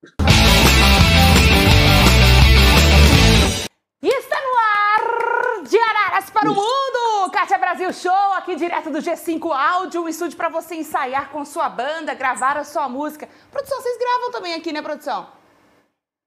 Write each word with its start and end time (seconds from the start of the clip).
E 0.00 0.08
está 4.06 4.40
no 4.40 4.56
ar 4.56 5.64
de 5.64 5.76
Araras 5.76 6.30
para 6.30 6.48
o 6.48 6.54
Mundo! 6.54 7.32
Kátia 7.32 7.58
Brasil 7.58 7.92
Show, 7.92 8.32
aqui 8.34 8.54
direto 8.54 8.90
do 8.90 8.98
G5 8.98 9.50
Áudio, 9.50 10.04
um 10.04 10.08
estúdio 10.08 10.36
para 10.36 10.48
você 10.48 10.76
ensaiar 10.76 11.30
com 11.30 11.44
sua 11.44 11.68
banda, 11.68 12.14
gravar 12.14 12.56
a 12.56 12.62
sua 12.62 12.88
música. 12.88 13.28
Produção, 13.50 13.82
vocês 13.82 13.98
gravam 13.98 14.30
também 14.30 14.54
aqui, 14.54 14.72
né, 14.72 14.80
produção? 14.80 15.36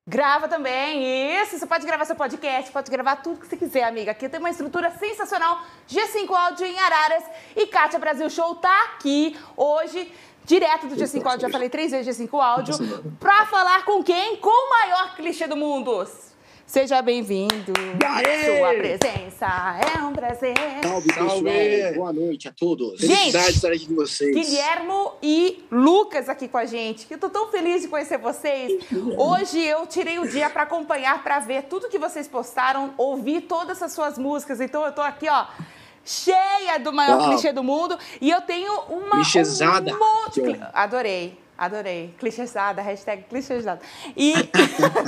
Grava 0.06 0.50
também, 0.50 1.42
isso, 1.42 1.58
você 1.58 1.66
pode 1.66 1.86
gravar 1.86 2.04
seu 2.04 2.16
podcast, 2.18 2.70
pode 2.72 2.92
gravar 2.92 3.18
tudo 3.18 3.40
que 3.40 3.48
você 3.48 3.56
quiser, 3.56 3.84
amiga. 3.84 4.12
Aqui 4.12 4.28
tem 4.28 4.40
uma 4.40 4.50
estrutura 4.50 4.92
sensacional, 4.92 5.62
G5 5.88 6.30
Áudio 6.30 6.66
em 6.66 6.78
Araras. 6.78 7.24
E 7.56 7.68
Kátia 7.68 8.00
Brasil 8.00 8.30
Show 8.30 8.56
tá 8.56 8.84
aqui 8.86 9.40
hoje 9.56 10.12
direto 10.46 10.88
do 10.88 10.96
G5 10.96 11.26
Áudio, 11.26 11.42
já 11.42 11.50
falei 11.50 11.70
três 11.70 11.92
vezes 11.92 12.18
G5 12.18 12.40
Áudio, 12.40 12.76
pra 13.20 13.46
falar 13.46 13.86
com 13.86 14.04
quem? 14.04 14.38
Com 14.38 14.50
o 14.50 14.70
maior 14.70 15.16
clichê 15.16 15.48
do 15.48 15.56
mundo. 15.56 16.06
Seja 16.66 17.02
bem-vindo. 17.02 17.74
Sua 18.46 18.74
presença 18.76 19.46
é 19.98 20.02
um 20.04 20.14
prazer. 20.14 20.56
Salve, 20.82 21.14
Salve. 21.14 21.44
pessoal. 21.44 21.94
Boa 21.96 22.14
noite 22.14 22.48
a 22.48 22.54
todos. 22.54 22.98
Gente, 22.98 23.14
Felicidade 23.14 23.48
de 23.48 23.56
estar 23.56 23.68
aqui 23.74 23.86
com 23.88 23.96
vocês. 23.96 24.34
Guilhermo 24.34 25.12
e 25.22 25.66
Lucas 25.70 26.30
aqui 26.30 26.48
com 26.48 26.58
a 26.58 26.64
gente. 26.64 27.08
Eu 27.10 27.18
tô 27.18 27.30
tão 27.30 27.52
feliz 27.52 27.82
de 27.82 27.90
conhecer 27.90 28.18
vocês. 28.18 28.82
Hoje 29.18 29.62
eu 29.62 29.86
tirei 29.86 30.18
o 30.20 30.26
dia 30.26 30.50
para 30.50 30.64
acompanhar, 30.64 31.22
para 31.22 31.40
ver 31.40 31.64
tudo 31.64 31.90
que 31.90 32.00
vocês 32.00 32.26
postaram, 32.26 32.94
ouvir 32.98 33.42
todas 33.42 33.82
as 33.82 33.92
suas 33.92 34.18
músicas. 34.18 34.62
Então 34.62 34.86
eu 34.86 34.94
tô 34.94 35.02
aqui, 35.02 35.28
ó, 35.28 35.48
cheia 36.04 36.80
do 36.80 36.92
maior 36.92 37.20
Uau. 37.20 37.30
clichê 37.30 37.52
do 37.52 37.64
mundo 37.64 37.98
e 38.20 38.30
eu 38.30 38.42
tenho 38.42 38.74
uma 38.90 39.12
Clichêzada. 39.12 39.94
Um 39.94 40.00
monte... 40.00 40.42
Adorei. 40.74 41.40
Adorei. 41.58 42.16
Clichêzada, 42.18 42.82
hashtag 42.82 43.24
clichêzada. 43.30 43.82
E 44.18 44.34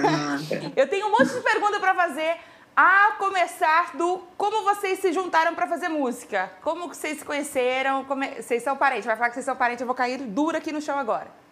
eu 0.76 0.88
tenho 0.88 1.08
um 1.08 1.12
monte 1.12 1.34
de 1.34 1.42
pergunta 1.42 1.80
para 1.80 1.96
fazer, 1.96 2.38
a 2.76 3.14
começar 3.18 3.96
do 3.96 4.20
como 4.38 4.64
vocês 4.64 5.00
se 5.00 5.12
juntaram 5.14 5.56
para 5.56 5.68
fazer 5.68 5.90
música. 5.90 6.52
Como 6.62 6.88
vocês 6.88 7.20
se 7.20 7.26
conheceram? 7.26 8.04
Como 8.06 8.24
Vocês 8.36 8.64
são 8.64 8.76
parentes. 8.76 9.06
Vai 9.06 9.16
falar 9.16 9.30
que 9.30 9.36
vocês 9.36 9.46
são 9.46 9.56
parentes, 9.56 9.82
eu 9.82 9.88
vou 9.88 9.96
cair 9.96 10.20
dura 10.20 10.58
aqui 10.58 10.72
no 10.72 10.82
chão 10.82 10.98
agora. 10.98 11.43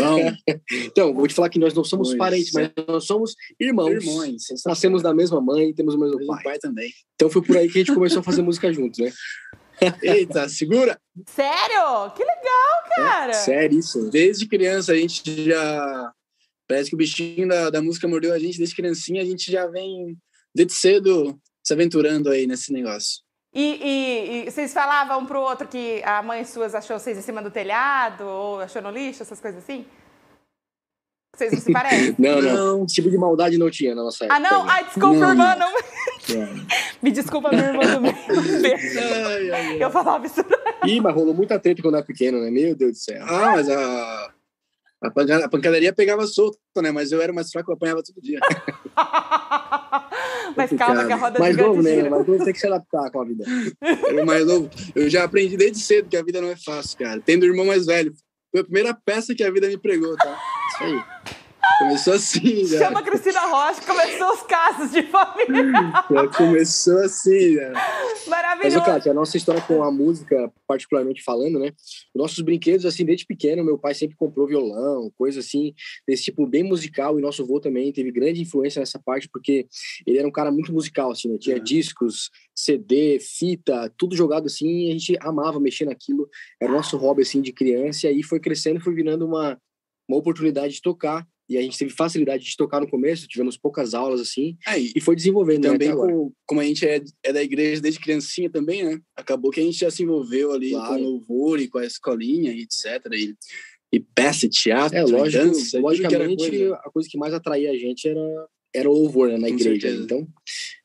Não, 0.00 0.18
Então, 0.86 1.14
vou 1.14 1.26
te 1.26 1.34
falar 1.34 1.48
que 1.48 1.58
nós 1.58 1.74
não 1.74 1.84
somos 1.84 2.08
Pois 2.08 2.18
parentes, 2.18 2.52
mas 2.52 2.70
nós 2.88 3.04
somos 3.04 3.34
irmãos. 3.58 3.90
irmãos. 4.04 4.42
Nascemos 4.66 5.02
da 5.02 5.14
mesma 5.14 5.40
mãe, 5.40 5.72
temos 5.74 5.94
o 5.94 5.98
mesmo 5.98 6.16
Mesmo 6.18 6.32
pai. 6.34 6.42
pai 6.42 6.58
também. 6.58 6.90
Então 7.14 7.30
foi 7.30 7.42
por 7.42 7.56
aí 7.56 7.68
que 7.68 7.78
a 7.78 7.84
gente 7.84 7.94
começou 7.94 8.20
a 8.20 8.22
fazer 8.22 8.42
música 8.42 8.72
juntos, 8.72 8.98
né? 8.98 9.12
Eita, 10.02 10.48
segura! 10.48 11.00
Sério? 11.26 12.10
Que 12.14 12.22
legal, 12.22 12.84
cara! 12.96 13.32
Sério, 13.32 13.78
isso. 13.78 14.10
Desde 14.10 14.46
criança 14.46 14.92
a 14.92 14.96
gente 14.96 15.44
já. 15.44 16.12
Parece 16.68 16.90
que 16.90 16.94
o 16.94 16.98
bichinho 16.98 17.48
da, 17.48 17.70
da 17.70 17.82
música 17.82 18.06
mordeu 18.06 18.32
a 18.32 18.38
gente 18.38 18.58
desde 18.58 18.76
criancinha, 18.76 19.22
a 19.22 19.24
gente 19.24 19.50
já 19.50 19.66
vem 19.66 20.16
desde 20.54 20.74
cedo 20.74 21.38
se 21.64 21.72
aventurando 21.72 22.28
aí 22.30 22.46
nesse 22.46 22.72
negócio. 22.72 23.22
E, 23.52 23.62
e- 23.82 24.46
e 24.46 24.50
vocês 24.50 24.72
falavam 24.72 25.18
um 25.20 25.26
pro 25.26 25.40
outro 25.40 25.66
que 25.66 26.02
a 26.04 26.22
mãe 26.22 26.44
suas 26.44 26.74
achou 26.74 26.98
vocês 26.98 27.18
em 27.18 27.22
cima 27.22 27.42
do 27.42 27.50
telhado 27.50 28.24
ou 28.24 28.60
achou 28.60 28.80
no 28.80 28.90
lixo, 28.90 29.22
essas 29.22 29.40
coisas 29.40 29.62
assim? 29.62 29.84
Vocês 31.34 31.52
não 31.52 31.60
se 31.60 31.72
parecem? 31.72 32.14
Não, 32.18 32.40
não, 32.42 32.54
Não. 32.78 32.84
Esse 32.84 32.94
tipo 32.96 33.08
de 33.10 33.16
maldade 33.16 33.56
não 33.56 33.70
tinha 33.70 33.94
na 33.94 34.02
nossa 34.02 34.24
época. 34.24 34.36
Ah, 34.36 34.40
não? 34.40 34.68
Ai, 34.68 34.84
desculpa, 34.84 35.14
Não, 35.16 35.30
irmã. 35.30 35.56
não. 35.56 35.70
Não... 35.72 36.66
Me 37.02 37.10
desculpa, 37.10 37.48
minha 37.50 37.64
irmã 37.66 37.82
do 37.86 38.00
meio. 38.00 38.14
Ai, 38.16 39.50
ai, 39.50 39.50
ai. 39.52 39.82
Eu 39.82 39.90
falava 39.90 40.26
isso. 40.26 40.40
Ih, 40.86 41.00
mas 41.00 41.14
rolou 41.14 41.32
muita 41.34 41.58
treta 41.58 41.82
quando 41.82 41.96
era 41.96 42.04
pequeno, 42.04 42.40
né? 42.40 42.50
Meu 42.50 42.74
Deus 42.74 42.92
do 42.92 42.98
céu. 42.98 43.22
Ah, 43.24 43.52
mas 43.52 43.68
a, 43.70 44.32
a, 45.02 45.10
panca- 45.10 45.44
a 45.44 45.48
pancadaria 45.48 45.92
pegava 45.92 46.26
solto, 46.26 46.58
né? 46.78 46.90
Mas 46.90 47.12
eu 47.12 47.20
era 47.22 47.32
mais 47.32 47.50
fraco, 47.50 47.70
eu 47.70 47.74
apanhava 47.74 48.02
todo 48.02 48.20
dia. 48.22 48.38
Mas 50.56 50.70
calma 50.76 51.06
que 51.06 51.12
a 51.12 51.16
roda 51.16 51.38
Mais 51.38 51.56
novo, 51.56 51.82
né? 51.82 52.08
Mas 52.08 52.26
novo 52.26 52.44
tem 52.44 52.52
que 52.52 52.58
se 52.58 52.66
adaptar 52.66 53.10
com 53.10 53.20
a 53.20 53.24
vida. 53.24 53.44
O 54.20 54.26
mais 54.26 54.44
novo. 54.46 54.68
Eu 54.94 55.08
já 55.08 55.24
aprendi 55.24 55.56
desde 55.56 55.78
cedo 55.78 56.08
que 56.08 56.16
a 56.16 56.22
vida 56.22 56.40
não 56.40 56.48
é 56.48 56.56
fácil, 56.56 56.98
cara. 56.98 57.20
Tendo 57.24 57.44
um 57.44 57.48
irmão 57.48 57.66
mais 57.66 57.86
velho. 57.86 58.12
Foi 58.50 58.60
a 58.60 58.64
primeira 58.64 58.92
peça 58.94 59.32
que 59.34 59.44
a 59.44 59.50
vida 59.50 59.68
me 59.68 59.78
pregou, 59.78 60.16
tá? 60.16 60.36
Isso 60.74 60.82
aí. 60.82 61.00
Começou 61.78 62.12
assim, 62.14 62.66
já. 62.66 62.78
Chama 62.86 63.00
a 63.00 63.02
Cristina 63.02 63.40
Rocha, 63.46 63.80
começou 63.82 64.32
os 64.32 64.42
casos 64.42 64.90
de 64.90 65.02
família. 65.04 66.04
Já 66.10 66.28
começou 66.28 66.98
assim, 66.98 67.54
já. 67.54 67.72
Mas, 67.72 68.26
ô, 68.26 68.30
Maravilhoso. 68.30 68.82
Kátia, 68.84 69.12
a 69.12 69.14
nossa 69.14 69.36
história 69.36 69.62
com 69.62 69.82
a 69.82 69.90
música, 69.90 70.52
particularmente 70.66 71.22
falando, 71.22 71.58
né? 71.58 71.72
Os 72.14 72.20
nossos 72.20 72.40
brinquedos, 72.40 72.84
assim, 72.84 73.04
desde 73.04 73.24
pequeno, 73.24 73.64
meu 73.64 73.78
pai 73.78 73.94
sempre 73.94 74.16
comprou 74.16 74.46
violão, 74.46 75.10
coisa 75.16 75.40
assim, 75.40 75.72
desse 76.06 76.24
tipo 76.24 76.46
bem 76.46 76.62
musical, 76.62 77.18
e 77.18 77.22
nosso 77.22 77.42
avô 77.42 77.58
também 77.58 77.90
teve 77.92 78.10
grande 78.12 78.42
influência 78.42 78.80
nessa 78.80 78.98
parte, 78.98 79.28
porque 79.32 79.66
ele 80.06 80.18
era 80.18 80.28
um 80.28 80.32
cara 80.32 80.50
muito 80.52 80.72
musical, 80.72 81.10
assim, 81.12 81.28
né? 81.28 81.38
Tinha 81.38 81.56
Uhum. 81.56 81.62
discos, 81.64 82.30
CD, 82.54 83.18
fita, 83.20 83.90
tudo 83.96 84.14
jogado 84.14 84.46
assim, 84.46 84.86
e 84.86 84.90
a 84.90 84.92
gente 84.92 85.16
amava 85.22 85.58
mexer 85.58 85.86
naquilo, 85.86 86.28
era 86.60 86.70
o 86.70 86.74
nosso 86.74 86.96
hobby, 86.98 87.22
assim, 87.22 87.40
de 87.40 87.52
criança, 87.52 88.06
e 88.06 88.10
aí 88.10 88.22
foi 88.22 88.38
crescendo 88.38 88.78
e 88.78 88.82
foi 88.82 88.94
virando 88.94 89.24
uma, 89.26 89.58
uma 90.08 90.18
oportunidade 90.18 90.74
de 90.74 90.82
tocar, 90.82 91.26
e 91.50 91.58
a 91.58 91.62
gente 91.62 91.76
teve 91.76 91.90
facilidade 91.90 92.44
de 92.44 92.56
tocar 92.56 92.80
no 92.80 92.88
começo, 92.88 93.26
tivemos 93.28 93.56
poucas 93.58 93.92
aulas, 93.92 94.20
assim, 94.20 94.56
Aí, 94.66 94.92
e 94.94 95.00
foi 95.00 95.16
desenvolvendo, 95.16 95.64
né, 95.64 95.72
também, 95.72 95.88
agora. 95.90 96.12
com, 96.12 96.32
como 96.46 96.60
a 96.60 96.64
gente 96.64 96.86
é, 96.86 97.02
é 97.24 97.32
da 97.32 97.42
igreja 97.42 97.82
desde 97.82 97.98
criancinha 98.00 98.48
também, 98.48 98.84
né? 98.84 99.00
Acabou 99.16 99.50
que 99.50 99.60
a 99.60 99.64
gente 99.64 99.78
já 99.78 99.90
se 99.90 100.02
envolveu 100.04 100.52
ali 100.52 100.70
Claro. 100.70 100.94
com 100.94 101.00
louvor 101.02 101.60
e 101.60 101.66
com 101.68 101.78
a 101.78 101.84
escolinha 101.84 102.52
e 102.52 102.60
etc. 102.62 103.04
E, 103.12 103.34
e 103.92 103.98
peça, 104.00 104.48
teatro, 104.48 104.96
É, 104.96 105.02
lógico, 105.02 105.44
dança, 105.44 105.80
logicamente, 105.80 106.48
coisa. 106.48 106.74
a 106.76 106.90
coisa 106.90 107.08
que 107.10 107.18
mais 107.18 107.34
atraía 107.34 107.70
a 107.72 107.76
gente 107.76 108.08
era, 108.08 108.46
era 108.72 108.88
o 108.88 108.92
louvor, 108.94 109.28
né, 109.28 109.36
na 109.36 109.48
Com 109.48 109.54
igreja. 109.54 109.80
certeza. 109.80 110.04
Então, 110.04 110.28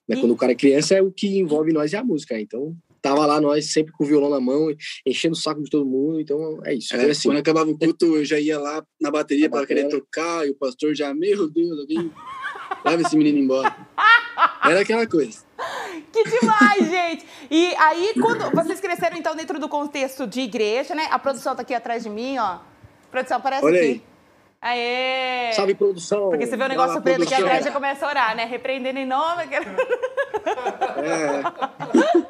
né, 0.09 0.15
quando 0.19 0.31
o 0.31 0.35
cara 0.37 0.51
é 0.51 0.55
criança, 0.55 0.95
é 0.95 1.01
o 1.01 1.11
que 1.11 1.27
envolve 1.37 1.71
nós 1.71 1.93
é 1.93 1.97
a 1.97 2.03
música. 2.03 2.33
né? 2.35 2.41
Então, 2.41 2.75
tava 3.05 3.23
lá 3.27 3.39
nós 3.39 3.71
sempre 3.71 3.93
com 3.93 4.03
o 4.03 4.07
violão 4.07 4.31
na 4.31 4.39
mão, 4.39 4.67
enchendo 5.05 5.33
o 5.33 5.37
saco 5.37 5.61
de 5.61 5.69
todo 5.69 5.85
mundo. 5.85 6.19
Então, 6.19 6.59
é 6.65 6.73
isso. 6.73 6.95
É, 6.95 6.99
Foi 6.99 7.11
assim. 7.11 7.29
Quando 7.29 7.37
acabava 7.37 7.69
o 7.69 7.77
culto, 7.77 8.17
eu 8.17 8.25
já 8.25 8.39
ia 8.39 8.59
lá 8.59 8.83
na 8.99 9.11
bateria 9.11 9.47
para 9.47 9.67
querer 9.67 9.87
tocar, 9.89 10.47
e 10.47 10.49
o 10.49 10.55
pastor 10.55 10.95
já, 10.95 11.13
meu 11.13 11.47
Deus, 11.47 11.79
alguém 11.79 12.11
leva 12.83 13.03
esse 13.03 13.15
menino 13.15 13.37
embora. 13.37 13.75
Era 14.63 14.81
aquela 14.81 15.05
coisa. 15.05 15.45
Que 16.11 16.23
demais, 16.23 16.89
gente! 16.89 17.25
E 17.51 17.75
aí, 17.75 18.13
quando 18.19 18.49
vocês 18.55 18.79
cresceram, 18.79 19.17
então, 19.17 19.35
dentro 19.35 19.59
do 19.59 19.69
contexto 19.69 20.25
de 20.25 20.41
igreja, 20.41 20.95
né? 20.95 21.07
A 21.11 21.19
produção 21.19 21.55
tá 21.55 21.61
aqui 21.61 21.75
atrás 21.75 22.01
de 22.03 22.09
mim, 22.09 22.39
ó. 22.39 22.57
Produção, 23.11 23.37
aparece 23.37 23.63
Olha 23.63 23.79
aqui. 23.79 23.87
aí. 23.87 24.03
Aê! 24.61 25.53
Salve, 25.53 25.75
produção! 25.75 26.29
Porque 26.29 26.47
você 26.47 26.57
vê 26.57 26.63
o 26.63 26.67
Vai 26.67 26.69
negócio 26.69 26.99
preto 27.03 27.21
aqui 27.21 27.35
atrás 27.35 27.63
já 27.63 27.71
começa 27.71 28.03
a 28.03 28.09
orar, 28.09 28.35
né? 28.35 28.45
Repreendendo 28.45 28.97
em 28.97 29.05
nome. 29.05 29.43
É. 29.43 29.65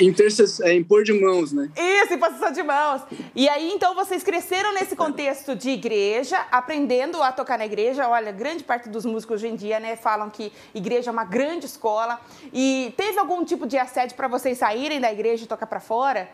Intercess... 0.00 0.60
É 0.60 0.74
impor 0.74 1.04
de 1.04 1.12
mãos, 1.12 1.52
né? 1.52 1.70
Isso, 1.76 2.14
em 2.14 2.18
posição 2.18 2.50
de 2.52 2.62
mãos. 2.62 3.02
E 3.34 3.48
aí, 3.48 3.70
então, 3.72 3.94
vocês 3.94 4.22
cresceram 4.22 4.72
nesse 4.74 4.94
contexto 4.96 5.54
de 5.54 5.70
igreja, 5.70 6.38
aprendendo 6.50 7.22
a 7.22 7.32
tocar 7.32 7.58
na 7.58 7.66
igreja. 7.66 8.08
Olha, 8.08 8.32
grande 8.32 8.64
parte 8.64 8.88
dos 8.88 9.04
músicos 9.04 9.36
hoje 9.36 9.48
em 9.48 9.56
dia, 9.56 9.80
né, 9.80 9.96
falam 9.96 10.30
que 10.30 10.52
igreja 10.74 11.10
é 11.10 11.12
uma 11.12 11.24
grande 11.24 11.66
escola. 11.66 12.20
E 12.52 12.92
teve 12.96 13.18
algum 13.18 13.44
tipo 13.44 13.66
de 13.66 13.76
assédio 13.76 14.16
para 14.16 14.28
vocês 14.28 14.58
saírem 14.58 15.00
da 15.00 15.12
igreja 15.12 15.44
e 15.44 15.48
tocar 15.48 15.66
para 15.66 15.80
fora? 15.80 16.28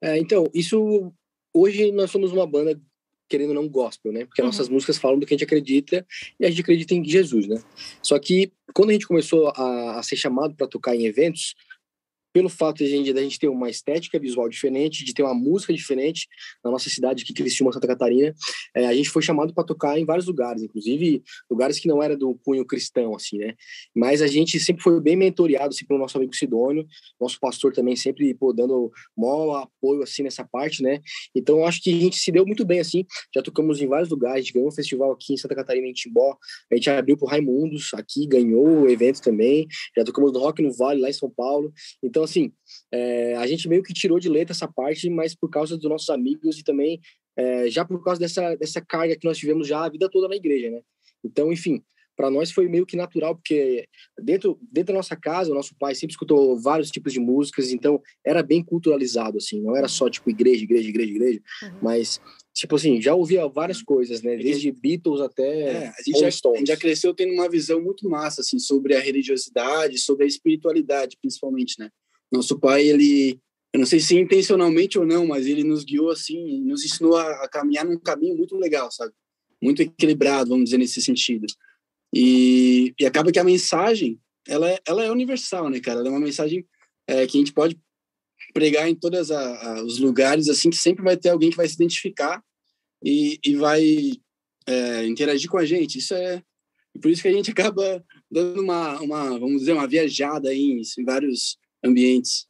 É, 0.00 0.18
então, 0.18 0.46
isso. 0.54 1.12
Hoje 1.52 1.90
nós 1.92 2.10
somos 2.10 2.30
uma 2.30 2.46
banda, 2.46 2.78
querendo 3.28 3.50
ou 3.50 3.54
não, 3.54 3.68
gospel, 3.68 4.12
né? 4.12 4.24
Porque 4.24 4.40
Uhum. 4.40 4.46
nossas 4.46 4.68
músicas 4.68 4.98
falam 4.98 5.18
do 5.18 5.26
que 5.26 5.34
a 5.34 5.36
gente 5.36 5.44
acredita 5.44 6.06
e 6.40 6.46
a 6.46 6.50
gente 6.50 6.60
acredita 6.60 6.94
em 6.94 7.04
Jesus, 7.04 7.46
né? 7.46 7.62
Só 8.02 8.18
que 8.18 8.52
quando 8.74 8.90
a 8.90 8.92
gente 8.92 9.06
começou 9.06 9.48
a, 9.54 9.98
a 9.98 10.02
ser 10.02 10.16
chamado 10.16 10.54
para 10.54 10.66
tocar 10.66 10.94
em 10.96 11.04
eventos, 11.06 11.54
pelo 12.38 12.48
fato 12.48 12.76
de 12.76 12.84
a 12.84 12.88
gente, 12.88 13.36
ter 13.36 13.48
uma 13.48 13.68
estética 13.68 14.16
visual 14.16 14.48
diferente, 14.48 15.04
de 15.04 15.12
ter 15.12 15.24
uma 15.24 15.34
música 15.34 15.74
diferente 15.74 16.28
na 16.64 16.70
nossa 16.70 16.88
cidade 16.88 17.24
aqui, 17.24 17.34
Criciúma, 17.34 17.72
Santa 17.72 17.88
Catarina, 17.88 18.32
é, 18.76 18.86
a 18.86 18.94
gente 18.94 19.10
foi 19.10 19.22
chamado 19.22 19.52
para 19.52 19.64
tocar 19.64 19.98
em 19.98 20.04
vários 20.04 20.28
lugares, 20.28 20.62
inclusive 20.62 21.20
lugares 21.50 21.80
que 21.80 21.88
não 21.88 22.00
era 22.00 22.16
do 22.16 22.36
cunho 22.44 22.64
cristão, 22.64 23.12
assim, 23.16 23.38
né? 23.38 23.54
Mas 23.92 24.22
a 24.22 24.28
gente 24.28 24.60
sempre 24.60 24.84
foi 24.84 25.00
bem 25.00 25.16
mentoreado, 25.16 25.70
assim, 25.70 25.84
pelo 25.84 25.98
nosso 25.98 26.16
amigo 26.16 26.32
Sidônio, 26.32 26.86
nosso 27.20 27.40
pastor 27.40 27.72
também 27.72 27.96
sempre, 27.96 28.32
pô, 28.34 28.52
dando 28.52 28.92
maior 29.16 29.64
apoio, 29.64 30.04
assim, 30.04 30.22
nessa 30.22 30.44
parte, 30.44 30.80
né? 30.80 31.00
Então, 31.34 31.58
eu 31.58 31.66
acho 31.66 31.82
que 31.82 31.90
a 31.90 32.00
gente 32.00 32.18
se 32.18 32.30
deu 32.30 32.46
muito 32.46 32.64
bem, 32.64 32.78
assim, 32.78 33.04
já 33.34 33.42
tocamos 33.42 33.80
em 33.80 33.88
vários 33.88 34.10
lugares, 34.10 34.36
a 34.36 34.40
gente 34.42 34.52
ganhou 34.52 34.68
um 34.68 34.72
festival 34.72 35.10
aqui 35.10 35.34
em 35.34 35.36
Santa 35.36 35.56
Catarina, 35.56 35.88
em 35.88 35.92
Timbó, 35.92 36.36
a 36.70 36.76
gente 36.76 36.88
abriu 36.88 37.16
pro 37.16 37.26
Raimundos 37.26 37.90
aqui, 37.94 38.28
ganhou 38.28 38.82
o 38.82 38.88
evento 38.88 39.20
também, 39.20 39.66
já 39.96 40.04
tocamos 40.04 40.32
no 40.32 40.38
Rock 40.38 40.62
no 40.62 40.72
Vale, 40.72 41.00
lá 41.00 41.10
em 41.10 41.12
São 41.12 41.28
Paulo, 41.28 41.72
então, 42.00 42.27
assim, 42.28 42.52
é, 42.92 43.34
a 43.36 43.46
gente 43.46 43.68
meio 43.68 43.82
que 43.82 43.92
tirou 43.92 44.18
de 44.18 44.28
letra 44.28 44.52
essa 44.52 44.68
parte, 44.68 45.08
mas 45.10 45.34
por 45.34 45.50
causa 45.50 45.76
dos 45.76 45.88
nossos 45.88 46.08
amigos 46.10 46.58
e 46.58 46.64
também 46.64 47.00
é, 47.36 47.68
já 47.68 47.84
por 47.84 48.02
causa 48.02 48.20
dessa, 48.20 48.56
dessa 48.56 48.80
carga 48.80 49.16
que 49.16 49.26
nós 49.26 49.38
tivemos 49.38 49.66
já 49.66 49.84
a 49.84 49.88
vida 49.88 50.08
toda 50.10 50.28
na 50.28 50.36
igreja, 50.36 50.70
né? 50.70 50.80
Então, 51.24 51.52
enfim, 51.52 51.82
para 52.16 52.30
nós 52.30 52.50
foi 52.50 52.68
meio 52.68 52.84
que 52.84 52.96
natural, 52.96 53.36
porque 53.36 53.86
dentro, 54.20 54.58
dentro 54.72 54.92
da 54.92 54.98
nossa 54.98 55.14
casa, 55.16 55.52
o 55.52 55.54
nosso 55.54 55.72
pai 55.78 55.94
sempre 55.94 56.14
escutou 56.14 56.60
vários 56.60 56.90
tipos 56.90 57.12
de 57.12 57.20
músicas, 57.20 57.70
então 57.70 58.02
era 58.26 58.42
bem 58.42 58.60
culturalizado, 58.60 59.38
assim, 59.38 59.60
não 59.62 59.76
era 59.76 59.86
só 59.86 60.10
tipo 60.10 60.28
igreja, 60.28 60.64
igreja, 60.64 60.88
igreja, 60.88 61.12
igreja, 61.12 61.40
Uhum. 61.62 61.78
mas 61.80 62.20
tipo 62.52 62.74
assim, 62.74 63.00
já 63.00 63.14
ouvia 63.14 63.46
várias 63.46 63.80
coisas, 63.80 64.20
né? 64.20 64.36
Desde 64.36 64.72
Beatles 64.72 65.20
até 65.20 65.60
é, 65.60 65.86
a, 65.86 66.02
gente 66.04 66.18
já, 66.18 66.26
a 66.26 66.56
gente 66.58 66.66
já 66.66 66.76
cresceu 66.76 67.14
tendo 67.14 67.32
uma 67.34 67.48
visão 67.48 67.80
muito 67.80 68.08
massa, 68.08 68.40
assim, 68.40 68.58
sobre 68.58 68.96
a 68.96 69.00
religiosidade, 69.00 69.96
sobre 69.98 70.24
a 70.24 70.26
espiritualidade, 70.26 71.16
principalmente, 71.20 71.76
né? 71.78 71.88
Nosso 72.30 72.58
pai, 72.58 72.86
ele, 72.86 73.40
eu 73.72 73.80
não 73.80 73.86
sei 73.86 74.00
se 74.00 74.16
intencionalmente 74.16 74.98
ou 74.98 75.06
não, 75.06 75.26
mas 75.26 75.46
ele 75.46 75.64
nos 75.64 75.84
guiou, 75.84 76.10
assim, 76.10 76.60
nos 76.60 76.84
ensinou 76.84 77.16
a, 77.16 77.44
a 77.44 77.48
caminhar 77.48 77.84
num 77.84 77.98
caminho 77.98 78.36
muito 78.36 78.56
legal, 78.56 78.90
sabe? 78.90 79.12
Muito 79.62 79.82
equilibrado, 79.82 80.50
vamos 80.50 80.66
dizer, 80.66 80.78
nesse 80.78 81.00
sentido. 81.02 81.46
E, 82.14 82.94
e 82.98 83.06
acaba 83.06 83.32
que 83.32 83.38
a 83.38 83.44
mensagem, 83.44 84.18
ela 84.46 84.70
é, 84.70 84.78
ela 84.86 85.04
é 85.04 85.10
universal, 85.10 85.68
né, 85.68 85.80
cara? 85.80 86.00
Ela 86.00 86.08
é 86.08 86.12
uma 86.12 86.20
mensagem 86.20 86.66
é, 87.06 87.26
que 87.26 87.36
a 87.36 87.40
gente 87.40 87.52
pode 87.52 87.78
pregar 88.52 88.88
em 88.88 88.94
todos 88.94 89.30
os 89.84 89.98
lugares, 89.98 90.48
assim, 90.48 90.70
que 90.70 90.76
sempre 90.76 91.02
vai 91.02 91.16
ter 91.16 91.30
alguém 91.30 91.50
que 91.50 91.56
vai 91.56 91.68
se 91.68 91.74
identificar 91.74 92.42
e, 93.04 93.38
e 93.44 93.56
vai 93.56 94.12
é, 94.66 95.06
interagir 95.06 95.50
com 95.50 95.58
a 95.58 95.64
gente. 95.64 95.98
Isso 95.98 96.14
é 96.14 96.42
por 97.00 97.10
isso 97.10 97.22
que 97.22 97.28
a 97.28 97.32
gente 97.32 97.50
acaba 97.52 98.04
dando 98.30 98.60
uma, 98.60 99.00
uma 99.00 99.38
vamos 99.38 99.60
dizer, 99.60 99.72
uma 99.72 99.86
viajada 99.86 100.50
aí 100.50 100.60
em, 100.60 100.80
em 100.80 101.04
vários 101.04 101.56
ambientes. 101.84 102.48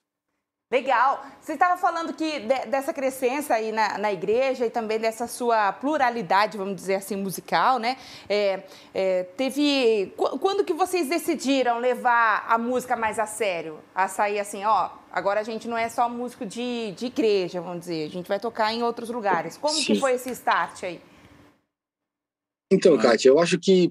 Legal. 0.70 1.24
Você 1.40 1.54
estava 1.54 1.80
falando 1.80 2.12
que 2.12 2.40
de, 2.40 2.66
dessa 2.66 2.92
crescência 2.92 3.56
aí 3.56 3.72
na, 3.72 3.96
na, 3.96 4.12
igreja 4.12 4.66
e 4.66 4.70
também 4.70 4.98
dessa 4.98 5.26
sua 5.26 5.72
pluralidade, 5.72 6.58
vamos 6.58 6.76
dizer 6.76 6.96
assim, 6.96 7.16
musical, 7.16 7.78
né? 7.78 7.96
É, 8.28 8.62
é, 8.92 9.22
teve. 9.22 10.12
Quando 10.16 10.64
que 10.64 10.74
vocês 10.74 11.08
decidiram 11.08 11.78
levar 11.78 12.44
a 12.46 12.58
música 12.58 12.96
mais 12.96 13.18
a 13.18 13.24
sério? 13.24 13.80
A 13.94 14.08
sair 14.08 14.38
assim, 14.38 14.62
ó, 14.66 14.90
agora 15.10 15.40
a 15.40 15.42
gente 15.42 15.66
não 15.66 15.78
é 15.78 15.88
só 15.88 16.06
músico 16.06 16.44
de, 16.44 16.92
de 16.92 17.06
igreja, 17.06 17.62
vamos 17.62 17.80
dizer, 17.80 18.04
a 18.06 18.10
gente 18.10 18.28
vai 18.28 18.38
tocar 18.38 18.70
em 18.70 18.82
outros 18.82 19.08
lugares. 19.08 19.56
Como 19.56 19.72
Sim. 19.72 19.94
que 19.94 20.00
foi 20.00 20.12
esse 20.14 20.30
start 20.32 20.84
aí? 20.84 21.00
Então, 22.70 22.98
Kátia, 22.98 23.30
eu 23.30 23.38
acho 23.38 23.58
que 23.58 23.90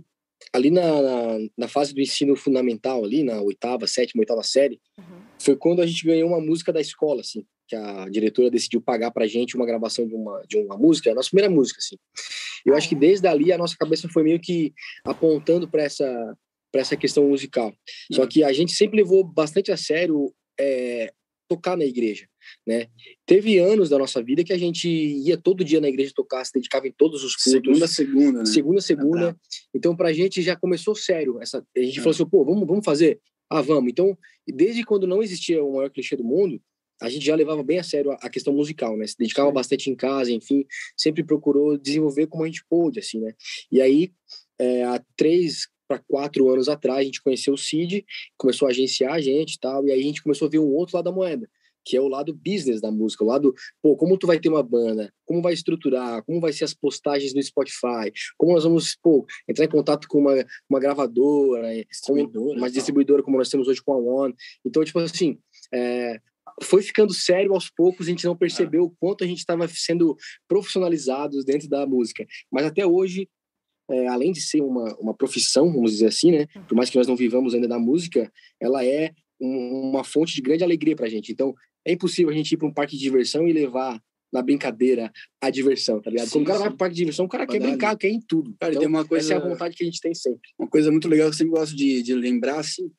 ali 0.54 0.70
na, 0.70 1.02
na, 1.02 1.38
na, 1.58 1.68
fase 1.68 1.92
do 1.92 2.00
ensino 2.00 2.36
fundamental, 2.36 3.04
ali 3.04 3.24
na 3.24 3.42
oitava, 3.42 3.88
sétima, 3.88 4.22
oitava 4.22 4.44
série, 4.44 4.80
uhum. 4.96 5.27
Foi 5.40 5.56
quando 5.56 5.82
a 5.82 5.86
gente 5.86 6.06
ganhou 6.06 6.30
uma 6.30 6.42
música 6.42 6.72
da 6.72 6.82
escola, 6.82 7.22
assim, 7.22 7.46
que 7.68 7.76
a 7.76 8.08
diretora 8.10 8.50
decidiu 8.50 8.82
pagar 8.82 9.12
pra 9.12 9.28
gente 9.28 9.56
uma 9.56 9.66
gravação 9.66 10.08
de 10.08 10.16
uma, 10.16 10.42
de 10.48 10.58
uma 10.58 10.78
música, 10.78 11.12
a 11.12 11.16
nossa 11.16 11.30
primeira 11.30 11.54
música, 11.54 11.80
assim. 11.80 11.98
Eu 12.66 12.76
acho 12.76 12.90
que 12.90 12.96
ah, 12.96 13.00
desde 13.00 13.28
ali 13.28 13.52
a 13.52 13.58
nossa 13.58 13.76
cabeça 13.78 14.10
foi 14.10 14.24
meio 14.24 14.40
que 14.40 14.74
apontando 15.06 15.68
para 15.68 15.84
essa 15.84 16.38
para 16.70 16.82
essa 16.82 16.98
questão 16.98 17.28
musical. 17.28 17.74
Só 18.12 18.24
uhum. 18.24 18.28
que 18.28 18.44
a 18.44 18.52
gente 18.52 18.74
sempre 18.74 18.98
levou 18.98 19.24
bastante 19.24 19.72
a 19.72 19.78
sério 19.78 20.34
é, 20.60 21.14
tocar 21.48 21.78
na 21.78 21.86
igreja, 21.86 22.28
né? 22.68 22.88
Teve 23.26 23.58
anos 23.58 23.90
da 23.90 23.98
nossa 23.98 24.22
vida 24.22 24.44
que 24.44 24.52
a 24.52 24.58
gente 24.58 24.88
ia 24.88 25.38
todo 25.38 25.64
dia 25.64 25.80
na 25.80 25.88
igreja 25.88 26.12
tocar, 26.14 26.44
se 26.46 26.52
dedicava 26.54 26.88
em 26.88 26.92
todos 26.92 27.24
os 27.24 27.36
cultos. 27.36 27.52
Segunda, 27.52 27.88
segunda, 27.88 28.40
né? 28.40 28.46
Segunda, 28.46 28.82
segunda. 28.82 29.30
Ah, 29.30 29.34
tá. 29.34 29.40
Então, 29.74 29.96
pra 29.96 30.14
gente 30.14 30.42
já 30.42 30.56
começou 30.56 30.94
sério. 30.94 31.42
Essa, 31.42 31.66
a 31.76 31.80
gente 31.80 32.00
é. 32.00 32.02
falou 32.02 32.12
assim, 32.12 32.30
pô, 32.30 32.44
vamos, 32.44 32.68
vamos 32.68 32.86
fazer? 32.86 33.20
Ah, 33.50 33.62
vamos. 33.62 33.92
Então, 33.92 34.18
desde 34.48 34.84
quando 34.84 35.08
não 35.08 35.22
existia 35.22 35.64
o 35.64 35.76
maior 35.76 35.90
clichê 35.90 36.16
do 36.16 36.24
mundo, 36.24 36.62
a 37.02 37.10
gente 37.10 37.26
já 37.26 37.36
levava 37.36 37.64
bem 37.64 37.80
a 37.80 37.84
sério 37.84 38.12
a, 38.12 38.30
questão 38.30 38.54
musical, 38.54 38.98
né? 38.98 39.06
Se 39.06 39.18
dedicava 39.18 39.50
Sim. 39.50 39.54
bastante 39.54 39.90
em 39.90 39.96
casa, 39.96 40.32
enfim, 40.32 40.66
sempre 40.96 41.24
procurou 41.24 41.78
desenvolver 41.78 42.28
como 42.28 42.44
a 42.44 42.48
gente 42.48 42.66
pôde, 42.68 43.00
assim, 43.00 43.20
né? 43.20 43.34
E 43.72 43.82
aí, 43.82 44.12
é, 44.60 44.84
há 44.84 45.04
três, 45.16 45.68
para 45.88 46.00
quatro 46.00 46.50
anos 46.50 46.68
atrás, 46.68 47.00
a 47.00 47.04
gente 47.04 47.22
conheceu 47.22 47.54
o 47.54 47.58
Cid, 47.58 48.04
começou 48.36 48.68
a 48.68 48.72
agenciar 48.72 49.14
a 49.14 49.22
gente 49.22 49.54
e 49.54 49.60
tal, 49.60 49.86
e 49.88 49.92
aí 49.92 50.00
a 50.00 50.04
gente 50.04 50.24
começou 50.24 50.48
a 50.48 50.52
ver 50.52 50.60
um 50.60 50.74
outro 50.74 50.98
lado 50.98 51.06
da 51.06 51.12
moeda, 51.12 51.50
que 51.88 51.96
é 51.96 52.02
o 52.02 52.08
lado 52.10 52.34
business 52.34 52.82
da 52.82 52.92
música, 52.92 53.24
o 53.24 53.28
lado, 53.28 53.54
pô, 53.82 53.96
como 53.96 54.18
tu 54.18 54.28
vai 54.28 54.38
ter 54.38 54.50
uma 54.50 54.62
banda, 54.62 55.10
como 55.26 55.42
vai 55.42 55.54
estruturar, 55.54 56.22
como 56.26 56.42
vai 56.42 56.52
ser 56.52 56.66
as 56.66 56.74
postagens 56.74 57.34
no 57.34 57.42
Spotify, 57.42 58.12
como 58.38 58.52
nós 58.52 58.66
vamos, 58.66 58.98
pô, 59.02 59.26
entrar 59.48 59.64
em 59.64 59.70
contato 59.70 60.06
com 60.10 60.20
uma, 60.20 60.46
uma 60.70 60.80
gravadora, 60.80 61.70
distribuidora, 61.90 62.58
uma 62.58 62.70
distribuidora 62.70 63.24
como 63.24 63.38
nós 63.38 63.50
temos 63.50 63.70
hoje 63.70 63.82
com 63.82 63.94
a 63.94 63.98
One. 63.98 64.36
Então, 64.66 64.84
tipo 64.84 65.00
assim, 65.00 65.40
é, 65.74 66.20
foi 66.62 66.82
ficando 66.82 67.14
sério 67.14 67.54
aos 67.54 67.70
poucos, 67.70 68.08
a 68.08 68.10
gente 68.10 68.26
não 68.26 68.36
percebeu 68.36 68.84
o 68.84 68.96
quanto 69.00 69.24
a 69.24 69.28
gente 69.28 69.40
estava 69.40 69.66
sendo 69.70 70.18
profissionalizados 70.46 71.46
dentro 71.46 71.70
da 71.70 71.88
música. 71.88 72.28
Mas 72.52 72.66
até 72.66 72.86
hoje, 72.86 73.30
é, 73.90 74.08
além 74.08 74.34
de 74.34 74.42
ser 74.42 74.62
uma, 74.62 74.94
uma 74.98 75.14
profissão, 75.14 75.72
vamos 75.72 75.92
dizer 75.92 76.08
assim, 76.08 76.32
né? 76.32 76.48
Por 76.68 76.76
mais 76.76 76.90
que 76.90 76.98
nós 76.98 77.08
não 77.08 77.16
vivamos 77.16 77.54
ainda 77.54 77.68
da 77.68 77.80
música, 77.80 78.30
ela 78.60 78.84
é 78.84 79.14
um, 79.40 79.90
uma 79.90 80.04
fonte 80.04 80.36
de 80.36 80.42
grande 80.42 80.64
alegria 80.64 80.96
para 80.96 81.06
a 81.06 81.10
gente. 81.10 81.32
Então, 81.32 81.54
é 81.88 81.94
impossível 81.94 82.32
a 82.32 82.36
gente 82.36 82.52
ir 82.52 82.58
para 82.58 82.68
um 82.68 82.74
parque 82.74 82.98
de 82.98 83.02
diversão 83.02 83.48
e 83.48 83.54
levar 83.54 84.02
na 84.32 84.42
brincadeira 84.42 85.10
a 85.42 85.50
diversão, 85.50 86.02
tá 86.02 86.10
ligado? 86.10 86.28
Sim, 86.28 86.34
Quando 86.34 86.44
o 86.44 86.48
cara 86.48 86.58
sim. 86.58 86.64
vai 86.64 86.70
pro 86.72 86.78
parque 86.78 86.96
de 86.96 87.00
diversão, 87.00 87.26
o 87.26 87.30
cara 87.30 87.46
Verdade. 87.46 87.64
quer 87.64 87.70
brincar, 87.70 87.98
quer 87.98 88.10
ir 88.10 88.16
em 88.16 88.22
tudo. 88.22 88.54
Cara, 88.60 88.74
então, 88.74 88.82
tem 88.82 88.90
uma 88.90 89.06
coisa, 89.06 89.26
essa 89.26 89.34
é 89.34 89.38
a 89.38 89.50
vontade 89.50 89.76
que 89.76 89.84
a 89.84 89.86
gente 89.86 90.02
tem 90.02 90.14
sempre. 90.14 90.50
Uma 90.60 90.68
coisa 90.68 90.92
muito 90.92 91.08
legal 91.08 91.30
que 91.30 91.34
eu 91.34 91.38
sempre 91.38 91.54
gosto 91.54 91.76
de, 91.76 92.04
de 92.04 92.14
lembrar, 92.14 92.60
assim, 92.60 92.92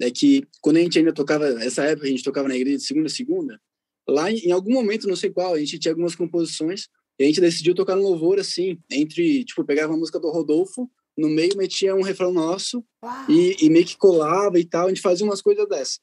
é 0.00 0.10
que 0.10 0.46
quando 0.62 0.78
a 0.78 0.80
gente 0.80 0.98
ainda 0.98 1.12
tocava, 1.12 1.46
essa 1.62 1.84
época 1.84 2.06
a 2.06 2.10
gente 2.10 2.24
tocava 2.24 2.48
na 2.48 2.56
igreja 2.56 2.78
de 2.78 2.84
segunda 2.84 3.06
a 3.06 3.10
segunda, 3.10 3.60
lá 4.08 4.32
em 4.32 4.50
algum 4.50 4.72
momento, 4.72 5.06
não 5.06 5.16
sei 5.16 5.30
qual, 5.30 5.54
a 5.54 5.58
gente 5.58 5.78
tinha 5.78 5.92
algumas 5.92 6.14
composições 6.14 6.88
e 7.18 7.24
a 7.24 7.26
gente 7.26 7.40
decidiu 7.40 7.74
tocar 7.74 7.94
no 7.94 8.02
louvor, 8.02 8.38
assim, 8.38 8.78
entre, 8.90 9.44
tipo, 9.44 9.62
pegava 9.64 9.92
uma 9.92 9.98
música 9.98 10.18
do 10.18 10.30
Rodolfo, 10.30 10.90
no 11.16 11.28
meio 11.28 11.56
metia 11.56 11.94
um 11.94 12.02
refrão 12.02 12.32
nosso 12.32 12.82
e, 13.28 13.56
e, 13.60 13.68
meio 13.68 13.84
que 13.84 13.98
colava 13.98 14.58
e 14.58 14.64
tal, 14.64 14.86
a 14.86 14.88
gente 14.88 15.02
fazia 15.02 15.26
umas 15.26 15.42
coisas 15.42 15.68
dessas. 15.68 16.00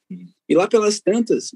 E 0.48 0.56
lá 0.56 0.68
pelas 0.68 1.00
tantas, 1.00 1.52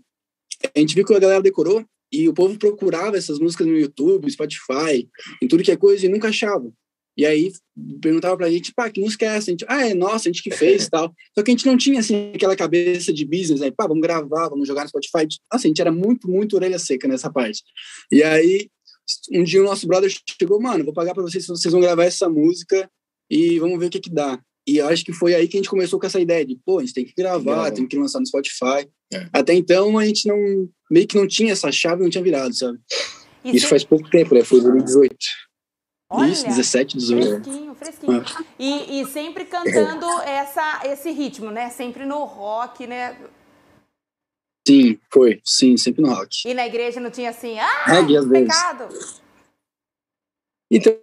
a 0.75 0.79
gente 0.79 0.95
viu 0.95 1.05
que 1.05 1.13
a 1.13 1.19
galera 1.19 1.41
decorou 1.41 1.85
e 2.11 2.27
o 2.27 2.33
povo 2.33 2.57
procurava 2.57 3.17
essas 3.17 3.39
músicas 3.39 3.67
no 3.67 3.77
YouTube, 3.77 4.29
Spotify, 4.29 5.07
em 5.41 5.47
tudo 5.47 5.63
que 5.63 5.71
é 5.71 5.77
coisa 5.77 6.05
e 6.05 6.09
nunca 6.09 6.27
achava. 6.27 6.71
E 7.17 7.25
aí 7.25 7.51
perguntava 8.01 8.37
pra 8.37 8.49
gente, 8.49 8.73
pá, 8.73 8.89
que 8.89 9.01
música 9.01 9.25
é 9.25 9.29
essa? 9.37 9.49
A 9.49 9.51
gente, 9.51 9.65
ah, 9.67 9.87
é 9.87 9.93
nossa, 9.93 10.29
a 10.29 10.31
gente 10.31 10.41
que 10.41 10.51
fez 10.51 10.87
tal. 10.89 11.13
Só 11.37 11.43
que 11.43 11.51
a 11.51 11.53
gente 11.53 11.65
não 11.65 11.77
tinha, 11.77 11.99
assim, 11.99 12.31
aquela 12.33 12.55
cabeça 12.55 13.11
de 13.13 13.25
business, 13.25 13.61
aí, 13.61 13.71
pá, 13.71 13.85
vamos 13.87 14.01
gravar, 14.01 14.49
vamos 14.49 14.67
jogar 14.67 14.83
no 14.83 14.89
Spotify. 14.89 15.27
Nossa, 15.51 15.67
a 15.67 15.69
gente 15.69 15.81
era 15.81 15.91
muito, 15.91 16.29
muito 16.29 16.55
orelha 16.55 16.79
seca 16.79 17.07
nessa 17.07 17.31
parte. 17.31 17.61
E 18.11 18.23
aí, 18.23 18.69
um 19.31 19.43
dia 19.43 19.61
o 19.61 19.65
nosso 19.65 19.87
brother 19.87 20.11
chegou, 20.39 20.61
mano, 20.61 20.85
vou 20.85 20.93
pagar 20.93 21.13
pra 21.13 21.23
vocês, 21.23 21.45
vocês 21.47 21.71
vão 21.71 21.81
gravar 21.81 22.05
essa 22.05 22.29
música 22.29 22.89
e 23.29 23.59
vamos 23.59 23.79
ver 23.79 23.87
o 23.87 23.89
que 23.89 23.99
que 23.99 24.09
dá. 24.09 24.41
E 24.71 24.79
acho 24.79 25.03
que 25.03 25.11
foi 25.11 25.35
aí 25.35 25.49
que 25.49 25.57
a 25.57 25.59
gente 25.59 25.69
começou 25.69 25.99
com 25.99 26.05
essa 26.05 26.19
ideia 26.19 26.45
de, 26.45 26.57
pô, 26.65 26.79
a 26.79 26.81
gente 26.81 26.93
tem 26.93 27.03
que 27.03 27.13
gravar, 27.15 27.71
tem 27.71 27.85
que 27.85 27.97
lançar 27.97 28.19
no 28.19 28.25
Spotify. 28.25 28.87
É. 29.13 29.27
Até 29.33 29.53
então 29.53 29.97
a 29.97 30.05
gente 30.05 30.25
não, 30.25 30.37
meio 30.89 31.05
que 31.05 31.17
não 31.17 31.27
tinha 31.27 31.51
essa 31.51 31.69
chave, 31.71 32.01
não 32.01 32.09
tinha 32.09 32.23
virado, 32.23 32.55
sabe? 32.55 32.79
E 33.43 33.57
Isso 33.57 33.67
faz 33.67 33.83
pouco 33.83 34.09
tempo, 34.09 34.33
né? 34.33 34.45
Foi 34.45 34.61
2018. 34.61 35.15
Olha, 36.09 36.31
Isso, 36.31 36.45
17, 36.45 36.97
18. 36.97 37.43
Fresquinho, 37.43 37.75
fresquinho. 37.75 38.17
É. 38.17 38.23
E, 38.57 39.01
e 39.01 39.05
sempre 39.07 39.43
cantando 39.43 40.05
essa, 40.21 40.81
esse 40.85 41.11
ritmo, 41.11 41.51
né? 41.51 41.69
Sempre 41.69 42.05
no 42.05 42.23
rock, 42.23 42.87
né? 42.87 43.17
Sim, 44.65 44.97
foi. 45.11 45.41
Sim, 45.43 45.75
sempre 45.75 46.01
no 46.01 46.13
rock. 46.13 46.47
E 46.47 46.53
na 46.53 46.65
igreja 46.65 47.01
não 47.01 47.09
tinha 47.09 47.31
assim, 47.31 47.59
ah, 47.59 47.85
é, 47.87 48.03
pecado. 48.03 48.87
Vezes. 48.87 49.21
Então, 50.71 50.93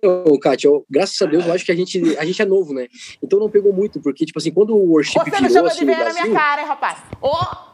Kátia, 0.41 0.71
graças 0.89 1.21
a 1.21 1.27
Deus, 1.27 1.45
eu 1.47 1.53
acho 1.53 1.63
que 1.63 1.71
a 1.71 1.77
gente, 1.77 2.17
a 2.17 2.25
gente 2.25 2.41
é 2.41 2.47
novo, 2.47 2.73
né? 2.73 2.89
Então 3.23 3.39
não 3.39 3.51
pegou 3.51 3.71
muito, 3.71 4.01
porque, 4.01 4.25
tipo 4.25 4.39
assim, 4.39 4.51
quando 4.51 4.75
o 4.75 4.93
worship 4.93 5.19
Você 5.19 5.41
não 5.43 5.51
chama 5.51 5.69
assim, 5.69 5.81
de 5.81 5.85
ver 5.85 5.99
na 5.99 6.13
minha 6.15 6.33
cara, 6.33 6.63
hein, 6.63 6.67
rapaz? 6.67 6.99
Oh! 7.21 7.69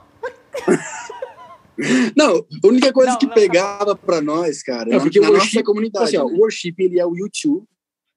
não, 2.16 2.38
a 2.38 2.66
única 2.66 2.92
coisa 2.92 3.12
não, 3.12 3.18
que 3.18 3.26
não, 3.26 3.34
pegava 3.34 3.86
não. 3.86 3.96
pra 3.96 4.20
nós, 4.20 4.60
cara, 4.60 4.92
é 4.92 4.98
porque 4.98 5.20
na 5.20 5.28
o 5.28 5.32
worship, 5.32 5.54
nossa 5.54 5.64
comunidade. 5.64 6.04
Assim, 6.06 6.16
ó, 6.16 6.24
né? 6.24 6.34
o 6.34 6.40
worship, 6.40 6.74
ele 6.78 6.98
é 6.98 7.06
o 7.06 7.16
YouTube, 7.16 7.64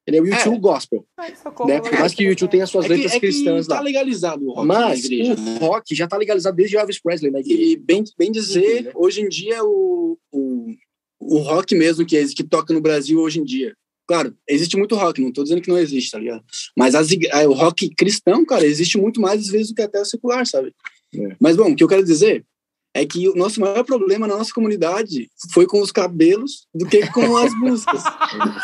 ele 0.08 0.18
é 0.18 0.22
o 0.22 0.26
YouTube 0.26 0.56
é. 0.56 0.60
gospel. 0.60 1.06
Ai, 1.16 1.36
socorro, 1.36 1.70
né? 1.70 1.80
Por 1.80 2.00
mais 2.00 2.16
que 2.16 2.26
o 2.26 2.30
YouTube 2.30 2.50
tenha 2.50 2.66
suas 2.66 2.86
é 2.86 2.88
letras 2.88 3.12
que, 3.12 3.18
é 3.18 3.20
cristãs 3.20 3.68
tá 3.68 3.76
lá. 3.76 3.82
legalizado 3.82 4.44
o 4.44 4.54
rock 4.54 4.68
Mas 4.68 5.06
igreja, 5.06 5.34
o 5.34 5.40
né? 5.40 5.58
rock 5.60 5.94
já 5.94 6.08
tá 6.08 6.18
legalizado 6.18 6.56
desde 6.56 6.78
Elvis 6.78 7.00
Presley 7.00 7.32
na 7.32 7.42
igreja. 7.42 7.62
E 7.62 7.76
bem, 7.76 8.04
bem 8.18 8.32
dizer, 8.32 8.86
né? 8.86 8.92
hoje 8.96 9.22
em 9.22 9.30
dia 9.30 9.64
o, 9.64 10.18
o 10.32 10.76
o 11.20 11.40
rock 11.40 11.76
mesmo 11.76 12.06
que, 12.06 12.26
que 12.34 12.44
toca 12.44 12.74
no 12.74 12.82
Brasil 12.82 13.20
hoje 13.20 13.40
em 13.40 13.44
dia. 13.44 13.76
Claro, 14.08 14.34
existe 14.48 14.78
muito 14.78 14.96
rock, 14.96 15.20
não 15.20 15.30
estou 15.30 15.44
dizendo 15.44 15.62
que 15.62 15.70
não 15.70 15.78
existe, 15.78 16.12
tá 16.12 16.18
ligado? 16.18 16.44
Mas 16.78 16.96
as, 16.96 17.10
o 17.12 17.54
rock 17.54 17.90
cristão, 17.94 18.46
cara, 18.46 18.66
existe 18.66 18.98
muito 18.98 19.20
mais 19.20 19.42
às 19.42 19.48
vezes 19.48 19.70
do 19.70 19.76
que 19.76 19.82
até 19.82 20.00
o 20.00 20.06
secular, 20.06 20.46
sabe? 20.46 20.74
É. 21.14 21.36
Mas 21.40 21.58
bom, 21.58 21.72
o 21.72 21.76
que 21.76 21.84
eu 21.84 21.88
quero 21.90 22.06
dizer 22.06 22.46
é 22.94 23.06
que 23.06 23.28
o 23.28 23.36
nosso 23.36 23.60
maior 23.60 23.84
problema 23.84 24.26
na 24.26 24.38
nossa 24.38 24.54
comunidade 24.54 25.30
foi 25.54 25.68
com 25.68 25.82
os 25.82 25.92
cabelos 25.92 26.68
do 26.74 26.86
que 26.86 27.06
com 27.12 27.36
as 27.38 27.54
músicas. 27.60 28.02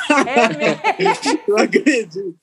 É 0.09 0.97
mesmo? 0.97 1.39
eu 1.47 1.57
acredito. 1.57 2.35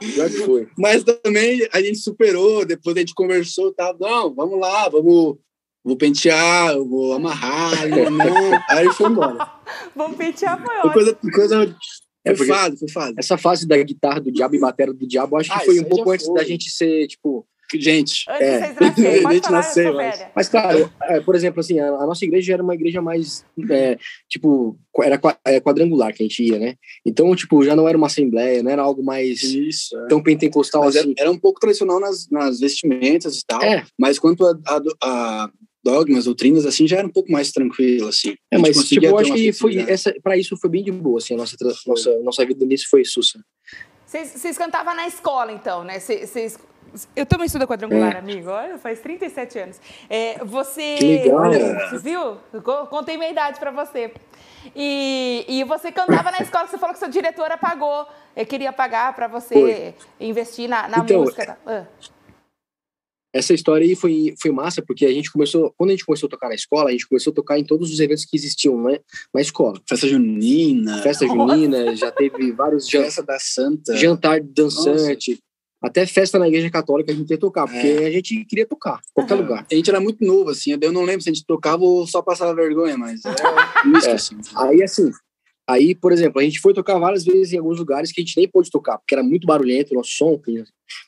Já 0.00 0.30
foi. 0.44 0.68
Mas 0.78 1.04
também 1.04 1.68
a 1.72 1.80
gente 1.82 1.98
superou, 1.98 2.64
depois 2.64 2.96
a 2.96 3.00
gente 3.00 3.14
conversou, 3.14 3.72
tá? 3.72 3.94
Não, 4.00 4.34
vamos 4.34 4.58
lá, 4.58 4.88
vamos 4.88 5.36
vou 5.84 5.96
pentear, 5.96 6.76
vou 6.78 7.12
amarrar, 7.12 7.88
não, 7.88 8.10
não. 8.10 8.62
aí 8.70 8.90
foi 8.92 9.10
embora. 9.10 9.50
Vamos 9.94 10.16
pentear 10.16 10.60
foi 10.64 10.76
ótimo. 10.78 10.92
Coisa, 10.92 11.18
coisa, 11.34 11.76
é 12.24 12.34
foi 12.34 12.46
fase, 12.46 12.78
foi 12.78 12.88
fase. 12.88 13.14
Essa 13.18 13.36
fase 13.36 13.68
da 13.68 13.76
guitarra 13.76 14.20
do 14.20 14.32
diabo 14.32 14.54
e 14.54 14.60
bateria 14.60 14.94
do 14.94 15.06
diabo, 15.06 15.36
acho 15.36 15.50
que 15.50 15.56
ah, 15.56 15.64
foi 15.64 15.78
um 15.80 15.84
pouco 15.84 16.10
antes 16.10 16.26
foi. 16.26 16.36
da 16.36 16.44
gente 16.44 16.70
ser, 16.70 17.06
tipo, 17.06 17.46
Gente, 17.72 18.24
Antes 18.28 18.46
É. 18.46 18.74
falar, 19.22 19.34
eu 19.34 19.50
nascer, 19.50 19.92
mas-. 19.92 20.26
Mas, 20.34 20.48
claro, 20.48 20.90
é, 21.02 21.20
por 21.20 21.34
exemplo, 21.34 21.60
assim, 21.60 21.80
a, 21.80 21.88
a 21.88 22.06
nossa 22.06 22.24
igreja 22.24 22.52
era 22.52 22.62
uma 22.62 22.74
igreja 22.74 23.00
mais, 23.00 23.44
é, 23.70 23.98
tipo, 24.28 24.78
era 25.02 25.20
é, 25.46 25.60
quadrangular 25.60 26.12
que 26.12 26.22
a 26.22 26.26
gente 26.26 26.42
ia, 26.42 26.58
né? 26.58 26.76
Então, 27.04 27.34
tipo, 27.34 27.64
já 27.64 27.74
não 27.74 27.88
era 27.88 27.96
uma 27.96 28.06
assembleia, 28.06 28.62
não 28.62 28.70
era 28.70 28.82
algo 28.82 29.02
mais 29.02 29.42
isso. 29.42 29.96
é. 29.96 30.06
tão 30.08 30.22
pentecostal 30.22 30.84
Mas 30.84 30.96
era, 30.96 31.04
assim. 31.04 31.14
era 31.18 31.30
um 31.30 31.38
pouco 31.38 31.58
tradicional 31.58 31.98
nas, 31.98 32.28
nas 32.30 32.60
vestimentas 32.60 33.38
e 33.38 33.46
tal. 33.46 33.62
É, 33.62 33.84
Mas 33.98 34.18
quanto 34.18 34.44
a, 34.46 34.54
a, 34.66 34.82
a 35.02 35.50
dogmas, 35.84 36.24
doutrinas, 36.24 36.64
assim, 36.64 36.86
já 36.88 36.96
era 36.98 37.06
um 37.06 37.10
pouco 37.12 37.30
mais 37.30 37.52
tranquilo, 37.52 38.08
assim. 38.08 38.34
é 38.50 38.58
mas, 38.58 38.76
tipo, 38.88 39.04
eu 39.04 39.18
acho 39.18 39.32
que 39.34 39.52
foi, 39.52 39.76
essa, 39.78 40.14
pra 40.22 40.36
isso 40.36 40.56
foi 40.56 40.70
bem 40.70 40.82
de 40.82 40.90
boa, 40.90 41.18
assim, 41.18 41.34
a 41.34 41.36
nossa, 41.36 41.56
nossa, 41.86 42.18
nossa 42.20 42.44
vida 42.46 42.64
nisso 42.64 42.86
foi 42.90 43.04
sussa. 43.04 43.38
Vocês, 44.06 44.56
cantavam 44.56 44.94
na 44.94 45.06
escola, 45.06 45.52
então, 45.52 45.82
né? 45.84 45.98
Vocês, 45.98 46.56
eu 47.16 47.26
também 47.26 47.46
estudo 47.46 47.66
quadrangular, 47.66 48.14
É. 48.14 48.18
amigo. 48.18 48.48
Olha, 48.48 48.78
faz 48.78 49.00
37 49.00 49.58
anos. 49.58 49.80
É, 50.08 50.38
você. 50.44 50.94
Que 50.96 51.04
legal. 51.04 51.50
Você 51.90 51.98
viu? 51.98 52.36
Contei 52.88 53.16
minha 53.16 53.30
idade 53.30 53.58
pra 53.58 53.72
você. 53.72 54.12
E, 54.74 55.44
e 55.48 55.64
você 55.64 55.90
cantava 55.90 56.30
na 56.30 56.38
escola, 56.38 56.68
você 56.68 56.78
falou 56.78 56.92
que 56.94 57.00
sua 57.00 57.08
diretora 57.08 57.58
pagou. 57.58 58.06
Eu 58.36 58.46
queria 58.46 58.72
pagar 58.72 59.12
pra 59.14 59.26
você 59.26 59.54
Foi. 59.54 59.94
investir 60.20 60.68
na, 60.68 60.86
na 60.88 60.98
Então, 60.98 61.20
música. 61.22 61.44
tá? 61.46 61.56
Ah. 61.66 61.84
Essa 63.34 63.52
história 63.52 63.84
aí 63.84 63.96
foi, 63.96 64.32
foi 64.40 64.52
massa, 64.52 64.80
porque 64.80 65.04
a 65.04 65.12
gente 65.12 65.30
começou, 65.32 65.74
quando 65.76 65.90
a 65.90 65.92
gente 65.94 66.06
começou 66.06 66.28
a 66.28 66.30
tocar 66.30 66.48
na 66.48 66.54
escola, 66.54 66.88
a 66.88 66.92
gente 66.92 67.08
começou 67.08 67.32
a 67.32 67.34
tocar 67.34 67.58
em 67.58 67.64
todos 67.64 67.92
os 67.92 67.98
eventos 67.98 68.24
que 68.24 68.36
existiam 68.36 68.80
né, 68.80 68.98
na 69.34 69.40
escola. 69.40 69.80
Festa 69.88 70.06
junina, 70.06 71.02
Festa 71.02 71.26
junina, 71.26 71.96
já 71.96 72.12
teve 72.12 72.52
vários 72.52 72.88
jan- 72.88 73.02
festa 73.02 73.22
da 73.24 73.38
Santa. 73.40 73.96
jantar 73.96 74.40
dançante, 74.40 75.38
até 75.82 76.06
festa 76.06 76.38
na 76.38 76.46
igreja 76.48 76.70
católica 76.70 77.10
a 77.12 77.14
gente 77.14 77.28
ia 77.28 77.36
tocar, 77.36 77.66
porque 77.66 78.04
a 78.04 78.10
gente 78.10 78.44
queria 78.46 78.64
tocar, 78.66 79.00
em 79.00 79.12
qualquer 79.12 79.34
Aham. 79.34 79.42
lugar. 79.42 79.66
A 79.70 79.74
gente 79.74 79.90
era 79.90 80.00
muito 80.00 80.24
novo, 80.24 80.50
assim, 80.50 80.78
eu 80.80 80.92
não 80.92 81.02
lembro 81.02 81.22
se 81.22 81.28
a 81.28 81.32
gente 81.32 81.44
tocava 81.44 81.82
ou 81.84 82.06
só 82.06 82.22
passava 82.22 82.54
vergonha, 82.54 82.96
mas 82.96 83.20
era 83.24 83.34
É. 84.06 84.12
assim. 84.12 84.36
Aí, 84.56 84.82
assim, 84.82 85.10
aí, 85.68 85.94
por 85.94 86.12
exemplo, 86.12 86.40
a 86.40 86.44
gente 86.44 86.60
foi 86.60 86.74
tocar 86.74 86.98
várias 86.98 87.24
vezes 87.24 87.52
em 87.52 87.58
alguns 87.58 87.78
lugares 87.78 88.12
que 88.12 88.20
a 88.20 88.24
gente 88.24 88.36
nem 88.36 88.48
pôde 88.48 88.70
tocar, 88.70 88.98
porque 88.98 89.14
era 89.14 89.22
muito 89.22 89.46
barulhento 89.46 89.92
o 89.92 89.96
nosso 89.96 90.10
som. 90.10 90.40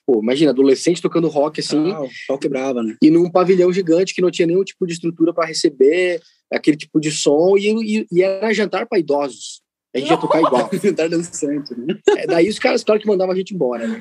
Pô, 0.06 0.20
imagina, 0.20 0.50
adolescente 0.50 1.02
tocando 1.02 1.28
rock, 1.28 1.60
assim, 1.60 1.92
Ah, 2.30 2.38
quebrava, 2.38 2.82
né? 2.82 2.96
e 3.02 3.10
num 3.10 3.30
pavilhão 3.30 3.72
gigante 3.72 4.14
que 4.14 4.22
não 4.22 4.30
tinha 4.30 4.46
nenhum 4.46 4.64
tipo 4.64 4.86
de 4.86 4.94
estrutura 4.94 5.32
para 5.32 5.46
receber 5.46 6.20
aquele 6.52 6.76
tipo 6.76 7.00
de 7.00 7.10
som, 7.10 7.56
e, 7.56 8.00
e, 8.00 8.06
e 8.10 8.22
era 8.22 8.52
jantar 8.52 8.86
para 8.86 8.98
idosos. 8.98 9.60
A 9.94 9.98
gente 9.98 10.10
ia 10.10 10.16
tocar 10.16 10.40
igual. 10.40 10.68
Tentar 10.80 11.08
dançante, 11.08 11.74
né? 11.78 11.98
É, 12.18 12.26
daí 12.26 12.48
os 12.48 12.58
caras, 12.58 12.84
claro 12.84 13.00
que 13.00 13.06
mandavam 13.06 13.32
a 13.32 13.36
gente 13.36 13.54
embora, 13.54 13.86
né? 13.88 13.98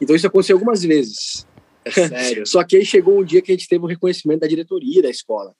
Então 0.00 0.14
isso 0.14 0.26
aconteceu 0.26 0.56
algumas 0.56 0.82
vezes. 0.82 1.46
É 1.84 1.90
sério. 1.90 2.44
Só 2.46 2.62
que 2.62 2.76
aí 2.76 2.84
chegou 2.84 3.20
um 3.20 3.24
dia 3.24 3.40
que 3.40 3.50
a 3.50 3.54
gente 3.54 3.68
teve 3.68 3.82
o 3.82 3.88
reconhecimento 3.88 4.40
da 4.40 4.46
diretoria 4.46 5.02
da 5.02 5.08
escola. 5.08 5.54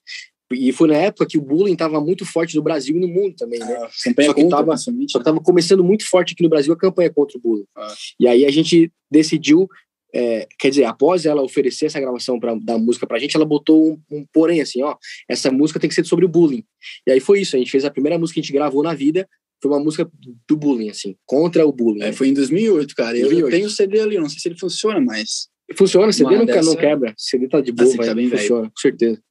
E 0.54 0.72
foi 0.72 0.88
na 0.88 0.96
época 0.96 1.26
que 1.26 1.38
o 1.38 1.42
bullying 1.42 1.72
estava 1.72 2.00
muito 2.00 2.24
forte 2.24 2.56
no 2.56 2.62
Brasil 2.62 2.96
e 2.96 3.00
no 3.00 3.08
mundo 3.08 3.34
também, 3.36 3.58
né? 3.58 3.74
Ah, 3.80 3.88
campanha 4.04 4.28
Só 4.28 4.34
que 4.34 4.42
contra, 4.42 4.58
tava-. 4.58 4.76
Só 4.76 4.90
que 4.90 5.18
estava 5.18 5.40
começando 5.40 5.84
muito 5.84 6.08
forte 6.08 6.32
aqui 6.32 6.42
no 6.42 6.48
Brasil 6.48 6.72
a 6.72 6.76
campanha 6.76 7.10
contra 7.10 7.38
o 7.38 7.40
bullying. 7.40 7.66
Ah. 7.76 7.94
E 8.18 8.26
aí 8.26 8.44
a 8.44 8.50
gente 8.50 8.90
decidiu, 9.10 9.68
é, 10.14 10.46
quer 10.58 10.70
dizer, 10.70 10.84
após 10.84 11.24
ela 11.24 11.42
oferecer 11.42 11.86
essa 11.86 12.00
gravação 12.00 12.38
pra, 12.38 12.54
da 12.54 12.78
música 12.78 13.06
pra 13.06 13.18
gente, 13.18 13.34
ela 13.34 13.44
botou 13.44 13.92
um, 13.92 14.00
um 14.10 14.26
porém 14.32 14.60
assim, 14.60 14.82
ó, 14.82 14.96
essa 15.28 15.50
música 15.50 15.80
tem 15.80 15.88
que 15.88 15.94
ser 15.94 16.04
sobre 16.04 16.24
o 16.24 16.28
bullying. 16.28 16.64
E 17.06 17.12
aí 17.12 17.20
foi 17.20 17.40
isso, 17.40 17.56
a 17.56 17.58
gente 17.58 17.70
fez 17.70 17.84
a 17.84 17.90
primeira 17.90 18.18
música 18.18 18.34
que 18.34 18.40
a 18.40 18.42
gente 18.42 18.52
gravou 18.52 18.82
na 18.82 18.94
vida, 18.94 19.28
foi 19.62 19.70
uma 19.70 19.80
música 19.80 20.10
do 20.48 20.56
bullying, 20.56 20.90
assim, 20.90 21.16
contra 21.24 21.64
o 21.64 21.72
bullying. 21.72 22.02
É, 22.02 22.06
né? 22.06 22.12
foi 22.12 22.28
em 22.28 22.34
2008, 22.34 22.94
cara. 22.96 23.16
Eu, 23.16 23.26
2008. 23.26 23.54
tenho 23.54 23.66
o 23.66 23.70
CD 23.70 24.00
ali, 24.00 24.16
eu 24.16 24.22
não 24.22 24.28
sei 24.28 24.40
se 24.40 24.48
ele 24.48 24.58
funciona, 24.58 25.00
mas... 25.00 25.48
Funciona, 25.76 26.12
CD 26.12 26.36
nunca 26.36 26.60
não 26.60 26.76
quebra, 26.76 27.14
CD 27.16 27.48
tá 27.48 27.60
de 27.60 27.72
boa, 27.72 27.88
Assim, 27.88 27.96
vai, 27.96 28.06
tá 28.08 28.14
bem 28.14 28.28
velho. 28.28 28.40
funciona, 28.40 28.68
com 28.68 28.80
certeza. 28.80 29.22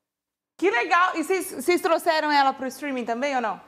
Que 0.61 0.69
legal. 0.69 1.13
E 1.15 1.23
vocês, 1.23 1.81
trouxeram 1.81 2.31
ela 2.31 2.53
pro 2.53 2.67
streaming 2.67 3.03
também 3.03 3.35
ou 3.35 3.41
não? 3.41 3.59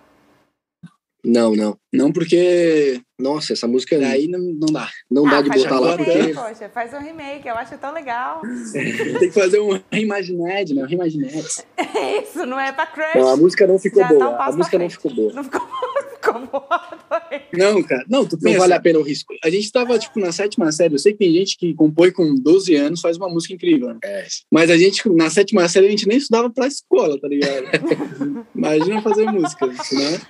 Não, 1.26 1.56
não. 1.56 1.76
Não 1.92 2.12
porque 2.12 3.02
Nossa, 3.18 3.54
essa 3.54 3.68
música 3.68 3.98
daí 3.98 4.28
não, 4.28 4.38
não 4.40 4.72
dá. 4.72 4.88
não 5.10 5.24
dá 5.24 5.40
ah, 5.40 5.42
de 5.42 5.48
faz 5.50 5.64
botar 5.64 5.76
um 5.78 5.84
lá, 5.86 5.96
remake, 5.96 6.34
porque 6.34 6.34
poxa. 6.34 6.70
Faz 6.70 6.94
um 6.94 7.00
remake, 7.00 7.48
eu 7.48 7.56
acho 7.56 7.76
tão 7.80 7.92
legal. 7.92 8.42
Tem 8.72 9.30
que 9.30 9.32
fazer 9.32 9.60
um 9.60 9.82
Reimagined, 9.92 10.76
né? 10.76 10.84
Um 10.84 10.86
Reimagined. 10.86 11.34
Isso, 12.22 12.46
não 12.46 12.60
é 12.60 12.72
pra 12.72 12.86
crush. 12.86 13.16
não, 13.16 13.30
a 13.30 13.38
música 13.38 13.66
não 13.66 13.80
ficou 13.80 14.04
Já 14.04 14.10
tá 14.10 14.14
um 14.14 14.20
boa. 14.20 14.46
a 14.46 14.52
música 14.52 14.78
não 14.78 14.88
frente. 14.88 14.96
ficou 15.02 15.16
boa. 15.16 15.34
Não 15.34 15.44
ficou 15.44 15.62
boa. 15.62 15.93
Adorei. 16.32 17.42
Não, 17.54 17.82
cara. 17.84 18.06
Não, 18.10 18.26
tu 18.28 18.36
Não 18.36 18.44
pensa, 18.44 18.60
vale 18.60 18.74
a 18.74 18.80
pena 18.80 19.00
o 19.00 19.04
risco. 19.04 19.34
A 19.44 19.50
gente 19.50 19.72
tava, 19.72 19.98
tipo, 20.00 20.20
na 20.20 20.32
sétima 20.32 20.72
série. 20.72 20.94
Eu 20.96 21.00
sei 21.00 21.14
que 21.14 21.20
tem 21.20 21.34
gente 21.34 21.58
que 21.58 21.74
compõe 21.74 22.12
com 22.12 22.36
12 22.36 22.76
anos, 22.76 23.02
faz 23.02 23.18
uma 23.18 23.30
música 23.30 23.54
incrível, 23.54 23.90
né? 23.90 24.00
É. 24.04 24.28
Mas 24.52 24.70
a 24.70 24.78
gente, 24.78 25.08
na 25.10 25.30
sétima 25.30 25.68
série, 25.68 25.88
a 25.88 25.90
gente 25.90 26.08
nem 26.08 26.18
estudava 26.18 26.50
pra 26.50 26.68
escola, 26.68 27.20
tá 27.20 27.28
ligado? 27.28 27.66
Imagina 28.56 29.02
fazer 29.02 29.26
música, 29.32 29.68
né? 29.68 30.22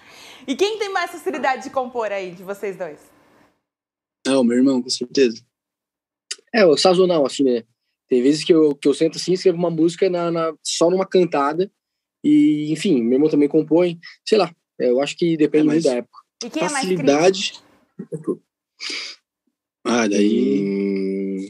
E 0.47 0.55
quem 0.55 0.77
tem 0.77 0.89
mais 0.91 1.11
facilidade 1.11 1.63
de 1.63 1.69
compor 1.69 2.11
aí, 2.11 2.31
de 2.31 2.43
vocês 2.43 2.75
dois? 2.75 2.99
Não, 4.25 4.43
meu 4.43 4.57
irmão, 4.57 4.81
com 4.81 4.89
certeza. 4.89 5.41
É, 6.53 6.65
o 6.65 6.77
sazonal, 6.77 7.25
assim, 7.25 7.43
né? 7.43 7.63
Tem 8.09 8.21
vezes 8.21 8.43
que 8.43 8.53
eu, 8.53 8.75
que 8.75 8.87
eu 8.87 8.93
sento 8.93 9.17
assim, 9.17 9.33
escrevo 9.33 9.57
uma 9.57 9.69
música 9.71 10.09
na, 10.09 10.29
na- 10.31 10.53
só 10.61 10.89
numa 10.89 11.05
cantada. 11.05 11.71
E, 12.23 12.71
enfim, 12.71 13.01
meu 13.01 13.13
irmão 13.13 13.29
também 13.29 13.49
compõe. 13.49 13.99
Sei 14.25 14.37
lá, 14.37 14.53
eu 14.87 15.01
acho 15.01 15.15
que 15.17 15.35
depende 15.37 15.69
É, 15.69 15.73
mas- 15.73 15.83
da 15.83 15.93
época. 15.95 16.19
E 16.43 16.49
quem 16.49 16.63
é? 16.63 16.69
Facilidade. 16.69 17.61
Ah, 19.85 20.07
daí. 20.07 20.59
Hum, 20.61 21.49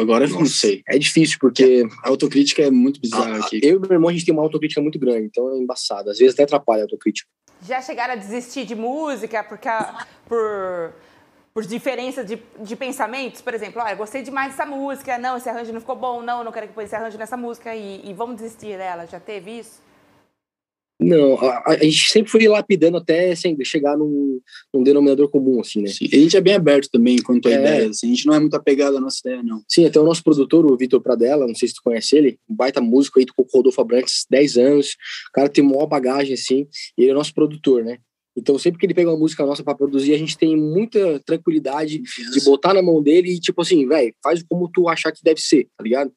Agora 0.00 0.24
eu 0.24 0.30
não 0.30 0.46
sei. 0.46 0.82
É 0.88 0.96
difícil, 0.98 1.36
porque 1.38 1.84
A 2.02 2.08
autocrítica 2.08 2.62
é 2.62 2.70
muito 2.70 2.98
bizarra 3.00 3.36
a- 3.36 3.40
aqui. 3.40 3.60
eu 3.62 3.76
e 3.76 3.80
meu 3.80 3.92
irmão, 3.92 4.08
a 4.08 4.12
gente 4.12 4.24
tem 4.24 4.32
uma 4.32 4.42
autocrítica 4.42 4.80
muito 4.80 4.98
grande, 4.98 5.26
então 5.26 5.52
é 5.52 5.58
embaçado. 5.58 6.08
Às 6.08 6.18
vezes 6.18 6.32
até 6.32 6.44
atrapalha 6.44 6.80
a 6.80 6.84
autocrítica. 6.84 7.28
Já 7.66 7.80
chegaram 7.82 8.14
a 8.14 8.16
desistir 8.16 8.64
de 8.64 8.74
música 8.74 9.44
porque, 9.44 9.68
a- 9.68 10.06
por, 10.26 10.94
por 11.52 11.64
diferença 11.66 12.24
de, 12.24 12.38
de 12.60 12.74
pensamentos? 12.74 13.42
Por 13.42 13.52
exemplo, 13.52 13.82
olha, 13.82 13.94
gostei 13.94 14.22
demais 14.22 14.52
dessa 14.52 14.64
música, 14.64 15.18
não, 15.18 15.36
esse 15.36 15.48
arranjo 15.48 15.72
não 15.74 15.80
ficou 15.80 15.94
bom, 15.94 16.22
não, 16.22 16.42
não 16.42 16.50
quero 16.50 16.68
que 16.68 16.72
põe 16.74 16.84
esse 16.86 16.96
arranjo 16.96 17.18
nessa 17.18 17.36
música 17.36 17.76
e, 17.76 18.00
e 18.08 18.14
vamos 18.14 18.36
desistir 18.36 18.78
dela. 18.78 19.06
Já 19.06 19.20
teve 19.20 19.58
isso? 19.58 19.82
Não, 21.00 21.34
a, 21.40 21.62
a- 21.72 21.76
gente 21.78 22.08
sempre 22.12 22.30
foi 22.30 22.46
lapidando 22.46 22.96
até 22.96 23.34
sem 23.34 23.56
chegar 23.64 23.96
num, 23.96 24.40
num 24.72 24.82
denominador 24.82 25.28
comum, 25.28 25.60
assim, 25.60 25.82
né? 25.82 25.88
Sim, 25.88 26.06
A 26.12 26.16
gente 26.16 26.36
é 26.36 26.40
bem 26.40 26.54
aberto 26.54 26.88
também 26.90 27.20
quanto 27.20 27.48
a 27.48 27.50
É. 27.50 27.54
ideias. 27.54 27.90
assim, 27.96 28.06
A 28.06 28.10
gente 28.14 28.26
não 28.26 28.34
é 28.34 28.40
muito 28.40 28.54
apegado 28.54 28.96
à 28.96 29.00
nossa 29.00 29.18
ideia, 29.24 29.42
não. 29.42 29.62
Sim, 29.68 29.84
até 29.84 29.98
o 29.98 30.04
nosso 30.04 30.22
produtor, 30.22 30.64
o 30.64 30.76
Vitor 30.76 31.00
Pradella, 31.00 31.46
não 31.46 31.54
sei 31.54 31.68
se 31.68 31.74
tu 31.74 31.80
conhece 31.82 32.16
ele, 32.16 32.38
um 32.48 32.54
baita 32.54 32.80
músico 32.80 33.18
aí, 33.18 33.26
com 33.26 33.42
o 33.42 33.46
Rodolfo 33.52 33.80
Abrantes 33.80 34.24
10 34.30 34.56
anos, 34.56 34.90
o 35.28 35.32
cara 35.32 35.48
tem 35.48 35.64
maior 35.64 35.86
bagagem, 35.86 36.34
assim, 36.34 36.68
e 36.96 37.02
ele 37.02 37.10
é 37.10 37.14
nosso 37.14 37.34
produtor, 37.34 37.84
né? 37.84 37.98
Então, 38.34 38.58
sempre 38.58 38.78
que 38.80 38.86
ele 38.86 38.94
pega 38.94 39.10
uma 39.10 39.18
música 39.18 39.44
nossa 39.44 39.62
pra 39.62 39.74
produzir, 39.74 40.14
a 40.14 40.18
gente 40.18 40.38
tem 40.38 40.56
muita 40.56 41.20
tranquilidade 41.26 41.98
de 42.00 42.40
botar 42.44 42.72
na 42.72 42.80
mão 42.82 43.02
dele 43.02 43.32
e, 43.34 43.38
tipo 43.40 43.60
assim, 43.60 43.86
velho, 43.86 44.14
faz 44.22 44.42
como 44.48 44.70
tu 44.72 44.88
achar 44.88 45.12
que 45.12 45.22
deve 45.22 45.38
ser, 45.40 45.68
tá 45.76 45.84
ligado? 45.84 46.10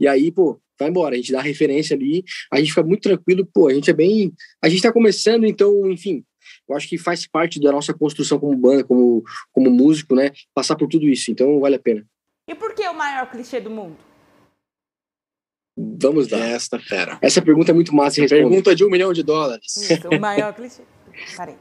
E 0.00 0.08
aí, 0.08 0.32
pô, 0.32 0.58
vai 0.80 0.88
embora, 0.88 1.14
a 1.14 1.16
gente 1.16 1.32
dá 1.32 1.40
referência 1.40 1.94
ali, 1.94 2.24
a 2.50 2.58
gente 2.58 2.70
fica 2.70 2.82
muito 2.82 3.02
tranquilo, 3.02 3.46
pô, 3.52 3.68
a 3.68 3.74
gente 3.74 3.90
é 3.90 3.92
bem. 3.92 4.32
A 4.62 4.68
gente 4.68 4.82
tá 4.82 4.92
começando, 4.92 5.44
então, 5.44 5.90
enfim, 5.90 6.24
eu 6.68 6.76
acho 6.76 6.88
que 6.88 6.98
faz 6.98 7.26
parte 7.26 7.60
da 7.60 7.70
nossa 7.70 7.92
construção 7.92 8.38
como 8.38 8.56
banda, 8.56 8.84
como, 8.84 9.22
como 9.52 9.70
músico, 9.70 10.14
né? 10.14 10.30
Passar 10.54 10.76
por 10.76 10.88
tudo 10.88 11.08
isso, 11.08 11.30
então 11.30 11.60
vale 11.60 11.76
a 11.76 11.80
pena. 11.80 12.04
E 12.48 12.54
por 12.54 12.74
que 12.74 12.86
o 12.88 12.94
maior 12.94 13.30
clichê 13.30 13.60
do 13.60 13.70
mundo? 13.70 13.96
Vamos 15.76 16.28
lá. 16.28 16.38
Esta 16.38 16.78
fera. 16.78 17.18
Essa 17.22 17.40
pergunta 17.40 17.70
é 17.70 17.74
muito 17.74 17.94
massa. 17.94 18.26
Pergunta 18.26 18.74
de 18.74 18.84
um 18.84 18.90
milhão 18.90 19.12
de 19.12 19.22
dólares. 19.22 19.76
Isso, 19.76 20.08
o 20.08 20.20
maior 20.20 20.52
clichê. 20.52 20.82
Parei. 21.36 21.54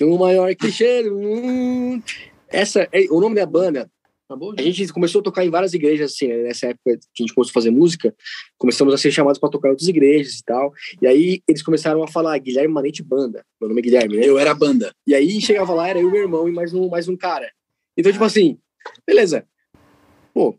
O 0.00 0.18
maior 0.18 0.54
clichê 0.54 1.02
do 1.02 1.14
mundo. 1.14 2.04
Essa, 2.48 2.88
é, 2.92 3.06
o 3.10 3.20
nome 3.20 3.36
da 3.36 3.46
banda, 3.46 3.90
Acabou? 4.32 4.54
a 4.56 4.62
gente 4.62 4.90
começou 4.92 5.20
a 5.20 5.24
tocar 5.24 5.44
em 5.44 5.50
várias 5.50 5.74
igrejas, 5.74 6.12
assim, 6.12 6.26
né? 6.26 6.38
nessa 6.44 6.68
época 6.68 6.96
que 7.14 7.22
a 7.22 7.22
gente 7.22 7.34
começou 7.34 7.50
a 7.50 7.54
fazer 7.54 7.70
música, 7.70 8.14
começamos 8.56 8.94
a 8.94 8.96
ser 8.96 9.10
chamados 9.10 9.38
para 9.38 9.50
tocar 9.50 9.68
em 9.68 9.72
outras 9.72 9.88
igrejas 9.88 10.38
e 10.38 10.44
tal. 10.44 10.72
E 11.02 11.06
aí 11.06 11.42
eles 11.46 11.62
começaram 11.62 12.02
a 12.02 12.08
falar 12.08 12.38
Guilherme 12.38 12.72
Manente 12.72 13.02
Banda. 13.02 13.44
Meu 13.60 13.68
nome 13.68 13.80
é 13.80 13.84
Guilherme, 13.84 14.16
né? 14.16 14.26
Eu 14.26 14.38
era 14.38 14.54
banda. 14.54 14.94
E 15.06 15.14
aí 15.14 15.38
chegava 15.40 15.74
lá, 15.74 15.88
era 15.88 16.00
eu, 16.00 16.10
meu 16.10 16.22
irmão 16.22 16.48
e 16.48 16.52
mais 16.52 16.72
um, 16.72 16.88
mais 16.88 17.08
um 17.08 17.16
cara. 17.16 17.52
Então, 17.94 18.10
tipo 18.10 18.24
assim, 18.24 18.58
beleza. 19.06 19.46
Pô, 20.32 20.56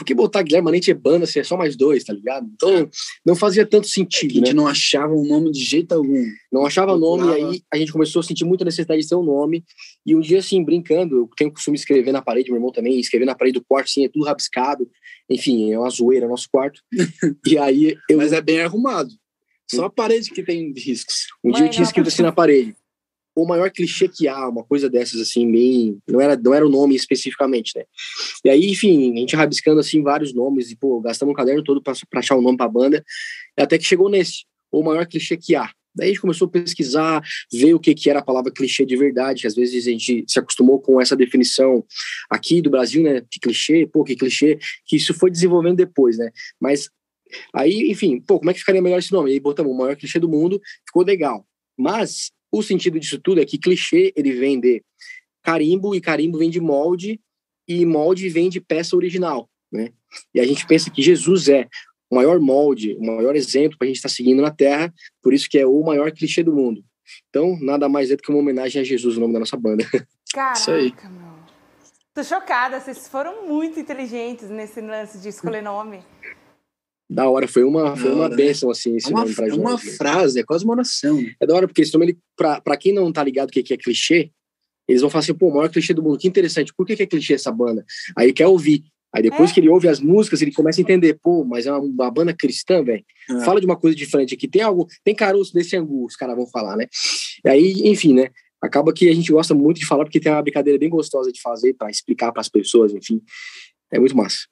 por 0.00 0.06
que 0.06 0.14
botar 0.14 0.42
Guilherme 0.42 0.64
Manente 0.64 0.90
é 0.90 0.94
banda 0.94 1.26
se 1.26 1.38
é 1.38 1.44
só 1.44 1.58
mais 1.58 1.76
dois, 1.76 2.04
tá 2.04 2.14
ligado? 2.14 2.48
Então, 2.54 2.88
não 3.24 3.36
fazia 3.36 3.66
tanto 3.66 3.84
A 3.84 3.88
sentido, 3.88 4.32
gente 4.32 4.46
né? 4.48 4.52
não 4.54 4.66
achava 4.66 5.12
um 5.12 5.26
nome 5.26 5.50
de 5.52 5.62
jeito 5.62 5.92
algum. 5.92 6.24
Não 6.50 6.64
achava 6.64 6.96
nome, 6.96 7.26
e 7.26 7.34
aí 7.34 7.62
a 7.70 7.76
gente 7.76 7.92
começou 7.92 8.20
a 8.20 8.22
sentir 8.22 8.46
muita 8.46 8.64
necessidade 8.64 9.02
de 9.02 9.06
ter 9.06 9.14
um 9.14 9.22
nome. 9.22 9.62
E 10.06 10.16
um 10.16 10.20
dia, 10.20 10.38
assim, 10.38 10.64
brincando, 10.64 11.18
eu 11.18 11.30
tenho 11.36 11.50
o 11.50 11.52
costume 11.52 11.76
de 11.76 11.82
escrever 11.82 12.12
na 12.12 12.22
parede, 12.22 12.48
meu 12.48 12.56
irmão 12.56 12.72
também, 12.72 12.98
escrever 12.98 13.26
na 13.26 13.34
parede 13.34 13.58
do 13.58 13.64
quarto, 13.64 13.88
assim, 13.88 14.06
é 14.06 14.08
tudo 14.08 14.24
rabiscado. 14.24 14.88
Enfim, 15.28 15.70
é 15.70 15.78
uma 15.78 15.90
zoeira, 15.90 16.26
nosso 16.26 16.48
quarto. 16.50 16.80
e 17.46 17.58
aí, 17.58 17.94
eu, 18.08 18.16
Mas 18.16 18.32
é 18.32 18.40
bem 18.40 18.62
arrumado. 18.62 19.10
Só 19.70 19.84
a 19.84 19.90
parede 19.90 20.30
que 20.30 20.42
tem 20.42 20.72
riscos. 20.72 21.26
um 21.44 21.50
dia 21.50 21.60
eu 21.60 21.64
Mãe, 21.64 21.70
tinha 21.70 21.84
escrito 21.84 22.08
assim 22.08 22.22
na 22.22 22.32
parede: 22.32 22.74
o 23.42 23.46
maior 23.46 23.70
clichê 23.70 24.08
que 24.08 24.28
há, 24.28 24.48
uma 24.48 24.64
coisa 24.64 24.88
dessas, 24.88 25.20
assim, 25.20 25.50
bem. 25.50 25.98
Não 26.08 26.20
era, 26.20 26.36
não 26.36 26.54
era 26.54 26.66
o 26.66 26.70
nome 26.70 26.94
especificamente, 26.94 27.72
né? 27.76 27.84
E 28.44 28.50
aí, 28.50 28.70
enfim, 28.70 29.14
a 29.14 29.18
gente 29.18 29.36
rabiscando, 29.36 29.80
assim, 29.80 30.02
vários 30.02 30.34
nomes, 30.34 30.70
e, 30.70 30.76
pô, 30.76 31.00
gastamos 31.00 31.32
um 31.32 31.36
caderno 31.36 31.62
todo 31.62 31.82
para 31.82 31.94
achar 32.14 32.36
o 32.36 32.38
um 32.38 32.42
nome 32.42 32.56
pra 32.56 32.68
banda, 32.68 33.04
até 33.56 33.78
que 33.78 33.84
chegou 33.84 34.08
nesse, 34.08 34.44
o 34.70 34.82
maior 34.82 35.06
clichê 35.06 35.36
que 35.36 35.54
há. 35.54 35.70
Daí 35.94 36.06
a 36.06 36.08
gente 36.10 36.20
começou 36.20 36.46
a 36.46 36.50
pesquisar, 36.50 37.22
ver 37.52 37.74
o 37.74 37.80
que, 37.80 37.94
que 37.94 38.08
era 38.08 38.20
a 38.20 38.24
palavra 38.24 38.52
clichê 38.52 38.86
de 38.86 38.96
verdade, 38.96 39.42
que 39.42 39.46
às 39.46 39.54
vezes 39.54 39.86
a 39.86 39.90
gente 39.90 40.24
se 40.26 40.38
acostumou 40.38 40.80
com 40.80 41.00
essa 41.00 41.16
definição 41.16 41.84
aqui 42.28 42.62
do 42.62 42.70
Brasil, 42.70 43.02
né, 43.02 43.20
de 43.20 43.40
clichê, 43.40 43.86
pô, 43.86 44.04
que 44.04 44.14
clichê, 44.14 44.58
que 44.86 44.96
isso 44.96 45.12
foi 45.12 45.30
desenvolvendo 45.30 45.76
depois, 45.76 46.16
né, 46.16 46.30
mas 46.60 46.88
aí, 47.52 47.90
enfim, 47.90 48.20
pô, 48.20 48.38
como 48.38 48.50
é 48.50 48.54
que 48.54 48.60
ficaria 48.60 48.82
melhor 48.82 48.98
esse 48.98 49.12
nome? 49.12 49.30
Aí 49.30 49.40
botamos 49.40 49.72
o 49.72 49.76
maior 49.76 49.96
clichê 49.96 50.18
do 50.18 50.28
mundo, 50.28 50.60
ficou 50.86 51.04
legal, 51.04 51.44
mas 51.76 52.30
o 52.52 52.62
sentido 52.62 52.98
disso 52.98 53.18
tudo 53.18 53.40
é 53.40 53.44
que 53.44 53.58
clichê, 53.58 54.12
ele 54.16 54.32
vem 54.32 54.58
de 54.58 54.82
carimbo, 55.42 55.94
e 55.94 56.00
carimbo 56.00 56.38
vem 56.38 56.50
de 56.50 56.60
molde, 56.60 57.20
e 57.66 57.86
molde 57.86 58.28
vem 58.28 58.48
de 58.48 58.60
peça 58.60 58.96
original, 58.96 59.48
né, 59.72 59.92
e 60.34 60.40
a 60.40 60.44
gente 60.44 60.66
pensa 60.66 60.90
que 60.90 61.02
Jesus 61.02 61.48
é 61.48 61.68
o 62.10 62.16
maior 62.16 62.40
molde, 62.40 62.96
o 62.98 63.06
maior 63.06 63.36
exemplo 63.36 63.78
para 63.78 63.86
a 63.86 63.88
gente 63.88 63.96
estar 63.96 64.08
tá 64.08 64.14
seguindo 64.14 64.42
na 64.42 64.50
Terra, 64.50 64.92
por 65.22 65.32
isso 65.32 65.48
que 65.48 65.58
é 65.58 65.66
o 65.66 65.82
maior 65.82 66.10
clichê 66.10 66.42
do 66.42 66.52
mundo. 66.52 66.84
Então, 67.28 67.56
nada 67.60 67.88
mais 67.88 68.10
é 68.10 68.16
do 68.16 68.22
que 68.22 68.30
uma 68.30 68.40
homenagem 68.40 68.80
a 68.82 68.84
Jesus, 68.84 69.16
o 69.16 69.20
nome 69.20 69.32
da 69.32 69.40
nossa 69.40 69.56
banda. 69.56 69.84
Caraca, 70.34 71.08
meu. 71.08 71.30
Tô 72.12 72.24
chocada, 72.24 72.80
vocês 72.80 73.08
foram 73.08 73.46
muito 73.46 73.78
inteligentes 73.78 74.50
nesse 74.50 74.80
lance 74.80 75.18
de 75.18 75.28
escolher 75.28 75.62
nome. 75.62 76.02
Da 77.10 77.28
hora, 77.28 77.48
foi 77.48 77.64
uma, 77.64 77.96
foi 77.96 78.12
uma 78.12 78.28
né? 78.28 78.36
bênção, 78.36 78.70
assim, 78.70 78.94
esse 78.94 79.08
é 79.08 79.10
uma, 79.10 79.22
nome 79.22 79.34
pra 79.34 79.48
É 79.48 79.52
uma 79.52 79.76
gente, 79.76 79.96
frase, 79.96 80.38
é 80.38 80.44
quase 80.44 80.64
uma 80.64 80.74
oração. 80.74 81.20
Né? 81.20 81.34
É 81.40 81.46
da 81.46 81.56
hora, 81.56 81.66
porque 81.66 81.82
esse 81.82 81.92
nome, 81.92 82.06
ele, 82.06 82.18
pra, 82.36 82.60
pra 82.60 82.76
quem 82.76 82.92
não 82.92 83.12
tá 83.12 83.24
ligado 83.24 83.48
o 83.48 83.52
que, 83.52 83.64
que 83.64 83.74
é 83.74 83.76
clichê, 83.76 84.30
eles 84.88 85.00
vão 85.00 85.10
falar 85.10 85.24
assim, 85.24 85.34
pô, 85.34 85.48
o 85.48 85.54
maior 85.54 85.68
clichê 85.68 85.92
do 85.92 86.04
mundo, 86.04 86.18
que 86.18 86.28
interessante, 86.28 86.72
por 86.72 86.86
que, 86.86 86.94
que 86.94 87.02
é 87.02 87.06
clichê 87.06 87.34
essa 87.34 87.50
banda? 87.50 87.84
Aí 88.16 88.32
quer 88.32 88.46
ouvir. 88.46 88.84
Aí 89.12 89.24
depois 89.24 89.50
é. 89.50 89.54
que 89.54 89.58
ele 89.58 89.68
ouve 89.68 89.88
as 89.88 89.98
músicas, 89.98 90.40
ele 90.40 90.52
começa 90.52 90.80
a 90.80 90.82
entender, 90.82 91.18
pô, 91.20 91.44
mas 91.44 91.66
é 91.66 91.72
uma, 91.72 91.80
uma 91.80 92.10
banda 92.12 92.32
cristã, 92.32 92.80
velho. 92.84 93.04
É. 93.28 93.44
Fala 93.44 93.58
de 93.58 93.66
uma 93.66 93.76
coisa 93.76 93.96
diferente 93.96 94.34
aqui. 94.34 94.46
Tem 94.46 94.62
algo, 94.62 94.86
tem 95.02 95.12
caroço 95.12 95.52
desse 95.52 95.76
angu, 95.76 96.06
os 96.06 96.14
caras 96.14 96.36
vão 96.36 96.46
falar, 96.46 96.76
né? 96.76 96.86
E 97.44 97.48
aí, 97.48 97.72
enfim, 97.88 98.14
né? 98.14 98.30
Acaba 98.62 98.92
que 98.92 99.08
a 99.08 99.14
gente 99.14 99.32
gosta 99.32 99.52
muito 99.52 99.80
de 99.80 99.86
falar 99.86 100.04
porque 100.04 100.20
tem 100.20 100.30
uma 100.30 100.42
brincadeira 100.42 100.78
bem 100.78 100.88
gostosa 100.88 101.32
de 101.32 101.40
fazer 101.40 101.74
para 101.74 101.90
explicar 101.90 102.30
para 102.30 102.40
as 102.40 102.48
pessoas, 102.48 102.94
enfim. 102.94 103.20
É 103.90 103.98
muito 103.98 104.16
massa. 104.16 104.46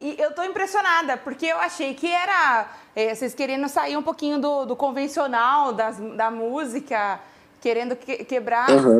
E 0.00 0.16
eu 0.18 0.32
tô 0.34 0.42
impressionada, 0.44 1.16
porque 1.16 1.46
eu 1.46 1.58
achei 1.58 1.94
que 1.94 2.06
era 2.06 2.70
é, 2.94 3.14
vocês 3.14 3.34
querendo 3.34 3.68
sair 3.68 3.96
um 3.96 4.02
pouquinho 4.02 4.38
do, 4.38 4.66
do 4.66 4.76
convencional 4.76 5.72
das, 5.72 5.98
da 6.16 6.30
música, 6.30 7.20
querendo 7.60 7.96
que, 7.96 8.24
quebrar. 8.24 8.70
Uhum. 8.70 8.98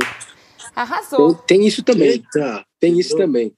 Arrasou. 0.74 1.34
Tem, 1.34 1.58
tem, 1.58 1.66
isso 1.66 1.82
também. 1.82 2.08
Eita. 2.08 2.64
Tem 2.80 2.98
isso 2.98 3.16
também. 3.16 3.52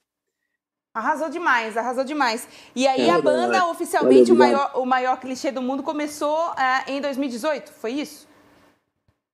Arrasou 0.92 1.28
demais, 1.28 1.76
arrasou 1.76 2.02
demais. 2.04 2.48
E 2.74 2.86
aí 2.86 3.08
é, 3.08 3.10
a 3.10 3.20
banda, 3.20 3.56
é. 3.56 3.62
oficialmente, 3.64 4.32
o, 4.32 4.34
maior, 4.34 4.72
o 4.74 4.84
maior 4.84 5.20
clichê 5.20 5.52
do 5.52 5.62
mundo, 5.62 5.82
começou 5.82 6.50
uh, 6.50 6.90
em 6.90 7.00
2018, 7.00 7.72
foi 7.72 7.92
isso? 7.92 8.27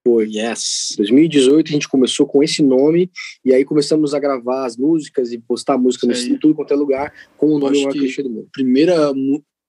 Foi, 0.07 0.29
yes. 0.29 0.95
2018 0.99 1.69
a 1.69 1.73
gente 1.73 1.89
começou 1.89 2.27
com 2.27 2.43
esse 2.43 2.63
nome 2.63 3.11
e 3.43 3.55
aí 3.55 3.65
começamos 3.65 4.13
a 4.13 4.19
gravar 4.19 4.67
as 4.67 4.77
músicas 4.77 5.33
e 5.33 5.39
postar 5.39 5.79
música 5.79 6.07
no 6.07 6.39
tudo 6.39 6.55
quanto 6.55 6.75
é 6.75 6.77
lugar 6.77 7.13
com 7.39 7.47
o 7.47 7.59
nome 7.59 7.79
maior 7.79 7.93
clichê 7.93 8.23
do 8.23 8.29
mundo. 8.29 8.49
Primeira 8.53 9.13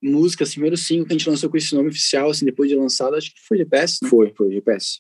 música, 0.04 0.44
assim, 0.44 0.54
primeiro 0.54 0.76
single 0.76 1.06
que 1.06 1.14
a 1.14 1.18
gente 1.18 1.30
lançou 1.30 1.50
com 1.50 1.56
esse 1.56 1.74
nome 1.74 1.88
oficial, 1.88 2.30
assim, 2.30 2.46
depois 2.46 2.70
de 2.70 2.76
lançado, 2.76 3.16
acho 3.16 3.34
que 3.34 3.40
foi 3.48 3.58
GPS, 3.58 4.00
né? 4.04 4.10
Foi, 4.10 4.34
foi 4.36 4.52
GPS. 4.52 5.00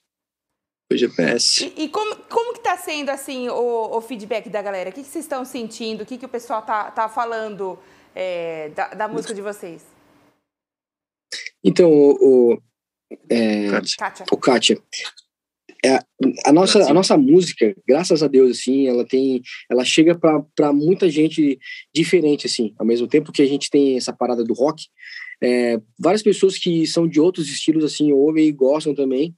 Foi 0.90 0.98
GPS. 0.98 1.66
E, 1.66 1.84
e, 1.84 1.90
como, 1.90 2.16
como 2.30 2.54
que 2.54 2.62
tá 2.62 2.78
sendo, 2.78 3.10
assim, 3.10 3.50
o, 3.50 3.98
o 3.98 4.02
feedback 4.02 4.50
da 4.50 4.62
galera? 4.62 4.90
O 4.90 4.94
que, 4.94 5.02
que 5.02 5.08
vocês 5.10 5.26
estão 5.26 5.44
sentindo? 5.44 6.02
O 6.02 6.06
que, 6.06 6.18
que 6.18 6.26
o 6.26 6.30
pessoal 6.30 6.62
tá, 6.62 6.92
tá 6.92 7.10
falando 7.10 7.78
é, 8.16 8.70
da, 8.70 8.88
da 8.94 9.08
música 9.08 9.34
de 9.34 9.42
vocês? 9.42 9.86
Então, 11.64 11.92
o, 11.92 12.54
o, 12.54 12.62
é, 13.30 13.70
Kátia. 13.70 14.26
o 14.32 14.38
Kátia, 14.38 14.82
é, 15.86 16.00
a 16.46 16.52
nossa 16.52 16.90
a 16.90 16.94
nossa 16.94 17.18
música 17.18 17.76
graças 17.88 18.24
a 18.24 18.28
Deus 18.28 18.58
assim 18.58 18.88
ela 18.88 19.06
tem 19.06 19.42
ela 19.70 19.86
chega 19.86 20.18
para 20.18 20.74
muita 20.74 21.10
gente 21.10 21.60
diferente 21.94 22.48
assim 22.48 22.74
ao 22.80 22.86
mesmo 22.86 23.08
tempo 23.08 23.32
que 23.32 23.42
a 23.42 23.46
gente 23.46 23.70
tem 23.70 23.96
essa 23.98 24.14
parada 24.14 24.44
do 24.44 24.54
rock 24.54 24.86
é, 25.44 25.80
várias 26.00 26.24
pessoas 26.24 26.58
que 26.58 26.88
são 26.88 27.08
de 27.08 27.20
outros 27.20 27.50
estilos 27.50 27.84
assim 27.84 28.12
ouvem 28.12 28.48
e 28.48 28.52
gostam 28.52 28.96
também 28.96 29.36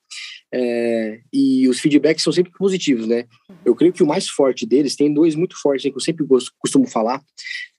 é, 0.53 1.19
e 1.33 1.67
os 1.67 1.79
feedbacks 1.79 2.23
são 2.23 2.31
sempre 2.31 2.51
positivos, 2.53 3.05
né? 3.05 3.25
Eu 3.65 3.75
creio 3.75 3.91
que 3.91 4.01
o 4.01 4.07
mais 4.07 4.29
forte 4.29 4.65
deles, 4.65 4.95
tem 4.95 5.13
dois 5.13 5.35
muito 5.35 5.59
fortes 5.59 5.91
que 5.91 5.95
eu 5.95 6.01
sempre 6.01 6.25
gosto, 6.25 6.51
costumo 6.57 6.87
falar, 6.87 7.21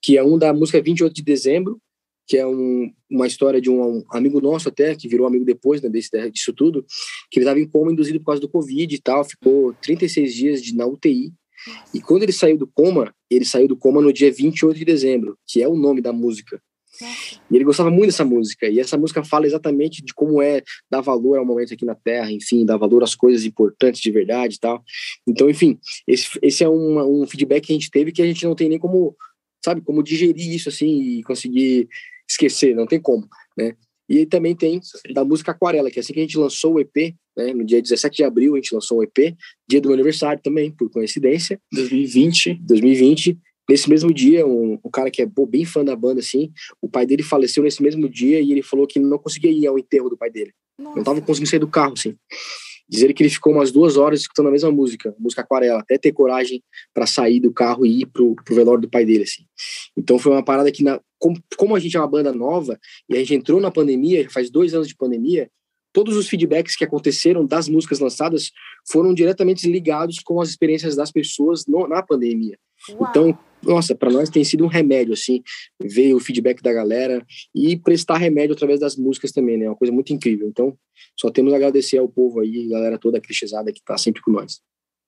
que 0.02 0.18
é 0.18 0.22
um 0.22 0.36
da 0.36 0.52
música 0.52 0.80
28 0.80 1.14
de 1.14 1.22
dezembro, 1.22 1.80
que 2.28 2.36
é 2.36 2.46
um, 2.46 2.92
uma 3.10 3.26
história 3.26 3.60
de 3.60 3.70
um, 3.70 4.04
amigo 4.10 4.40
nosso 4.40 4.68
até, 4.68 4.94
que 4.94 5.08
virou 5.08 5.26
amigo 5.26 5.44
depois 5.44 5.80
né, 5.80 5.88
desse, 5.88 6.10
disso 6.30 6.52
tudo, 6.52 6.84
que 7.30 7.38
ele 7.38 7.44
estava 7.44 7.58
em 7.58 7.66
coma 7.66 7.90
induzido 7.90 8.18
por 8.20 8.26
causa 8.26 8.40
do 8.40 8.48
Covid 8.48 8.94
e 8.94 9.00
tal, 9.00 9.24
ficou 9.24 9.74
36 9.82 10.34
dias 10.34 10.62
de, 10.62 10.76
na 10.76 10.86
UTI, 10.86 11.32
e 11.94 12.00
quando 12.00 12.22
ele 12.22 12.32
saiu 12.32 12.56
do 12.56 12.66
coma, 12.66 13.12
ele 13.30 13.44
saiu 13.44 13.66
do 13.66 13.76
coma 13.76 14.00
no 14.00 14.12
dia 14.12 14.30
28 14.30 14.78
de 14.78 14.84
dezembro, 14.84 15.36
que 15.46 15.62
é 15.62 15.68
o 15.68 15.74
nome 15.74 16.00
da 16.00 16.12
música. 16.12 16.60
E 17.50 17.56
ele 17.56 17.64
gostava 17.64 17.90
muito 17.90 18.06
dessa 18.06 18.24
música. 18.24 18.68
E 18.68 18.80
essa 18.80 18.96
música 18.96 19.22
fala 19.24 19.46
exatamente 19.46 20.04
de 20.04 20.12
como 20.14 20.42
é 20.42 20.62
dar 20.90 21.00
valor 21.00 21.38
ao 21.38 21.44
momento 21.44 21.72
aqui 21.72 21.84
na 21.84 21.94
Terra, 21.94 22.30
enfim, 22.32 22.64
dar 22.64 22.76
valor 22.76 23.02
às 23.02 23.14
coisas 23.14 23.44
importantes 23.44 24.00
de 24.00 24.10
verdade 24.10 24.56
e 24.56 24.58
tal. 24.58 24.82
Então, 25.26 25.48
enfim, 25.48 25.78
esse, 26.06 26.28
esse 26.42 26.64
é 26.64 26.68
um 26.68 27.26
feedback 27.26 27.66
que 27.66 27.72
a 27.72 27.76
gente 27.76 27.90
teve 27.90 28.12
que 28.12 28.22
a 28.22 28.26
gente 28.26 28.44
não 28.44 28.54
tem 28.54 28.68
nem 28.68 28.78
como, 28.78 29.16
sabe, 29.64 29.80
como 29.80 30.02
digerir 30.02 30.54
isso 30.54 30.68
assim 30.68 31.18
e 31.18 31.22
conseguir 31.22 31.88
esquecer, 32.28 32.74
não 32.74 32.86
tem 32.86 33.00
como, 33.00 33.26
né? 33.56 33.74
E 34.08 34.18
aí 34.18 34.26
também 34.26 34.56
tem 34.56 34.80
da 35.12 35.24
música 35.24 35.52
Aquarela, 35.52 35.90
que 35.90 35.98
é 35.98 36.00
assim 36.00 36.14
que 36.14 36.20
a 36.20 36.22
gente 36.22 36.38
lançou 36.38 36.74
o 36.74 36.80
EP, 36.80 37.14
né, 37.36 37.52
no 37.52 37.64
dia 37.64 37.80
17 37.80 38.16
de 38.16 38.24
abril 38.24 38.54
a 38.54 38.56
gente 38.56 38.74
lançou 38.74 38.98
o 38.98 39.02
EP, 39.02 39.36
dia 39.68 39.80
do 39.80 39.88
meu 39.88 39.94
aniversário 39.94 40.40
também, 40.42 40.70
por 40.70 40.90
coincidência. 40.90 41.60
2020. 41.72 42.54
2020. 42.62 43.38
Nesse 43.68 43.88
mesmo 43.90 44.12
dia, 44.14 44.46
um, 44.46 44.78
um 44.82 44.90
cara 44.90 45.10
que 45.10 45.20
é 45.20 45.26
bem 45.26 45.64
fã 45.66 45.84
da 45.84 45.94
banda, 45.94 46.20
assim, 46.20 46.50
o 46.80 46.88
pai 46.88 47.04
dele 47.04 47.22
faleceu 47.22 47.62
nesse 47.62 47.82
mesmo 47.82 48.08
dia 48.08 48.40
e 48.40 48.50
ele 48.50 48.62
falou 48.62 48.86
que 48.86 48.98
não 48.98 49.18
conseguia 49.18 49.50
ir 49.50 49.66
ao 49.66 49.78
enterro 49.78 50.08
do 50.08 50.16
pai 50.16 50.30
dele. 50.30 50.52
Nossa. 50.78 50.96
Não 50.96 51.04
tava 51.04 51.20
conseguindo 51.20 51.50
sair 51.50 51.58
do 51.58 51.68
carro, 51.68 51.92
assim. 51.92 52.16
Dizer 52.88 53.12
que 53.12 53.22
ele 53.22 53.28
ficou 53.28 53.52
umas 53.52 53.70
duas 53.70 53.98
horas 53.98 54.20
escutando 54.20 54.48
a 54.48 54.50
mesma 54.50 54.70
música, 54.70 55.14
música 55.18 55.42
aquarela, 55.42 55.80
até 55.80 55.98
ter 55.98 56.12
coragem 56.12 56.62
para 56.94 57.06
sair 57.06 57.40
do 57.40 57.52
carro 57.52 57.84
e 57.84 58.00
ir 58.00 58.06
pro, 58.06 58.34
pro 58.36 58.54
velório 58.54 58.80
do 58.80 58.88
pai 58.88 59.04
dele, 59.04 59.24
assim. 59.24 59.42
Então 59.94 60.18
foi 60.18 60.32
uma 60.32 60.42
parada 60.42 60.72
que, 60.72 60.82
na, 60.82 60.98
como, 61.18 61.42
como 61.56 61.74
a 61.74 61.78
gente 61.78 61.96
é 61.96 62.00
uma 62.00 62.08
banda 62.08 62.32
nova 62.32 62.78
e 63.08 63.16
a 63.16 63.18
gente 63.18 63.34
entrou 63.34 63.60
na 63.60 63.70
pandemia, 63.70 64.28
faz 64.30 64.50
dois 64.50 64.74
anos 64.74 64.88
de 64.88 64.96
pandemia, 64.96 65.50
todos 65.92 66.16
os 66.16 66.28
feedbacks 66.28 66.76
que 66.76 66.84
aconteceram 66.84 67.44
das 67.44 67.68
músicas 67.68 67.98
lançadas 67.98 68.50
foram 68.90 69.12
diretamente 69.12 69.68
ligados 69.68 70.18
com 70.20 70.40
as 70.40 70.48
experiências 70.48 70.94
das 70.94 71.10
pessoas 71.10 71.66
no, 71.66 71.86
na 71.88 72.02
pandemia. 72.02 72.58
Uau. 72.90 73.10
Então, 73.10 73.38
nossa, 73.62 73.94
para 73.94 74.10
nós 74.10 74.30
tem 74.30 74.44
sido 74.44 74.64
um 74.64 74.68
remédio, 74.68 75.12
assim, 75.12 75.42
ver 75.82 76.14
o 76.14 76.20
feedback 76.20 76.62
da 76.62 76.72
galera 76.72 77.26
e 77.54 77.76
prestar 77.76 78.16
remédio 78.16 78.54
através 78.54 78.78
das 78.78 78.96
músicas 78.96 79.32
também, 79.32 79.58
né? 79.58 79.64
É 79.64 79.68
uma 79.68 79.76
coisa 79.76 79.92
muito 79.92 80.12
incrível. 80.12 80.46
Então, 80.48 80.78
só 81.18 81.30
temos 81.30 81.52
a 81.52 81.56
agradecer 81.56 81.98
ao 81.98 82.08
povo 82.08 82.40
aí, 82.40 82.68
galera 82.68 82.98
toda 82.98 83.20
clichêsada 83.20 83.72
que 83.72 83.82
tá 83.82 83.98
sempre 83.98 84.22
com 84.22 84.30
nós. 84.30 84.60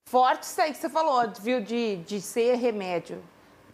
Forte 0.09 0.43
isso 0.43 0.61
aí 0.61 0.73
que 0.73 0.79
você 0.79 0.89
falou, 0.89 1.31
viu, 1.41 1.61
de, 1.61 1.97
de 1.99 2.21
ser 2.21 2.57
remédio 2.57 3.23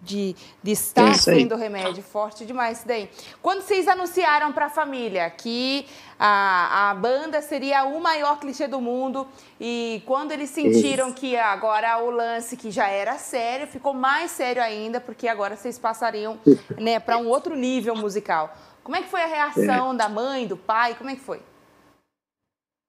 de, 0.02 0.34
de 0.62 0.72
estar 0.72 1.14
sendo 1.14 1.56
remédio. 1.56 2.02
Forte 2.02 2.44
demais 2.44 2.78
isso 2.78 2.88
daí. 2.88 3.10
Quando 3.42 3.62
vocês 3.62 3.88
anunciaram 3.88 4.52
para 4.52 4.66
a 4.66 4.70
família 4.70 5.28
que 5.30 5.86
a, 6.18 6.90
a 6.90 6.94
banda 6.94 7.42
seria 7.42 7.84
o 7.84 8.00
maior 8.00 8.38
clichê 8.38 8.66
do 8.66 8.80
mundo 8.80 9.26
e 9.60 10.02
quando 10.06 10.32
eles 10.32 10.50
sentiram 10.50 11.12
que 11.12 11.36
agora 11.36 11.98
o 12.02 12.10
lance 12.10 12.56
que 12.56 12.70
já 12.70 12.88
era 12.88 13.18
sério 13.18 13.66
ficou 13.66 13.92
mais 13.92 14.30
sério 14.30 14.62
ainda 14.62 15.00
porque 15.00 15.28
agora 15.28 15.56
vocês 15.56 15.78
passariam 15.78 16.38
né, 16.78 16.98
para 16.98 17.18
um 17.18 17.28
outro 17.28 17.54
nível 17.54 17.94
musical. 17.94 18.56
Como 18.82 18.96
é 18.96 19.02
que 19.02 19.08
foi 19.08 19.20
a 19.20 19.26
reação 19.26 19.92
é. 19.92 19.96
da 19.96 20.08
mãe, 20.08 20.46
do 20.46 20.56
pai? 20.56 20.94
Como 20.94 21.10
é 21.10 21.16
que 21.16 21.20
foi? 21.20 21.40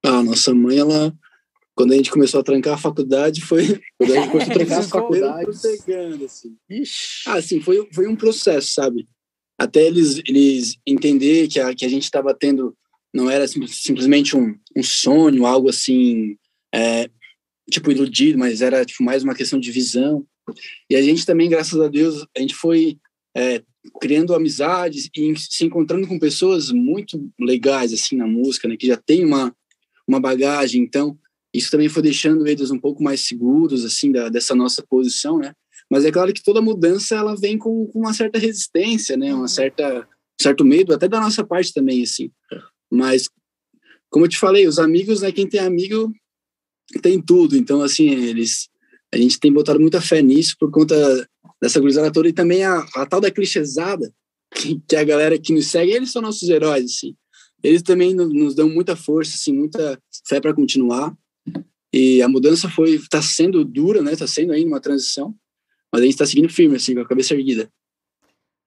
A 0.06 0.22
nossa 0.22 0.54
mãe, 0.54 0.78
ela 0.78 1.12
quando 1.78 1.92
a 1.92 1.96
gente 1.96 2.10
começou 2.10 2.40
a 2.40 2.42
trancar 2.42 2.74
a 2.74 2.78
faculdade, 2.78 3.40
foi. 3.40 3.80
Quando 3.96 4.10
a 4.10 4.20
gente 4.20 4.30
começou 4.32 4.50
a 4.50 4.56
trancar 4.56 4.78
a 4.80 4.82
faculdade. 4.82 5.50
Pegando, 5.62 6.24
assim. 6.24 6.56
Ah, 7.24 7.40
sim, 7.40 7.60
foi, 7.60 7.88
foi 7.94 8.08
um 8.08 8.16
processo, 8.16 8.72
sabe? 8.72 9.06
Até 9.56 9.86
eles, 9.86 10.20
eles 10.26 10.76
entender 10.84 11.46
que 11.46 11.60
a, 11.60 11.72
que 11.72 11.84
a 11.84 11.88
gente 11.88 12.02
estava 12.02 12.34
tendo. 12.34 12.76
Não 13.14 13.30
era 13.30 13.46
sim, 13.46 13.64
simplesmente 13.68 14.36
um, 14.36 14.58
um 14.76 14.82
sonho, 14.82 15.46
algo 15.46 15.68
assim. 15.68 16.36
É, 16.74 17.08
tipo, 17.70 17.92
iludido, 17.92 18.36
mas 18.36 18.60
era 18.60 18.84
tipo, 18.84 19.04
mais 19.04 19.22
uma 19.22 19.34
questão 19.36 19.60
de 19.60 19.70
visão. 19.70 20.26
E 20.90 20.96
a 20.96 21.02
gente 21.02 21.24
também, 21.24 21.48
graças 21.48 21.80
a 21.80 21.86
Deus, 21.86 22.26
a 22.36 22.40
gente 22.40 22.56
foi 22.56 22.98
é, 23.36 23.62
criando 24.00 24.34
amizades 24.34 25.08
e 25.16 25.36
se 25.36 25.64
encontrando 25.64 26.08
com 26.08 26.18
pessoas 26.18 26.72
muito 26.72 27.30
legais, 27.38 27.92
assim, 27.92 28.16
na 28.16 28.26
música, 28.26 28.66
né? 28.66 28.76
Que 28.76 28.88
já 28.88 28.96
tem 28.96 29.24
uma, 29.24 29.54
uma 30.08 30.18
bagagem. 30.18 30.82
Então, 30.82 31.16
isso 31.54 31.70
também 31.70 31.88
foi 31.88 32.02
deixando 32.02 32.46
eles 32.46 32.70
um 32.70 32.78
pouco 32.78 33.02
mais 33.02 33.22
seguros, 33.22 33.84
assim, 33.84 34.12
da, 34.12 34.28
dessa 34.28 34.54
nossa 34.54 34.84
posição, 34.88 35.38
né? 35.38 35.52
Mas 35.90 36.04
é 36.04 36.12
claro 36.12 36.32
que 36.32 36.42
toda 36.42 36.60
mudança, 36.60 37.14
ela 37.14 37.34
vem 37.34 37.56
com, 37.56 37.86
com 37.86 38.00
uma 38.00 38.12
certa 38.12 38.38
resistência, 38.38 39.16
né? 39.16 39.32
Uma 39.32 39.42
uhum. 39.42 39.48
certa, 39.48 40.00
um 40.00 40.42
certo 40.42 40.64
medo, 40.64 40.92
até 40.92 41.08
da 41.08 41.20
nossa 41.20 41.44
parte 41.44 41.72
também, 41.72 42.02
assim. 42.02 42.30
Mas, 42.90 43.28
como 44.10 44.26
eu 44.26 44.28
te 44.28 44.38
falei, 44.38 44.66
os 44.66 44.78
amigos, 44.78 45.22
né? 45.22 45.32
Quem 45.32 45.48
tem 45.48 45.60
amigo 45.60 46.12
tem 47.02 47.20
tudo. 47.20 47.56
Então, 47.56 47.80
assim, 47.80 48.10
eles... 48.10 48.68
A 49.12 49.16
gente 49.16 49.40
tem 49.40 49.50
botado 49.50 49.80
muita 49.80 50.02
fé 50.02 50.20
nisso 50.20 50.54
por 50.60 50.70
conta 50.70 50.94
dessa 51.62 51.80
gurizada 51.80 52.12
toda 52.12 52.28
e 52.28 52.32
também 52.32 52.62
a, 52.62 52.86
a 52.94 53.06
tal 53.06 53.22
da 53.22 53.30
clichêsada, 53.30 54.12
que, 54.54 54.78
que 54.86 54.96
a 54.96 55.04
galera 55.04 55.38
que 55.38 55.54
nos 55.54 55.68
segue, 55.68 55.92
eles 55.92 56.12
são 56.12 56.20
nossos 56.20 56.46
heróis, 56.48 56.84
assim. 56.84 57.16
Eles 57.62 57.82
também 57.82 58.14
nos, 58.14 58.32
nos 58.32 58.54
dão 58.54 58.68
muita 58.68 58.94
força, 58.94 59.34
assim, 59.34 59.54
muita 59.54 59.98
fé 60.26 60.40
para 60.40 60.54
continuar. 60.54 61.16
E 61.92 62.22
a 62.22 62.28
mudança 62.28 62.68
foi 62.68 62.90
está 62.90 63.22
sendo 63.22 63.64
dura, 63.64 64.02
né? 64.02 64.12
Está 64.12 64.26
sendo 64.26 64.52
ainda 64.52 64.68
uma 64.68 64.80
transição, 64.80 65.34
mas 65.90 66.02
a 66.02 66.04
gente 66.04 66.14
está 66.14 66.26
seguindo 66.26 66.52
firme, 66.52 66.76
assim, 66.76 66.94
com 66.94 67.00
a 67.00 67.08
cabeça 67.08 67.34
erguida. 67.34 67.70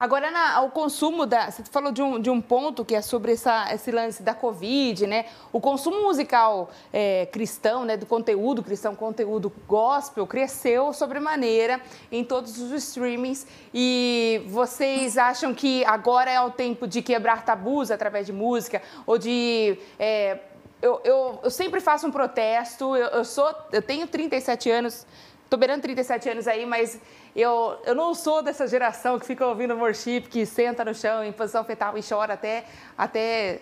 Agora, 0.01 0.31
na, 0.31 0.61
o 0.61 0.71
consumo 0.71 1.27
da. 1.27 1.51
Você 1.51 1.63
falou 1.65 1.91
de 1.91 2.01
um, 2.01 2.19
de 2.19 2.27
um 2.27 2.41
ponto 2.41 2.83
que 2.83 2.95
é 2.95 3.03
sobre 3.03 3.33
essa, 3.33 3.71
esse 3.71 3.91
lance 3.91 4.23
da 4.23 4.33
Covid, 4.33 5.05
né? 5.05 5.25
O 5.53 5.61
consumo 5.61 6.01
musical 6.01 6.71
é, 6.91 7.27
cristão, 7.27 7.85
né? 7.85 7.95
Do 7.95 8.07
conteúdo 8.07 8.63
cristão, 8.63 8.95
conteúdo 8.95 9.53
gospel, 9.67 10.25
cresceu 10.25 10.91
sobremaneira 10.91 11.79
em 12.11 12.23
todos 12.23 12.59
os 12.59 12.71
streamings. 12.71 13.45
E 13.71 14.41
vocês 14.47 15.19
acham 15.19 15.53
que 15.53 15.85
agora 15.85 16.31
é 16.31 16.41
o 16.41 16.49
tempo 16.49 16.87
de 16.87 17.03
quebrar 17.03 17.45
tabus 17.45 17.91
através 17.91 18.25
de 18.25 18.33
música? 18.33 18.81
Ou 19.05 19.19
de. 19.19 19.77
É, 19.99 20.39
eu, 20.81 20.99
eu, 21.03 21.39
eu, 21.43 21.49
sempre 21.49 21.79
faço 21.79 22.07
um 22.07 22.11
protesto, 22.11 22.95
eu, 22.95 23.07
eu, 23.07 23.25
sou, 23.25 23.53
eu 23.71 23.81
tenho 23.81 24.07
37 24.07 24.69
anos, 24.69 25.05
tô 25.49 25.55
beirando 25.57 25.81
37 25.81 26.29
anos 26.29 26.47
aí, 26.47 26.65
mas 26.65 26.99
eu, 27.35 27.77
eu 27.85 27.93
não 27.93 28.13
sou 28.13 28.41
dessa 28.41 28.67
geração 28.67 29.19
que 29.19 29.25
fica 29.25 29.45
ouvindo 29.45 29.75
worship, 29.75 30.21
que 30.21 30.45
senta 30.45 30.83
no 30.83 30.93
chão 30.93 31.23
em 31.23 31.31
posição 31.31 31.63
fetal 31.63 31.97
e 31.97 32.01
chora 32.01 32.33
até, 32.33 32.65
até 32.97 33.61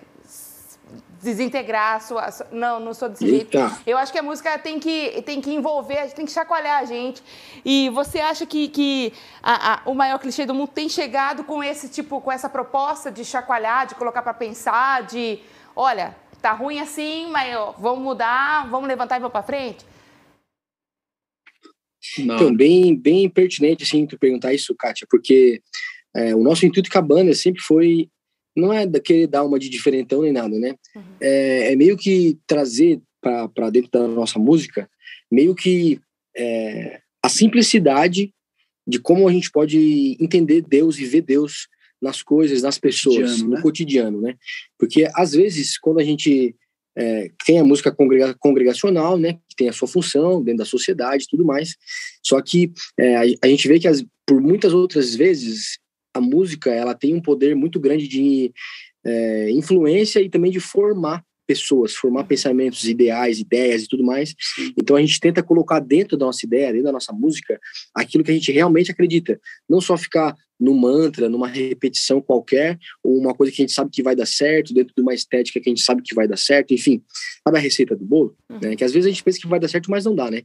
desintegrar 1.22 1.96
a 1.96 2.00
sua. 2.00 2.30
Não, 2.52 2.80
não 2.80 2.94
sou 2.94 3.10
desse 3.10 3.26
Eita. 3.26 3.68
jeito. 3.68 3.82
Eu 3.86 3.98
acho 3.98 4.12
que 4.12 4.18
a 4.18 4.24
música 4.24 4.58
tem 4.58 4.80
que, 4.80 5.22
tem 5.24 5.42
que 5.42 5.54
envolver, 5.54 6.12
tem 6.14 6.26
que 6.26 6.32
chacoalhar 6.32 6.80
a 6.80 6.86
gente. 6.86 7.22
E 7.64 7.90
você 7.90 8.20
acha 8.20 8.46
que, 8.46 8.70
que 8.70 9.14
a, 9.44 9.74
a, 9.74 9.82
o 9.86 9.94
maior 9.94 10.18
clichê 10.20 10.46
do 10.46 10.54
mundo 10.54 10.70
tem 10.70 10.88
chegado 10.88 11.44
com 11.44 11.64
esse 11.64 11.90
tipo, 11.90 12.22
com 12.22 12.32
essa 12.32 12.50
proposta 12.50 13.12
de 13.12 13.26
chacoalhar, 13.26 13.88
de 13.88 13.96
colocar 13.96 14.22
para 14.22 14.34
pensar, 14.34 15.04
de 15.04 15.40
olha, 15.76 16.16
tá 16.42 16.54
ruim 16.54 16.80
assim, 16.80 17.30
mas 17.30 17.56
ó, 17.56 17.72
vamos 17.78 18.04
mudar, 18.04 18.70
vamos 18.70 18.88
levantar 18.88 19.18
e 19.18 19.20
vamos 19.20 19.32
para 19.32 19.44
frente? 19.44 19.86
Não. 22.20 22.36
Então, 22.36 22.56
bem, 22.56 22.96
bem 22.96 23.30
pertinente, 23.30 23.84
assim, 23.84 24.06
tu 24.06 24.18
perguntar 24.18 24.54
isso, 24.54 24.76
Kátia, 24.76 25.06
porque 25.10 25.62
é, 26.16 26.34
o 26.34 26.42
nosso 26.42 26.66
intuito 26.66 26.90
com 26.90 26.98
a 26.98 27.02
banda 27.02 27.34
sempre 27.34 27.62
foi, 27.62 28.10
não 28.56 28.74
é 28.74 28.88
querer 29.00 29.28
dar 29.28 29.44
uma 29.44 29.60
de 29.60 29.70
diferentão 29.70 30.22
nem 30.22 30.32
nada, 30.32 30.58
né? 30.58 30.76
Uhum. 30.96 31.04
É, 31.22 31.74
é, 31.74 31.76
meio 31.76 31.98
que 31.98 32.38
trazer 32.48 33.02
para 33.22 33.70
dentro 33.70 33.92
da 33.92 34.08
nossa 34.08 34.40
música, 34.40 34.90
meio 35.32 35.54
que 35.54 36.00
é, 36.36 37.02
a 37.22 37.30
simplicidade 37.30 38.34
de 38.88 39.00
como 39.00 39.28
a 39.28 39.32
gente 39.32 39.52
pode 39.52 40.18
entender 40.20 40.62
Deus 40.62 40.98
e 40.98 41.06
ver 41.06 41.22
Deus 41.22 41.68
nas 42.02 42.22
coisas, 42.22 42.62
nas 42.62 42.78
pessoas, 42.78 43.18
cotidiano, 43.18 43.50
no 43.50 43.56
né? 43.56 43.62
cotidiano, 43.62 44.22
né? 44.22 44.36
Porque 44.78 45.08
às 45.16 45.34
vezes 45.34 45.78
quando 45.78 46.00
a 46.00 46.04
gente 46.04 46.56
é, 46.98 47.32
tem 47.46 47.60
a 47.60 47.64
música 47.64 47.92
congrega 47.92 48.36
congregacional, 48.38 49.18
né, 49.18 49.34
que 49.48 49.56
tem 49.56 49.70
a 49.70 49.74
sua 49.74 49.88
função 49.88 50.44
dentro 50.44 50.60
da 50.60 50.66
sociedade, 50.66 51.24
e 51.24 51.28
tudo 51.28 51.46
mais. 51.46 51.76
Só 52.24 52.42
que 52.42 52.72
é, 52.98 53.16
a, 53.16 53.22
a, 53.44 53.48
gente 53.48 53.68
vê 53.68 53.80
que 53.80 53.88
as, 53.88 54.04
por 54.26 54.42
muitas 54.42 54.74
outras 54.74 55.16
vezes 55.16 55.80
a 56.14 56.20
música 56.20 56.72
ela 56.72 56.94
tem 56.94 57.14
um 57.14 57.22
poder 57.22 57.56
muito 57.56 57.80
grande 57.80 58.08
de 58.08 58.52
é, 59.06 59.50
influência 59.52 60.20
e 60.20 60.30
também 60.30 60.52
de 60.52 60.60
formar 60.60 61.24
pessoas, 61.50 61.96
formar 61.96 62.26
pensamentos, 62.26 62.84
ideais, 62.88 63.40
ideias 63.40 63.82
e 63.82 63.88
tudo 63.88 64.04
mais. 64.04 64.36
Então 64.78 64.96
a 64.96 65.02
gente 65.02 65.20
tenta 65.20 65.42
colocar 65.42 65.80
dentro 65.80 66.16
da 66.16 66.28
nossa 66.28 66.46
ideia, 66.46 66.68
dentro 66.68 66.84
da 66.84 66.92
nossa 66.92 67.12
música, 67.12 67.60
aquilo 67.96 68.24
que 68.24 68.30
a 68.30 68.34
gente 68.36 68.52
realmente 68.52 68.92
acredita. 68.92 69.42
Não 69.68 69.82
só 69.82 69.98
ficar 69.98 70.36
no 70.60 70.76
mantra, 70.76 71.28
numa 71.28 71.48
repetição 71.48 72.22
qualquer, 72.22 72.78
ou 73.04 73.18
uma 73.18 73.34
coisa 73.34 73.52
que 73.52 73.60
a 73.60 73.64
gente 73.64 73.74
sabe 73.74 73.90
que 73.90 74.04
vai 74.04 74.16
dar 74.16 74.28
certo, 74.28 74.76
dentro 74.76 74.94
de 74.96 75.02
uma 75.02 75.16
estética 75.16 75.60
que 75.60 75.68
a 75.68 75.72
gente 75.72 75.82
sabe 75.82 76.04
que 76.04 76.14
vai 76.14 76.28
dar 76.28 76.38
certo, 76.38 76.72
enfim. 76.72 77.02
Sabe 77.44 77.58
a 77.58 77.62
receita 77.62 77.96
do 77.96 78.06
bolo? 78.06 78.38
Uhum. 78.48 78.60
Né? 78.62 78.76
Que 78.76 78.84
às 78.84 78.92
vezes 78.92 79.08
a 79.08 79.10
gente 79.10 79.24
pensa 79.24 79.40
que 79.40 79.48
vai 79.48 79.60
dar 79.60 79.70
certo, 79.70 79.90
mas 79.90 80.06
não 80.06 80.14
dá, 80.14 80.30
né? 80.30 80.44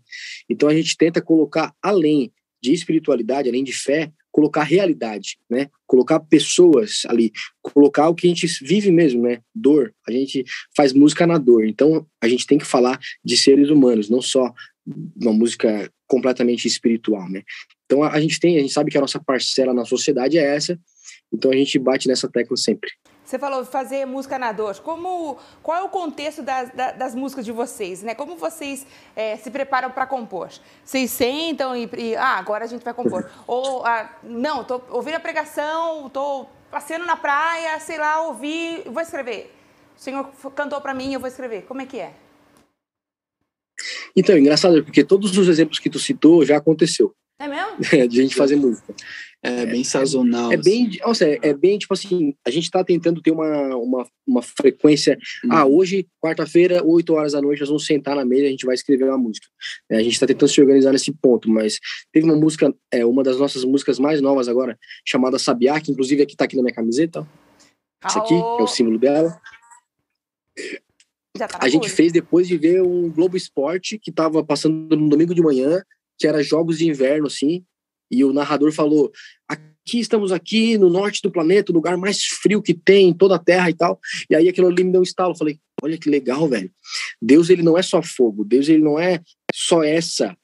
Então 0.48 0.70
a 0.70 0.74
gente 0.74 0.96
tenta 0.96 1.20
colocar 1.20 1.74
além 1.82 2.32
de 2.62 2.72
espiritualidade, 2.72 3.46
além 3.50 3.62
de 3.62 3.74
fé, 3.74 4.10
colocar 4.34 4.64
realidade, 4.64 5.38
né? 5.48 5.70
Colocar 5.86 6.18
pessoas 6.18 7.02
ali, 7.06 7.30
colocar 7.62 8.08
o 8.08 8.14
que 8.16 8.26
a 8.26 8.30
gente 8.30 8.48
vive 8.64 8.90
mesmo, 8.90 9.22
né? 9.22 9.38
Dor. 9.54 9.94
A 10.08 10.10
gente 10.10 10.44
faz 10.76 10.92
música 10.92 11.24
na 11.24 11.38
dor. 11.38 11.64
Então, 11.64 12.04
a 12.20 12.26
gente 12.26 12.44
tem 12.44 12.58
que 12.58 12.64
falar 12.64 12.98
de 13.24 13.36
seres 13.36 13.70
humanos, 13.70 14.10
não 14.10 14.20
só 14.20 14.52
uma 15.22 15.32
música 15.32 15.88
completamente 16.08 16.66
espiritual, 16.66 17.30
né? 17.30 17.44
Então, 17.84 18.02
a, 18.02 18.20
gente 18.20 18.40
tem, 18.40 18.56
a 18.56 18.60
gente 18.60 18.72
sabe 18.72 18.90
que 18.90 18.98
a 18.98 19.00
nossa 19.00 19.20
parcela 19.20 19.72
na 19.72 19.84
sociedade 19.84 20.36
é 20.36 20.56
essa. 20.56 20.76
Então, 21.32 21.52
a 21.52 21.56
gente 21.56 21.78
bate 21.78 22.08
nessa 22.08 22.28
tecla 22.28 22.56
sempre. 22.56 22.90
Você 23.24 23.38
falou 23.38 23.64
fazer 23.64 24.04
música 24.04 24.38
na 24.38 24.52
dor. 24.52 24.78
Como, 24.80 25.38
qual 25.62 25.78
é 25.78 25.82
o 25.82 25.88
contexto 25.88 26.42
das, 26.42 26.70
das 26.70 27.14
músicas 27.14 27.44
de 27.44 27.52
vocês? 27.52 28.02
Né? 28.02 28.14
Como 28.14 28.36
vocês 28.36 28.86
é, 29.16 29.36
se 29.36 29.50
preparam 29.50 29.90
para 29.90 30.06
compor? 30.06 30.50
Vocês 30.84 31.10
sentam 31.10 31.74
e, 31.74 31.88
e, 31.96 32.16
ah, 32.16 32.36
agora 32.36 32.64
a 32.64 32.68
gente 32.68 32.84
vai 32.84 32.92
compor. 32.92 33.30
Ou, 33.46 33.84
ah, 33.86 34.10
não, 34.22 34.60
estou 34.60 34.84
ouvindo 34.90 35.14
a 35.14 35.20
pregação, 35.20 36.06
estou 36.06 36.50
passeando 36.70 37.06
na 37.06 37.16
praia, 37.16 37.80
sei 37.80 37.98
lá, 37.98 38.26
ouvi, 38.26 38.82
vou 38.86 39.00
escrever. 39.00 39.54
O 39.96 40.00
Senhor 40.00 40.30
cantou 40.54 40.80
para 40.80 40.92
mim, 40.92 41.14
eu 41.14 41.20
vou 41.20 41.28
escrever. 41.28 41.62
Como 41.62 41.80
é 41.80 41.86
que 41.86 41.98
é? 41.98 42.12
Então, 44.14 44.36
engraçado, 44.36 44.84
porque 44.84 45.02
todos 45.02 45.36
os 45.36 45.48
exemplos 45.48 45.78
que 45.78 45.88
tu 45.88 45.98
citou 45.98 46.44
já 46.44 46.58
aconteceu. 46.58 47.14
É 47.38 47.48
mesmo? 47.48 47.78
de 48.08 48.20
a 48.20 48.22
gente 48.22 48.34
fazer 48.34 48.56
música. 48.56 48.94
É 49.42 49.66
bem 49.66 49.84
sazonal. 49.84 50.50
É, 50.50 50.54
é 50.54 50.56
bem, 50.56 50.86
assim. 50.86 50.98
nossa, 51.04 51.28
é, 51.28 51.38
é, 51.42 51.52
bem 51.52 51.76
tipo 51.76 51.92
assim, 51.92 52.34
a 52.46 52.50
gente 52.50 52.70
tá 52.70 52.82
tentando 52.82 53.20
ter 53.20 53.30
uma, 53.30 53.76
uma, 53.76 54.06
uma 54.26 54.40
frequência. 54.40 55.18
Hum. 55.44 55.48
Ah, 55.50 55.66
hoje, 55.66 56.06
quarta-feira, 56.18 56.82
8 56.82 57.12
horas 57.12 57.32
da 57.32 57.42
noite, 57.42 57.60
nós 57.60 57.68
vamos 57.68 57.84
sentar 57.84 58.16
na 58.16 58.24
mesa 58.24 58.44
e 58.44 58.46
a 58.46 58.50
gente 58.50 58.64
vai 58.64 58.74
escrever 58.74 59.04
uma 59.04 59.18
música. 59.18 59.46
É, 59.90 59.96
a 59.98 60.02
gente 60.02 60.18
tá 60.18 60.26
tentando 60.26 60.48
se 60.48 60.60
organizar 60.60 60.92
nesse 60.92 61.12
ponto, 61.12 61.50
mas 61.50 61.78
teve 62.10 62.24
uma 62.24 62.36
música, 62.36 62.74
é, 62.90 63.04
uma 63.04 63.22
das 63.22 63.38
nossas 63.38 63.64
músicas 63.64 63.98
mais 63.98 64.22
novas 64.22 64.48
agora, 64.48 64.78
chamada 65.04 65.38
Sabiá, 65.38 65.78
que 65.78 65.92
inclusive 65.92 66.22
aqui 66.22 66.34
tá 66.34 66.46
aqui 66.46 66.56
na 66.56 66.62
minha 66.62 66.74
camiseta. 66.74 67.28
Isso 68.08 68.18
aqui 68.18 68.34
é 68.34 68.62
o 68.62 68.66
símbolo 68.66 68.98
dela. 68.98 69.38
Tá 71.36 71.48
a 71.60 71.68
gente 71.68 71.90
fez 71.90 72.12
depois 72.12 72.46
de 72.46 72.56
ver 72.56 72.80
um 72.80 73.10
Globo 73.10 73.36
Esporte 73.36 73.98
que 73.98 74.12
tava 74.12 74.44
passando 74.44 74.96
no 74.96 75.08
domingo 75.08 75.34
de 75.34 75.42
manhã, 75.42 75.82
que 76.18 76.26
era 76.26 76.42
jogos 76.42 76.78
de 76.78 76.88
inverno, 76.88 77.26
assim, 77.26 77.64
e 78.10 78.24
o 78.24 78.32
narrador 78.32 78.72
falou: 78.72 79.10
aqui 79.48 79.98
estamos 79.98 80.32
aqui 80.32 80.78
no 80.78 80.88
norte 80.88 81.20
do 81.22 81.30
planeta, 81.30 81.72
o 81.72 81.74
lugar 81.74 81.96
mais 81.96 82.24
frio 82.24 82.62
que 82.62 82.74
tem 82.74 83.08
em 83.08 83.14
toda 83.14 83.36
a 83.36 83.38
Terra 83.38 83.70
e 83.70 83.74
tal. 83.74 83.98
E 84.30 84.34
aí 84.34 84.48
aquilo 84.48 84.68
ali 84.68 84.84
me 84.84 84.92
deu 84.92 85.00
um 85.00 85.04
estalo. 85.04 85.32
Eu 85.32 85.38
falei: 85.38 85.58
olha 85.82 85.98
que 85.98 86.08
legal, 86.08 86.48
velho. 86.48 86.70
Deus 87.20 87.50
ele 87.50 87.62
não 87.62 87.76
é 87.76 87.82
só 87.82 88.02
fogo, 88.02 88.44
Deus 88.44 88.68
ele 88.68 88.82
não 88.82 88.98
é 88.98 89.20
só 89.52 89.82
essa. 89.82 90.36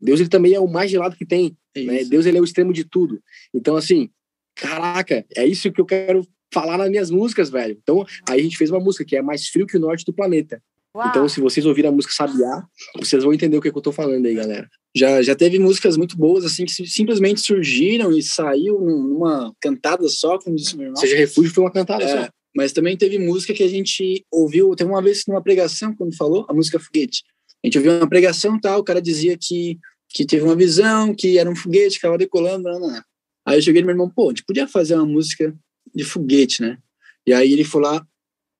Deus 0.00 0.20
ele 0.20 0.28
também 0.28 0.54
é 0.54 0.60
o 0.60 0.68
mais 0.68 0.90
gelado 0.90 1.16
que 1.16 1.24
tem. 1.24 1.56
É 1.74 1.82
né? 1.82 2.04
Deus 2.04 2.26
ele 2.26 2.38
é 2.38 2.40
o 2.40 2.44
extremo 2.44 2.72
de 2.72 2.84
tudo. 2.84 3.22
Então 3.54 3.76
assim, 3.76 4.10
caraca, 4.54 5.24
é 5.36 5.46
isso 5.46 5.72
que 5.72 5.80
eu 5.80 5.86
quero 5.86 6.26
falar 6.52 6.78
nas 6.78 6.90
minhas 6.90 7.10
músicas, 7.10 7.50
velho. 7.50 7.78
Então 7.82 8.04
aí 8.28 8.40
a 8.40 8.42
gente 8.42 8.56
fez 8.56 8.70
uma 8.70 8.80
música 8.80 9.04
que 9.04 9.16
é 9.16 9.22
mais 9.22 9.48
frio 9.48 9.66
que 9.66 9.76
o 9.76 9.80
norte 9.80 10.04
do 10.04 10.12
planeta. 10.12 10.62
Uau. 10.96 11.08
Então, 11.08 11.28
se 11.28 11.40
vocês 11.40 11.66
ouvirem 11.66 11.90
a 11.90 11.92
música 11.92 12.14
Sabiá, 12.14 12.64
vocês 12.96 13.24
vão 13.24 13.34
entender 13.34 13.56
o 13.56 13.60
que, 13.60 13.66
é 13.66 13.72
que 13.72 13.76
eu 13.76 13.82
tô 13.82 13.90
falando 13.90 14.24
aí, 14.26 14.34
galera. 14.34 14.70
Já, 14.96 15.22
já 15.22 15.34
teve 15.34 15.58
músicas 15.58 15.96
muito 15.96 16.16
boas, 16.16 16.44
assim, 16.44 16.64
que 16.64 16.72
simplesmente 16.86 17.40
surgiram 17.40 18.16
e 18.16 18.22
saiu 18.22 18.80
numa 18.80 19.52
cantada 19.60 20.08
só, 20.08 20.38
como 20.38 20.54
disse 20.54 20.76
meu 20.76 20.86
irmão. 20.86 21.00
Seja 21.00 21.16
Refúgio 21.16 21.52
foi 21.52 21.64
uma 21.64 21.72
cantada 21.72 22.04
é, 22.04 22.08
só. 22.08 22.28
Mas 22.56 22.72
também 22.72 22.96
teve 22.96 23.18
música 23.18 23.52
que 23.52 23.64
a 23.64 23.68
gente 23.68 24.24
ouviu, 24.30 24.74
teve 24.76 24.88
uma 24.88 25.02
vez 25.02 25.24
numa 25.26 25.42
pregação, 25.42 25.94
quando 25.96 26.16
falou, 26.16 26.46
a 26.48 26.54
música 26.54 26.78
Foguete. 26.78 27.24
A 27.64 27.66
gente 27.66 27.78
ouviu 27.78 27.92
uma 27.96 28.08
pregação 28.08 28.60
tal, 28.60 28.80
o 28.80 28.84
cara 28.84 29.00
dizia 29.00 29.36
que, 29.40 29.78
que 30.10 30.24
teve 30.24 30.44
uma 30.44 30.54
visão, 30.54 31.14
que 31.14 31.38
era 31.38 31.50
um 31.50 31.56
foguete, 31.56 31.92
que 31.92 31.96
estava 31.96 32.18
decolando, 32.18 32.68
não, 32.68 32.78
não, 32.78 32.92
não. 32.92 33.02
Aí 33.46 33.58
eu 33.58 33.62
cheguei 33.62 33.80
no 33.80 33.86
meu 33.86 33.94
irmão, 33.94 34.10
pô, 34.14 34.26
a 34.26 34.28
gente 34.28 34.44
podia 34.44 34.68
fazer 34.68 34.94
uma 34.94 35.06
música 35.06 35.54
de 35.94 36.04
foguete, 36.04 36.62
né? 36.62 36.78
E 37.26 37.32
aí 37.32 37.52
ele 37.52 37.64
foi 37.64 37.82
lá, 37.82 38.06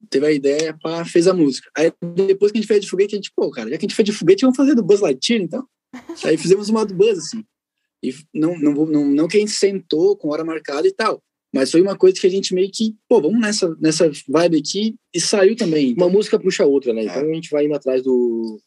teve 0.08 0.26
a 0.26 0.32
ideia, 0.32 0.76
pá, 0.82 1.04
fez 1.04 1.28
a 1.28 1.34
música. 1.34 1.70
Aí 1.76 1.92
depois 2.26 2.50
que 2.50 2.58
a 2.58 2.60
gente 2.60 2.68
fez 2.68 2.80
de 2.80 2.88
foguete, 2.88 3.14
a 3.14 3.18
gente, 3.18 3.30
pô, 3.36 3.50
cara, 3.50 3.70
já 3.70 3.76
que 3.76 3.84
a 3.84 3.88
gente 3.88 3.94
fez 3.94 4.06
de 4.06 4.12
foguete, 4.12 4.42
vamos 4.42 4.56
fazer 4.56 4.74
do 4.74 4.82
Buzz 4.82 5.00
Lightyear, 5.00 5.42
então. 5.42 5.66
Aí 6.24 6.36
fizemos 6.36 6.68
uma 6.68 6.84
do 6.84 6.94
Buzz, 6.94 7.18
assim. 7.18 7.44
E 8.02 8.14
não, 8.34 8.58
não, 8.58 8.72
não, 8.86 9.04
não 9.06 9.28
que 9.28 9.36
a 9.36 9.40
gente 9.40 9.52
sentou 9.52 10.16
com 10.16 10.28
hora 10.28 10.44
marcada 10.44 10.86
e 10.86 10.92
tal, 10.92 11.22
mas 11.52 11.70
foi 11.70 11.80
uma 11.80 11.96
coisa 11.96 12.20
que 12.20 12.26
a 12.26 12.30
gente 12.30 12.52
meio 12.52 12.70
que, 12.70 12.94
pô, 13.08 13.20
vamos 13.20 13.40
nessa, 13.40 13.74
nessa 13.80 14.10
vibe 14.28 14.58
aqui 14.58 14.94
e 15.14 15.20
saiu 15.20 15.56
também. 15.56 15.90
Então. 15.90 16.06
Uma 16.06 16.12
música 16.12 16.38
puxa 16.38 16.64
a 16.64 16.66
outra, 16.66 16.92
né? 16.92 17.04
Então 17.04 17.22
é. 17.22 17.30
a 17.30 17.34
gente 17.34 17.50
vai 17.50 17.64
indo 17.64 17.74
atrás 17.74 18.02
do, 18.02 18.60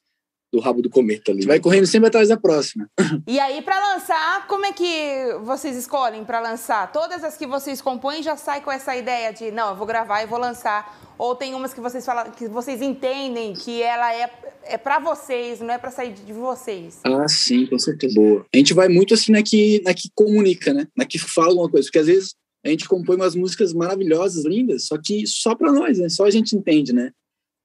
do 0.51 0.60
rabo 0.60 0.81
do 0.81 0.89
cometa 0.89 1.31
ali. 1.31 1.41
Você 1.41 1.47
vai 1.47 1.60
correndo 1.60 1.86
sempre 1.86 2.07
atrás 2.07 2.29
da 2.29 2.38
próxima. 2.38 2.89
E 3.27 3.39
aí, 3.39 3.62
para 3.62 3.93
lançar, 3.93 4.47
como 4.47 4.65
é 4.65 4.71
que 4.71 5.38
vocês 5.43 5.75
escolhem 5.75 6.23
para 6.23 6.39
lançar? 6.39 6.91
Todas 6.91 7.23
as 7.23 7.36
que 7.36 7.45
vocês 7.45 7.81
compõem 7.81 8.23
já 8.23 8.38
sai 8.38 8.62
com 8.62 8.71
essa 8.71 8.95
ideia 8.95 9.33
de, 9.33 9.51
não, 9.51 9.69
eu 9.69 9.75
vou 9.75 9.86
gravar 9.86 10.23
e 10.23 10.25
vou 10.25 10.39
lançar. 10.39 10.97
Ou 11.17 11.36
tem 11.36 11.53
umas 11.53 11.73
que 11.73 11.81
vocês 11.81 12.05
falam, 12.05 12.31
que 12.31 12.47
vocês 12.47 12.81
entendem 12.81 13.53
que 13.53 13.81
ela 13.81 14.13
é, 14.13 14.31
é 14.63 14.77
para 14.77 14.99
vocês, 14.99 15.60
não 15.60 15.73
é 15.73 15.77
para 15.77 15.91
sair 15.91 16.13
de 16.13 16.31
vocês. 16.31 16.99
Ah, 17.03 17.27
sim, 17.27 17.65
com 17.65 17.77
certeza. 17.77 18.15
Boa. 18.15 18.45
A 18.53 18.57
gente 18.57 18.73
vai 18.73 18.88
muito 18.88 19.13
assim 19.13 19.31
na 19.31 19.43
que, 19.43 19.81
na 19.83 19.93
que 19.93 20.10
comunica, 20.15 20.73
né? 20.73 20.88
Na 20.95 21.05
que 21.05 21.17
fala 21.17 21.49
alguma 21.49 21.69
coisa. 21.69 21.88
Porque 21.88 21.99
às 21.99 22.07
vezes 22.07 22.36
a 22.65 22.69
gente 22.69 22.88
compõe 22.88 23.15
umas 23.15 23.36
músicas 23.36 23.73
maravilhosas, 23.73 24.45
lindas, 24.45 24.86
só 24.86 24.97
que 24.97 25.25
só 25.25 25.55
para 25.55 25.71
nós, 25.71 25.99
né? 25.99 26.07
Só 26.10 26.25
a 26.25 26.31
gente 26.31 26.55
entende, 26.55 26.93
né? 26.93 27.12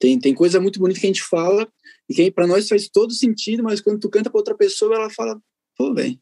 Tem, 0.01 0.18
tem 0.18 0.35
coisa 0.35 0.61
muito 0.61 0.81
bonita 0.81 0.99
que 0.99 1.07
a 1.07 1.11
gente 1.11 1.23
fala 1.23 1.68
e 2.12 2.14
que 2.14 2.31
para 2.31 2.46
nós 2.46 2.68
faz 2.68 2.88
todo 2.88 3.11
sentido, 3.12 3.62
mas 3.62 3.81
quando 3.81 3.98
tu 3.98 4.11
canta 4.11 4.29
para 4.29 4.38
outra 4.38 4.55
pessoa, 4.55 4.94
ela 4.94 5.09
fala, 5.09 5.40
pô, 5.77 5.94
velho, 5.94 6.18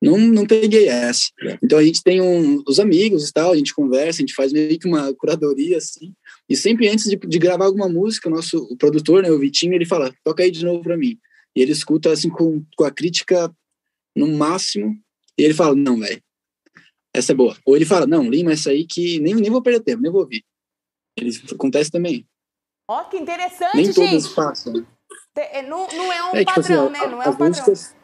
não, 0.00 0.16
não 0.16 0.46
peguei 0.46 0.88
essa. 0.88 1.28
É. 1.42 1.58
Então 1.62 1.78
a 1.78 1.84
gente 1.84 2.02
tem 2.02 2.22
um, 2.22 2.62
os 2.66 2.80
amigos 2.80 3.28
e 3.28 3.32
tal, 3.32 3.52
a 3.52 3.56
gente 3.56 3.74
conversa, 3.74 4.18
a 4.18 4.22
gente 4.22 4.34
faz 4.34 4.50
meio 4.50 4.78
que 4.78 4.88
uma 4.88 5.12
curadoria, 5.14 5.76
assim, 5.76 6.14
e 6.48 6.56
sempre 6.56 6.88
antes 6.88 7.04
de, 7.04 7.16
de 7.16 7.38
gravar 7.38 7.66
alguma 7.66 7.86
música, 7.88 8.28
o 8.28 8.32
nosso 8.32 8.56
o 8.70 8.76
produtor, 8.76 9.22
né, 9.22 9.30
o 9.30 9.38
Vitinho, 9.38 9.74
ele 9.74 9.84
fala, 9.84 10.14
toca 10.24 10.42
aí 10.42 10.50
de 10.50 10.64
novo 10.64 10.82
para 10.82 10.96
mim. 10.96 11.18
E 11.54 11.60
ele 11.60 11.72
escuta, 11.72 12.10
assim, 12.10 12.30
com, 12.30 12.64
com 12.74 12.84
a 12.84 12.90
crítica 12.90 13.54
no 14.16 14.26
máximo, 14.28 14.98
e 15.38 15.42
ele 15.42 15.52
fala, 15.52 15.74
não, 15.74 16.00
velho, 16.00 16.22
essa 17.14 17.32
é 17.32 17.34
boa. 17.34 17.54
Ou 17.66 17.76
ele 17.76 17.84
fala, 17.84 18.06
não, 18.06 18.28
lima 18.30 18.52
essa 18.52 18.70
aí 18.70 18.86
que 18.86 19.20
nem, 19.20 19.34
nem 19.34 19.50
vou 19.50 19.62
perder 19.62 19.80
tempo, 19.80 20.02
nem 20.02 20.10
vou 20.10 20.22
ouvir. 20.22 20.42
Ele, 21.18 21.30
acontece 21.52 21.90
também. 21.90 22.26
Ó, 22.88 23.00
oh, 23.00 23.04
que 23.10 23.16
interessante, 23.16 23.76
Nem 23.76 23.86
gente. 23.86 23.96
todas 23.96 24.28
passam. 24.28 24.86
É, 25.36 25.62
não, 25.62 25.86
não 25.88 26.12
é 26.12 26.22
um 26.24 26.36
é, 26.36 26.44
tipo 26.44 26.54
padrão, 26.54 26.84
assim, 26.84 26.92
né? 26.92 27.06
Não 27.06 27.22
é 27.22 27.28
um 27.28 27.32
padrão. 27.32 27.48
Músicas... 27.48 27.94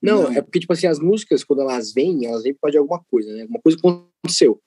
Não, 0.00 0.22
não, 0.24 0.32
é 0.32 0.42
porque, 0.42 0.60
tipo 0.60 0.72
assim, 0.72 0.86
as 0.86 0.98
músicas, 0.98 1.42
quando 1.42 1.62
elas 1.62 1.92
vêm, 1.92 2.26
elas 2.26 2.42
vêm 2.42 2.54
por 2.54 2.60
causa 2.62 2.72
de 2.72 2.78
alguma 2.78 3.02
coisa, 3.10 3.32
né? 3.32 3.42
Alguma 3.42 3.60
coisa 3.60 3.78
aconteceu. 3.78 4.60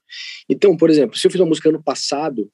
Então, 0.50 0.76
por 0.76 0.90
exemplo, 0.90 1.18
se 1.18 1.26
eu 1.26 1.32
fiz 1.32 1.40
uma 1.40 1.48
música 1.48 1.70
ano 1.70 1.82
passado 1.82 2.50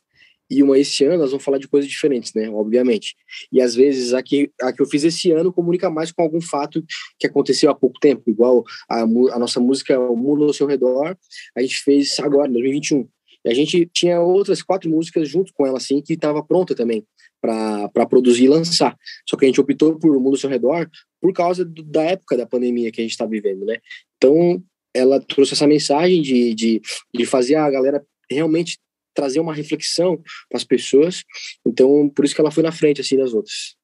e 0.49 0.61
uma 0.61 0.77
esse 0.77 1.03
ano, 1.05 1.15
elas 1.15 1.31
vão 1.31 1.39
falar 1.39 1.57
de 1.57 1.67
coisas 1.67 1.89
diferentes, 1.89 2.33
né? 2.33 2.49
Obviamente. 2.49 3.15
E 3.51 3.61
às 3.61 3.73
vezes 3.73 4.13
a 4.13 4.21
que, 4.21 4.51
a 4.61 4.73
que 4.73 4.81
eu 4.81 4.85
fiz 4.85 5.03
esse 5.03 5.31
ano 5.31 5.51
comunica 5.51 5.89
mais 5.89 6.11
com 6.11 6.21
algum 6.21 6.41
fato 6.41 6.83
que 7.17 7.25
aconteceu 7.25 7.71
há 7.71 7.75
pouco 7.75 7.99
tempo, 7.99 8.29
igual 8.29 8.63
a, 8.89 9.01
a 9.01 9.39
nossa 9.39 9.59
música 9.59 9.97
O 9.97 10.15
Mundo 10.15 10.43
ao 10.43 10.53
Seu 10.53 10.67
Redor, 10.67 11.17
a 11.55 11.61
gente 11.61 11.77
fez 11.77 12.19
agora, 12.19 12.49
em 12.49 12.53
2021. 12.53 13.07
E 13.45 13.49
a 13.49 13.53
gente 13.53 13.89
tinha 13.91 14.19
outras 14.19 14.61
quatro 14.61 14.89
músicas 14.89 15.27
junto 15.27 15.51
com 15.53 15.65
ela, 15.65 15.77
assim, 15.77 16.01
que 16.01 16.13
estava 16.13 16.43
pronta 16.43 16.75
também 16.75 17.03
para 17.41 18.05
produzir 18.07 18.45
e 18.45 18.49
lançar. 18.49 18.95
Só 19.27 19.35
que 19.35 19.45
a 19.45 19.47
gente 19.47 19.59
optou 19.59 19.97
por 19.97 20.15
O 20.15 20.19
Mundo 20.19 20.35
ao 20.35 20.39
Seu 20.39 20.49
Redor 20.49 20.89
por 21.19 21.33
causa 21.33 21.65
do, 21.65 21.83
da 21.83 22.03
época 22.03 22.37
da 22.37 22.45
pandemia 22.45 22.91
que 22.91 23.01
a 23.01 23.03
gente 23.03 23.11
está 23.11 23.25
vivendo, 23.25 23.65
né? 23.65 23.79
Então, 24.17 24.63
ela 24.93 25.19
trouxe 25.19 25.53
essa 25.53 25.67
mensagem 25.67 26.21
de, 26.21 26.53
de, 26.53 26.81
de 27.13 27.25
fazer 27.25 27.55
a 27.55 27.69
galera 27.69 28.05
realmente 28.29 28.79
trazer 29.13 29.39
uma 29.39 29.53
reflexão 29.53 30.17
para 30.49 30.57
as 30.57 30.63
pessoas. 30.63 31.23
Então, 31.65 32.09
por 32.09 32.23
isso 32.23 32.35
que 32.35 32.41
ela 32.41 32.51
foi 32.51 32.63
na 32.63 32.71
frente, 32.71 33.01
assim, 33.01 33.17
das 33.17 33.33
outras. 33.33 33.75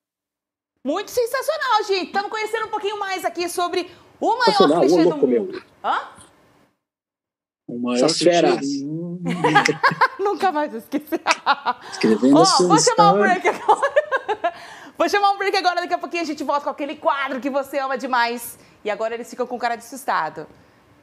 Muito 0.84 1.12
sensacional, 1.12 1.84
gente. 1.86 2.08
Estamos 2.08 2.30
conhecendo 2.32 2.68
um 2.68 2.70
pouquinho 2.70 3.00
mais 3.00 3.26
aqui 3.26 3.50
sobre 3.50 3.88
o 4.20 4.38
maior 4.38 4.80
clichê 4.80 5.04
do 5.04 5.18
mundo. 5.18 5.64
Hã? 5.84 6.17
Essas 7.96 8.18
feras. 8.20 8.66
Nunca 10.20 10.52
mais 10.52 10.74
esqueci. 10.74 11.20
Escrevendo 11.92 12.38
oh, 12.38 12.68
vou 12.68 12.80
chamar 12.80 13.14
um 13.14 13.20
break 13.20 13.48
agora. 13.48 14.54
vou 14.98 15.10
chamar 15.10 15.32
um 15.32 15.38
break 15.38 15.58
agora, 15.58 15.82
daqui 15.82 15.94
a 15.94 15.98
pouquinho 15.98 16.24
a 16.24 16.26
gente 16.26 16.44
volta 16.44 16.64
com 16.64 16.70
aquele 16.70 16.96
quadro 16.96 17.40
que 17.40 17.50
você 17.50 17.80
ama 17.80 17.98
demais. 17.98 18.58
E 18.86 18.90
agora 18.90 19.16
eles 19.16 19.30
ficam 19.30 19.46
com 19.46 19.58
cara 19.58 19.76
de 19.76 19.84
assustado. 19.84 20.48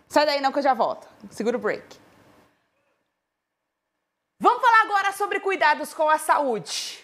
Sai 0.08 0.24
daí 0.24 0.40
não 0.40 0.52
que 0.52 0.58
eu 0.58 0.62
já 0.62 0.74
volto. 0.74 1.06
Segura 1.30 1.56
o 1.56 1.60
break. 1.60 1.98
Vamos 4.40 4.60
falar 4.60 4.82
agora 4.82 5.12
sobre 5.12 5.40
cuidados 5.40 5.92
com 5.94 6.08
a 6.08 6.18
saúde. 6.18 7.03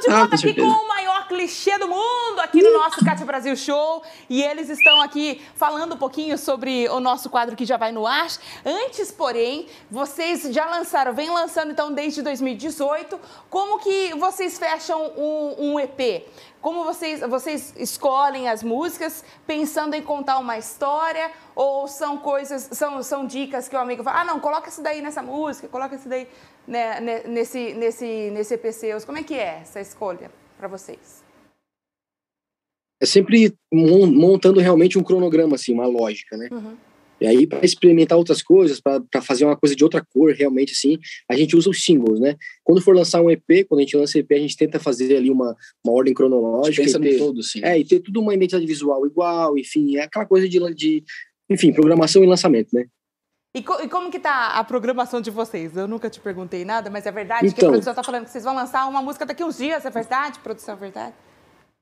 De 0.00 0.10
ah, 0.10 0.18
volta 0.20 0.36
aqui 0.36 0.54
com 0.54 0.62
o 0.62 0.88
maior 0.88 1.28
clichê 1.28 1.78
do 1.78 1.88
mundo 1.88 2.40
aqui 2.40 2.62
no 2.62 2.72
nosso 2.72 3.04
Cátia 3.04 3.24
Brasil 3.26 3.56
Show. 3.56 4.02
E 4.28 4.42
eles 4.42 4.68
estão 4.68 5.00
aqui 5.00 5.40
falando 5.54 5.94
um 5.94 5.98
pouquinho 5.98 6.36
sobre 6.38 6.88
o 6.88 7.00
nosso 7.00 7.30
quadro 7.30 7.56
que 7.56 7.64
já 7.64 7.76
vai 7.76 7.92
no 7.92 8.06
ar. 8.06 8.28
Antes, 8.64 9.10
porém, 9.10 9.66
vocês 9.90 10.42
já 10.52 10.66
lançaram, 10.66 11.12
vem 11.12 11.30
lançando 11.30 11.70
então 11.70 11.92
desde 11.92 12.22
2018. 12.22 13.18
Como 13.50 13.78
que 13.78 14.14
vocês 14.14 14.58
fecham 14.58 15.12
um, 15.16 15.72
um 15.72 15.80
EP? 15.80 16.26
Como 16.60 16.84
vocês, 16.84 17.20
vocês 17.20 17.74
escolhem 17.76 18.48
as 18.48 18.62
músicas 18.62 19.24
pensando 19.44 19.94
em 19.94 20.02
contar 20.02 20.38
uma 20.38 20.56
história? 20.56 21.30
Ou 21.56 21.88
são 21.88 22.16
coisas, 22.18 22.68
são, 22.72 23.02
são 23.02 23.26
dicas 23.26 23.68
que 23.68 23.74
o 23.74 23.78
amigo 23.80 24.04
fala, 24.04 24.20
ah, 24.20 24.24
não, 24.24 24.38
coloca 24.38 24.68
isso 24.68 24.80
daí 24.80 25.02
nessa 25.02 25.22
música, 25.22 25.66
coloca 25.66 25.96
isso 25.96 26.08
daí 26.08 26.28
né, 26.66 27.00
nesse, 27.26 27.74
nesse, 27.74 28.30
nesse 28.30 28.54
EP 28.54 28.72
seus? 28.72 29.04
Como 29.04 29.18
é 29.18 29.22
que 29.22 29.34
é 29.34 29.60
essa 29.62 29.80
escolha 29.80 30.30
para 30.56 30.68
vocês? 30.68 31.22
É 33.00 33.06
sempre 33.06 33.52
montando 33.72 34.60
realmente 34.60 34.98
um 34.98 35.02
cronograma, 35.02 35.56
assim, 35.56 35.72
uma 35.72 35.86
lógica, 35.86 36.36
né? 36.36 36.48
Uhum. 36.52 36.76
E 37.20 37.26
aí, 37.26 37.46
para 37.46 37.64
experimentar 37.64 38.18
outras 38.18 38.42
coisas, 38.42 38.80
para 38.80 39.22
fazer 39.22 39.44
uma 39.44 39.56
coisa 39.56 39.76
de 39.76 39.84
outra 39.84 40.04
cor, 40.04 40.32
realmente, 40.32 40.72
assim, 40.72 40.98
a 41.28 41.36
gente 41.36 41.56
usa 41.56 41.70
os 41.70 41.84
singles, 41.84 42.18
né? 42.18 42.36
Quando 42.64 42.80
for 42.80 42.96
lançar 42.96 43.20
um 43.20 43.30
EP, 43.30 43.64
quando 43.68 43.78
a 43.78 43.82
gente 43.82 43.96
lança 43.96 44.18
EP, 44.18 44.32
a 44.32 44.38
gente 44.38 44.56
tenta 44.56 44.80
fazer 44.80 45.16
ali 45.16 45.30
uma, 45.30 45.56
uma 45.84 45.94
ordem 45.94 46.12
cronológica. 46.12 46.82
Pensa 46.82 46.98
ter, 46.98 47.12
no 47.12 47.18
todo, 47.18 47.42
sim. 47.44 47.60
É, 47.62 47.78
e 47.78 47.84
ter 47.84 48.00
tudo 48.00 48.20
uma 48.20 48.34
identidade 48.34 48.66
visual 48.66 49.06
igual, 49.06 49.56
enfim, 49.56 49.96
é 49.96 50.02
aquela 50.02 50.26
coisa 50.26 50.48
de, 50.48 50.58
de 50.74 51.04
enfim, 51.48 51.72
programação 51.72 52.24
e 52.24 52.26
lançamento, 52.26 52.70
né? 52.72 52.86
E, 53.54 53.62
co 53.62 53.82
e, 53.82 53.88
como 53.88 54.10
que 54.10 54.18
tá 54.18 54.48
a 54.58 54.64
programação 54.64 55.20
de 55.20 55.30
vocês? 55.30 55.76
Eu 55.76 55.86
nunca 55.86 56.08
te 56.08 56.18
perguntei 56.20 56.64
nada, 56.64 56.88
mas 56.88 57.04
é 57.04 57.12
verdade 57.12 57.46
então, 57.46 57.58
que 57.58 57.64
a 57.64 57.68
produção 57.68 57.92
está 57.92 58.02
falando 58.02 58.24
que 58.24 58.30
vocês 58.30 58.44
vão 58.44 58.54
lançar 58.54 58.88
uma 58.88 59.02
música 59.02 59.26
daqui 59.26 59.44
uns 59.44 59.58
dias, 59.58 59.84
é 59.84 59.90
verdade? 59.90 60.38
Produção, 60.38 60.74
é 60.74 60.78
verdade? 60.78 61.14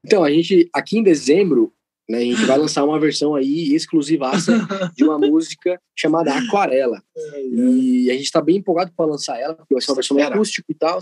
Então, 0.04 0.24
a 0.24 0.30
gente, 0.30 0.68
aqui 0.72 0.98
em 0.98 1.02
dezembro, 1.02 1.72
né, 2.08 2.18
a 2.18 2.22
gente 2.22 2.44
vai 2.44 2.58
lançar 2.58 2.84
uma 2.84 2.98
versão 2.98 3.36
aí 3.36 3.72
exclusivaça 3.72 4.66
de 4.96 5.04
uma 5.04 5.16
música 5.16 5.80
chamada 5.96 6.34
Aquarela. 6.34 7.00
E 7.52 8.10
a 8.10 8.14
gente 8.14 8.24
está 8.24 8.40
bem 8.40 8.56
empolgado 8.56 8.90
para 8.96 9.06
lançar 9.06 9.38
ela, 9.38 9.54
porque 9.54 9.72
vai 9.72 9.80
ser 9.80 9.92
uma 9.92 9.96
versão 9.96 10.18
acústica 10.18 10.66
e 10.68 10.74
tal. 10.74 10.98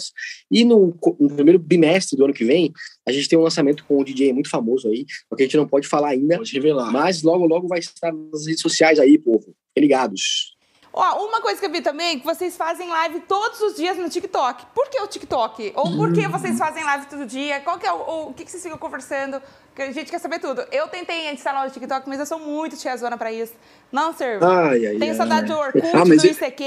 E 0.50 0.66
no, 0.66 0.94
no, 1.18 1.30
primeiro 1.30 1.58
bimestre 1.58 2.14
do 2.14 2.24
ano 2.24 2.34
que 2.34 2.44
vem, 2.44 2.74
a 3.06 3.12
gente 3.12 3.26
tem 3.26 3.38
um 3.38 3.42
lançamento 3.42 3.86
com 3.86 4.00
um 4.00 4.04
DJ 4.04 4.34
muito 4.34 4.50
famoso 4.50 4.86
aí, 4.86 5.06
que 5.06 5.42
a 5.42 5.44
gente 5.44 5.56
não 5.56 5.66
pode 5.66 5.88
falar 5.88 6.10
ainda. 6.10 6.36
Pode 6.36 6.52
revelar. 6.52 6.92
Mas 6.92 7.22
logo, 7.22 7.46
logo 7.46 7.66
vai 7.66 7.78
estar 7.78 8.12
nas 8.12 8.46
redes 8.46 8.60
sociais 8.60 8.98
aí, 8.98 9.16
povo. 9.16 9.54
Ligados. 9.78 10.57
Ó, 10.92 11.26
uma 11.26 11.40
coisa 11.40 11.60
que 11.60 11.66
eu 11.66 11.70
vi 11.70 11.80
também, 11.80 12.18
que 12.18 12.24
vocês 12.24 12.56
fazem 12.56 12.88
live 12.88 13.20
todos 13.20 13.60
os 13.60 13.76
dias 13.76 13.96
no 13.96 14.08
TikTok. 14.08 14.66
Por 14.74 14.88
que 14.88 15.00
o 15.00 15.06
TikTok? 15.06 15.72
Ou 15.74 15.96
por 15.96 16.12
que 16.12 16.26
vocês 16.26 16.58
fazem 16.58 16.82
live 16.82 17.06
todo 17.06 17.26
dia? 17.26 17.60
Qual 17.60 17.78
que 17.78 17.86
é 17.86 17.92
o, 17.92 18.28
o 18.28 18.34
que, 18.34 18.44
que 18.44 18.50
vocês 18.50 18.62
ficam 18.62 18.78
conversando? 18.78 19.40
Que 19.74 19.82
a 19.82 19.92
gente 19.92 20.10
quer 20.10 20.18
saber 20.18 20.40
tudo. 20.40 20.64
Eu 20.72 20.88
tentei 20.88 21.30
instalar 21.30 21.68
o 21.68 21.70
TikTok, 21.70 22.08
mas 22.08 22.18
eu 22.18 22.26
sou 22.26 22.38
muito 22.40 22.76
tiazona 22.76 23.16
pra 23.16 23.32
isso. 23.32 23.52
Não 23.92 24.12
serve. 24.12 24.44
Ai, 24.44 24.86
ai, 24.86 24.96
Tenho 24.96 25.12
ai, 25.12 25.14
saudade 25.14 25.52
ai. 25.52 25.56
do 25.56 25.62
Orkut, 25.62 25.86
ah, 25.94 26.04
do 26.04 26.14
ICQ. 26.14 26.64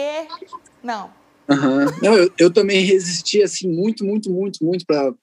Não. 0.84 1.22
Uhum. 1.50 1.86
Não, 2.02 2.14
eu, 2.14 2.32
eu 2.38 2.54
também 2.54 2.86
resisti, 2.86 3.44
assim, 3.44 3.68
muito, 3.68 4.06
muito, 4.06 4.32
muito, 4.32 4.64
muito 4.64 4.86
pra, 4.86 5.14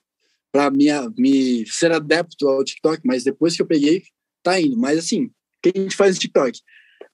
pra 0.52 0.70
minha, 0.70 1.08
me 1.16 1.66
ser 1.66 1.92
adepto 1.92 2.46
ao 2.46 2.62
TikTok, 2.62 3.00
mas 3.04 3.24
depois 3.24 3.56
que 3.56 3.62
eu 3.62 3.66
peguei, 3.66 4.02
tá 4.42 4.60
indo. 4.60 4.76
Mas, 4.76 4.98
assim, 4.98 5.24
o 5.24 5.30
que 5.62 5.72
a 5.74 5.80
gente 5.80 5.96
faz 5.96 6.14
no 6.14 6.20
TikTok? 6.20 6.60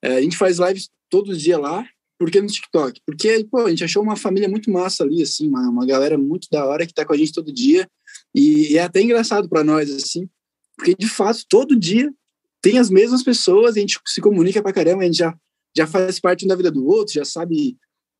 É, 0.02 0.16
a 0.16 0.20
gente 0.20 0.36
faz 0.36 0.58
lives 0.58 0.90
todo 1.14 1.36
dia 1.36 1.56
lá, 1.56 1.86
porque 2.18 2.40
no 2.40 2.48
TikTok? 2.48 3.00
Porque, 3.06 3.46
pô, 3.48 3.60
a 3.60 3.70
gente 3.70 3.84
achou 3.84 4.02
uma 4.02 4.16
família 4.16 4.48
muito 4.48 4.68
massa 4.68 5.04
ali, 5.04 5.22
assim, 5.22 5.48
uma, 5.48 5.68
uma 5.68 5.86
galera 5.86 6.18
muito 6.18 6.48
da 6.50 6.66
hora 6.66 6.84
que 6.84 6.92
tá 6.92 7.04
com 7.04 7.12
a 7.12 7.16
gente 7.16 7.32
todo 7.32 7.52
dia, 7.52 7.88
e, 8.34 8.72
e 8.72 8.78
é 8.78 8.82
até 8.82 9.00
engraçado 9.00 9.48
para 9.48 9.62
nós, 9.62 9.88
assim, 9.92 10.28
porque 10.76 10.92
de 10.98 11.08
fato, 11.08 11.44
todo 11.48 11.78
dia 11.78 12.12
tem 12.60 12.78
as 12.78 12.90
mesmas 12.90 13.22
pessoas, 13.22 13.76
a 13.76 13.80
gente 13.80 13.96
se 14.04 14.20
comunica 14.20 14.60
pra 14.60 14.72
caramba, 14.72 15.02
a 15.02 15.06
gente 15.06 15.18
já, 15.18 15.32
já 15.76 15.86
faz 15.86 16.18
parte 16.18 16.48
da 16.48 16.56
vida 16.56 16.68
do 16.72 16.84
outro, 16.84 17.14
já 17.14 17.24
sabe 17.24 17.76
o 17.76 17.76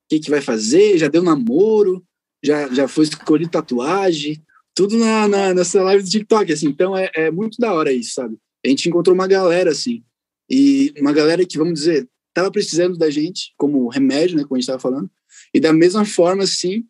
que, 0.09 0.21
que 0.21 0.31
vai 0.31 0.41
fazer, 0.41 0.97
já 0.97 1.09
deu 1.09 1.23
namoro, 1.23 2.01
já, 2.45 2.73
já 2.73 2.87
foi 2.87 3.07
escolhido 3.07 3.51
tatuagem, 3.51 4.41
tudo 4.73 4.97
na, 4.97 5.27
na, 5.27 5.53
nessa 5.53 5.83
live 5.83 6.05
do 6.05 6.11
TikTok, 6.11 6.53
assim. 6.53 6.69
Então 6.69 6.97
é, 6.97 7.11
é 7.15 7.31
muito 7.31 7.59
da 7.59 7.73
hora 7.73 7.93
isso, 7.93 8.15
sabe? 8.15 8.37
A 8.65 8.69
gente 8.69 8.89
encontrou 8.89 9.15
uma 9.15 9.27
galera, 9.27 9.71
assim, 9.71 10.05
e 10.49 10.93
uma 11.01 11.13
galera 11.13 11.45
que, 11.45 11.59
vamos 11.59 11.75
dizer, 11.75 12.09
tava 12.35 12.51
precisando 12.51 12.99
da 12.99 13.09
gente 13.09 13.55
como 13.57 13.89
remédio, 13.89 14.37
né, 14.37 14.43
como 14.43 14.57
a 14.57 14.61
gente 14.61 14.67
tava 14.67 14.81
falando, 14.81 15.11
e 15.55 15.61
da 15.61 15.73
mesma 15.73 16.05
forma, 16.05 16.43
assim, 16.43 16.85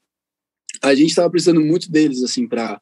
a 0.82 0.94
gente 0.94 1.14
tava 1.14 1.30
precisando 1.30 1.60
muito 1.60 1.90
deles, 1.90 2.22
assim, 2.22 2.48
para 2.48 2.80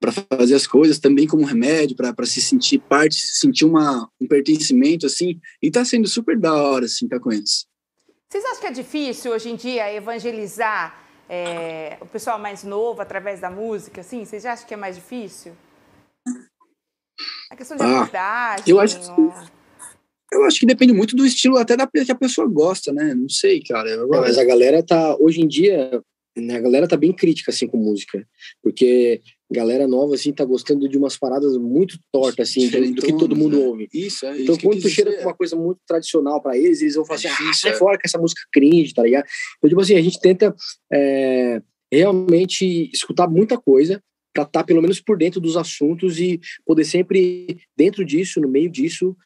para 0.00 0.12
fazer 0.12 0.54
as 0.54 0.66
coisas 0.66 0.98
também 0.98 1.26
como 1.26 1.46
remédio 1.46 1.96
para 1.96 2.26
se 2.26 2.38
sentir 2.38 2.78
parte 2.78 3.14
se 3.14 3.38
sentir 3.38 3.64
uma 3.64 4.10
um 4.20 4.26
pertencimento 4.26 5.06
assim. 5.06 5.40
E 5.62 5.70
tá 5.70 5.82
sendo 5.82 6.06
super 6.06 6.38
da 6.38 6.52
hora 6.52 6.84
assim 6.84 7.08
tá 7.08 7.18
com 7.18 7.32
eles. 7.32 7.66
Vocês 8.28 8.44
acham 8.44 8.60
que 8.60 8.66
é 8.66 8.70
difícil 8.72 9.32
hoje 9.32 9.48
em 9.48 9.56
dia 9.56 9.90
evangelizar 9.94 11.02
é, 11.26 11.96
o 12.02 12.06
pessoal 12.06 12.38
mais 12.38 12.64
novo 12.64 13.00
através 13.00 13.40
da 13.40 13.50
música 13.50 14.02
assim? 14.02 14.26
Vocês 14.26 14.44
acham 14.44 14.66
que 14.66 14.74
é 14.74 14.76
mais 14.76 14.96
difícil? 14.96 15.56
A 17.50 17.56
questão 17.56 17.76
de 17.76 17.82
ah, 17.82 18.00
abordagem 18.00 18.64
eu 18.66 18.80
acho 18.80 18.98
ou... 19.12 19.32
eu 20.34 20.44
acho 20.44 20.60
que 20.60 20.66
depende 20.66 20.92
muito 20.92 21.16
do 21.16 21.26
estilo 21.26 21.56
até 21.56 21.76
da 21.76 21.86
que 21.86 22.12
a 22.12 22.16
pessoa 22.16 22.46
gosta 22.48 22.92
né 22.92 23.14
não 23.14 23.28
sei 23.28 23.62
cara 23.62 23.88
eu... 23.88 24.08
mas 24.08 24.38
a 24.38 24.44
galera 24.44 24.82
tá 24.82 25.16
hoje 25.18 25.40
em 25.40 25.48
dia 25.48 26.02
né, 26.36 26.56
a 26.56 26.60
galera 26.60 26.88
tá 26.88 26.96
bem 26.96 27.12
crítica 27.12 27.50
assim 27.50 27.66
com 27.66 27.76
música 27.76 28.26
porque 28.62 29.22
galera 29.54 29.86
nova, 29.86 30.14
assim, 30.14 30.32
tá 30.32 30.44
gostando 30.44 30.88
de 30.88 30.98
umas 30.98 31.16
paradas 31.16 31.56
muito 31.56 31.98
tortas, 32.12 32.48
assim, 32.48 32.68
do, 32.68 32.94
do, 32.94 33.02
que 33.02 33.16
todo 33.16 33.36
mundo 33.36 33.56
né? 33.56 33.64
ouve. 33.64 33.88
Isso, 33.92 34.26
é. 34.26 34.42
Então, 34.42 34.56
quando 34.58 34.80
tu 34.80 34.88
chega 34.88 35.16
com 35.16 35.22
uma 35.22 35.34
coisa 35.34 35.56
muito 35.56 35.80
tradicional 35.86 36.42
para 36.42 36.58
eles, 36.58 36.82
eles 36.82 36.96
vão 36.96 37.04
falar 37.04 37.18
assim, 37.18 37.28
ah, 37.28 37.52
sai 37.54 37.72
fora 37.74 37.96
com 37.96 38.02
essa 38.04 38.18
música 38.18 38.42
cringe, 38.52 38.92
tá 38.92 39.02
ligado? 39.02 39.24
Então, 39.56 39.68
tipo 39.68 39.80
assim, 39.80 39.94
a 39.94 40.02
gente 40.02 40.20
tenta 40.20 40.54
é, 40.92 41.62
realmente 41.90 42.90
escutar 42.92 43.28
muita 43.28 43.56
coisa 43.56 44.02
para 44.34 44.42
estar 44.42 44.60
tá, 44.60 44.64
pelo 44.64 44.82
menos 44.82 45.00
por 45.00 45.16
dentro 45.16 45.40
dos 45.40 45.56
assuntos 45.56 46.18
e 46.18 46.40
poder 46.66 46.84
sempre, 46.84 47.58
dentro 47.76 48.04
disso, 48.04 48.40
no 48.40 48.48
meio 48.48 48.68
disso, 48.68 49.16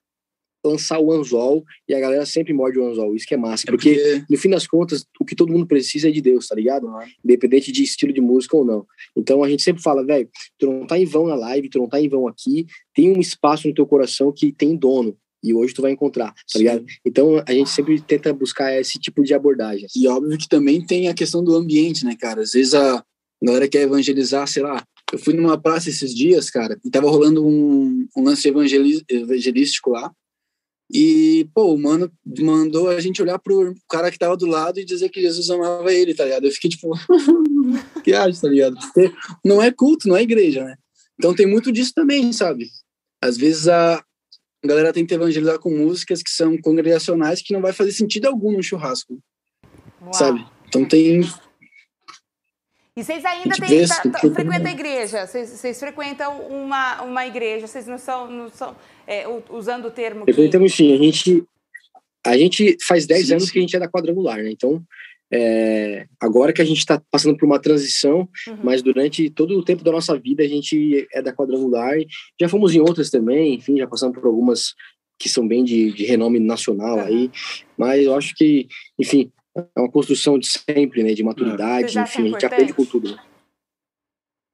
lançar 0.64 0.98
o 0.98 1.12
anzol 1.12 1.64
e 1.88 1.94
a 1.94 2.00
galera 2.00 2.26
sempre 2.26 2.52
morde 2.52 2.78
o 2.78 2.86
anzol. 2.86 3.14
Isso 3.14 3.26
que 3.26 3.34
é 3.34 3.36
massa. 3.36 3.64
É 3.66 3.70
porque, 3.70 3.94
porque, 3.94 4.24
no 4.30 4.36
fim 4.36 4.50
das 4.50 4.66
contas, 4.66 5.04
o 5.20 5.24
que 5.24 5.34
todo 5.34 5.52
mundo 5.52 5.66
precisa 5.66 6.08
é 6.08 6.10
de 6.10 6.20
Deus, 6.20 6.46
tá 6.46 6.54
ligado? 6.54 6.88
Independente 7.24 7.70
de 7.72 7.82
estilo 7.82 8.12
de 8.12 8.20
música 8.20 8.56
ou 8.56 8.64
não. 8.64 8.86
Então 9.16 9.42
a 9.42 9.48
gente 9.48 9.62
sempre 9.62 9.82
fala, 9.82 10.04
velho, 10.04 10.28
tu 10.58 10.66
não 10.66 10.86
tá 10.86 10.98
em 10.98 11.04
vão 11.04 11.26
na 11.26 11.34
live, 11.34 11.68
tu 11.68 11.78
não 11.78 11.88
tá 11.88 12.00
em 12.00 12.08
vão 12.08 12.26
aqui, 12.26 12.66
tem 12.94 13.10
um 13.10 13.20
espaço 13.20 13.68
no 13.68 13.74
teu 13.74 13.86
coração 13.86 14.32
que 14.32 14.52
tem 14.52 14.76
dono. 14.76 15.16
E 15.42 15.54
hoje 15.54 15.72
tu 15.72 15.82
vai 15.82 15.92
encontrar, 15.92 16.32
tá 16.52 16.58
ligado? 16.58 16.84
Então 17.04 17.42
a 17.46 17.52
gente 17.52 17.70
sempre 17.70 18.00
tenta 18.00 18.32
buscar 18.32 18.76
esse 18.78 18.98
tipo 18.98 19.22
de 19.22 19.32
abordagem. 19.34 19.86
E 19.94 20.08
óbvio 20.08 20.36
que 20.36 20.48
também 20.48 20.84
tem 20.84 21.08
a 21.08 21.14
questão 21.14 21.44
do 21.44 21.54
ambiente, 21.54 22.04
né, 22.04 22.16
cara? 22.18 22.42
Às 22.42 22.52
vezes 22.52 22.74
a 22.74 23.04
galera 23.40 23.68
quer 23.68 23.82
evangelizar, 23.82 24.48
sei 24.48 24.64
lá, 24.64 24.82
eu 25.12 25.18
fui 25.18 25.34
numa 25.34 25.60
praça 25.60 25.88
esses 25.88 26.14
dias, 26.14 26.50
cara, 26.50 26.78
e 26.84 26.90
tava 26.90 27.08
rolando 27.08 27.46
um, 27.46 28.06
um 28.16 28.22
lance 28.22 28.48
evangelístico 28.48 29.90
lá. 29.90 30.12
E, 30.90 31.46
pô, 31.54 31.74
o 31.74 31.78
mano 31.78 32.10
mandou 32.40 32.88
a 32.88 33.00
gente 33.00 33.20
olhar 33.20 33.38
pro 33.38 33.74
cara 33.88 34.10
que 34.10 34.18
tava 34.18 34.36
do 34.36 34.46
lado 34.46 34.80
e 34.80 34.84
dizer 34.84 35.10
que 35.10 35.20
Jesus 35.20 35.50
amava 35.50 35.92
ele, 35.92 36.14
tá 36.14 36.24
ligado? 36.24 36.46
Eu 36.46 36.52
fiquei 36.52 36.70
tipo, 36.70 36.90
que 38.02 38.14
acha, 38.14 38.40
tá 38.40 38.48
ligado? 38.48 38.78
Porque 38.78 39.12
não 39.44 39.62
é 39.62 39.70
culto, 39.70 40.08
não 40.08 40.16
é 40.16 40.22
igreja, 40.22 40.64
né? 40.64 40.76
Então 41.18 41.34
tem 41.34 41.46
muito 41.46 41.70
disso 41.70 41.92
também, 41.94 42.32
sabe? 42.32 42.70
Às 43.20 43.36
vezes 43.36 43.68
a 43.68 44.02
galera 44.64 44.92
tenta 44.92 45.14
evangelizar 45.14 45.58
com 45.58 45.70
músicas 45.70 46.22
que 46.22 46.30
são 46.30 46.56
congregacionais 46.58 47.42
que 47.42 47.52
não 47.52 47.60
vai 47.60 47.72
fazer 47.72 47.92
sentido 47.92 48.26
algum 48.26 48.52
no 48.52 48.62
churrasco, 48.62 49.18
Uau. 50.00 50.12
sabe? 50.14 50.46
Então 50.68 50.86
tem 50.86 51.20
e 52.98 53.04
vocês 53.04 53.24
ainda 53.24 53.54
têm, 53.54 53.86
tá, 53.86 54.02
tá, 54.10 54.18
frequentam 54.18 54.66
a 54.66 54.72
igreja? 54.72 55.24
Vocês, 55.24 55.50
vocês, 55.50 55.78
frequentam 55.78 56.40
uma, 56.40 57.02
uma 57.02 57.24
igreja? 57.24 57.64
Vocês 57.64 57.86
não 57.86 57.96
são, 57.96 58.28
não 58.28 58.48
são 58.50 58.74
é, 59.08 59.24
usando 59.48 59.86
o 59.86 59.90
termo 59.90 60.26
que... 60.26 60.34
Frequentamos 60.34 60.74
sim. 60.74 60.92
A 60.92 60.98
gente, 60.98 61.44
a 62.24 62.36
gente 62.36 62.76
faz 62.86 63.06
10 63.06 63.32
anos 63.32 63.50
que 63.50 63.58
a 63.58 63.62
gente 63.62 63.74
é 63.74 63.78
da 63.78 63.88
quadrangular, 63.88 64.36
né? 64.42 64.50
Então, 64.50 64.84
é, 65.32 66.06
agora 66.20 66.52
que 66.52 66.60
a 66.60 66.64
gente 66.64 66.78
está 66.78 67.02
passando 67.10 67.36
por 67.38 67.46
uma 67.46 67.58
transição, 67.58 68.28
uhum. 68.46 68.58
mas 68.62 68.82
durante 68.82 69.30
todo 69.30 69.58
o 69.58 69.64
tempo 69.64 69.82
da 69.82 69.90
nossa 69.90 70.18
vida 70.18 70.42
a 70.42 70.48
gente 70.48 71.08
é 71.10 71.22
da 71.22 71.32
quadrangular. 71.32 71.96
Já 72.38 72.48
fomos 72.50 72.74
em 72.74 72.80
outras 72.80 73.08
também, 73.08 73.54
enfim, 73.54 73.78
já 73.78 73.86
passamos 73.86 74.14
por 74.14 74.26
algumas 74.26 74.74
que 75.18 75.28
são 75.28 75.48
bem 75.48 75.64
de, 75.64 75.90
de 75.92 76.04
renome 76.04 76.38
nacional 76.38 76.98
uhum. 76.98 77.04
aí, 77.04 77.30
mas 77.78 78.04
eu 78.04 78.14
acho 78.14 78.34
que, 78.36 78.68
enfim, 78.98 79.32
é 79.56 79.80
uma 79.80 79.90
construção 79.90 80.38
de 80.38 80.46
sempre, 80.46 81.02
né? 81.02 81.14
De 81.14 81.24
maturidade, 81.24 81.98
enfim, 81.98 82.26
a 82.26 82.28
gente 82.28 82.46
aprende 82.46 82.74
com 82.74 82.84
tudo. 82.84 83.10
Né? 83.10 83.18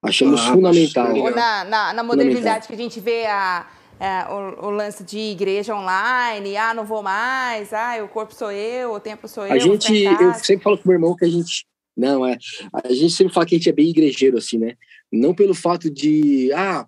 Achamos 0.02 0.40
ah, 0.40 0.52
fundamental. 0.52 1.16
Ou 1.16 1.30
na, 1.30 1.64
na, 1.64 1.92
na 1.92 2.02
modernidade 2.02 2.68
que 2.68 2.74
a 2.74 2.76
gente 2.76 3.00
vê 3.00 3.26
a, 3.26 3.66
é, 4.04 4.26
o, 4.28 4.66
o, 4.66 4.70
lance 4.70 5.02
de 5.02 5.18
igreja 5.18 5.74
online, 5.74 6.58
ah, 6.58 6.74
não 6.74 6.84
vou 6.84 7.02
mais, 7.02 7.72
ah, 7.72 8.04
o 8.04 8.08
corpo 8.08 8.34
sou 8.34 8.52
eu, 8.52 8.92
o 8.92 9.00
tempo 9.00 9.26
sou 9.26 9.46
eu. 9.46 9.52
A 9.52 9.58
gente, 9.58 10.04
eu 10.04 10.34
sempre 10.34 10.62
falo 10.62 10.76
com 10.76 10.86
meu 10.86 10.96
irmão 10.96 11.16
que 11.16 11.24
a 11.24 11.28
gente, 11.28 11.64
não, 11.96 12.26
é, 12.26 12.36
a 12.84 12.92
gente 12.92 13.14
sempre 13.14 13.32
fala 13.32 13.46
que 13.46 13.54
a 13.54 13.58
gente 13.58 13.70
é 13.70 13.72
bem 13.72 13.88
igrejeiro, 13.88 14.36
assim, 14.36 14.58
né? 14.58 14.76
Não 15.10 15.34
pelo 15.34 15.54
fato 15.54 15.90
de, 15.90 16.52
ah, 16.52 16.86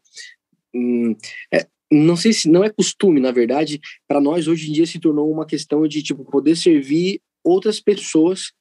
hum, 0.75 1.17
é, 1.51 1.67
não 1.91 2.17
sei 2.17 2.35
se 2.35 2.51
não 2.51 2.63
é 2.63 2.69
costume, 2.69 3.19
na 3.19 3.31
verdade, 3.31 3.81
para 4.07 4.21
nós 4.21 4.47
hoje 4.47 4.69
em 4.69 4.73
dia 4.75 4.87
se 4.87 4.99
tornou 4.99 5.31
uma 5.31 5.47
questão 5.47 5.89
de 5.89 6.03
tipo 6.03 6.23
poder 6.23 6.55
servir 6.55 7.23
outras 7.43 7.81
pessoas 7.81 8.53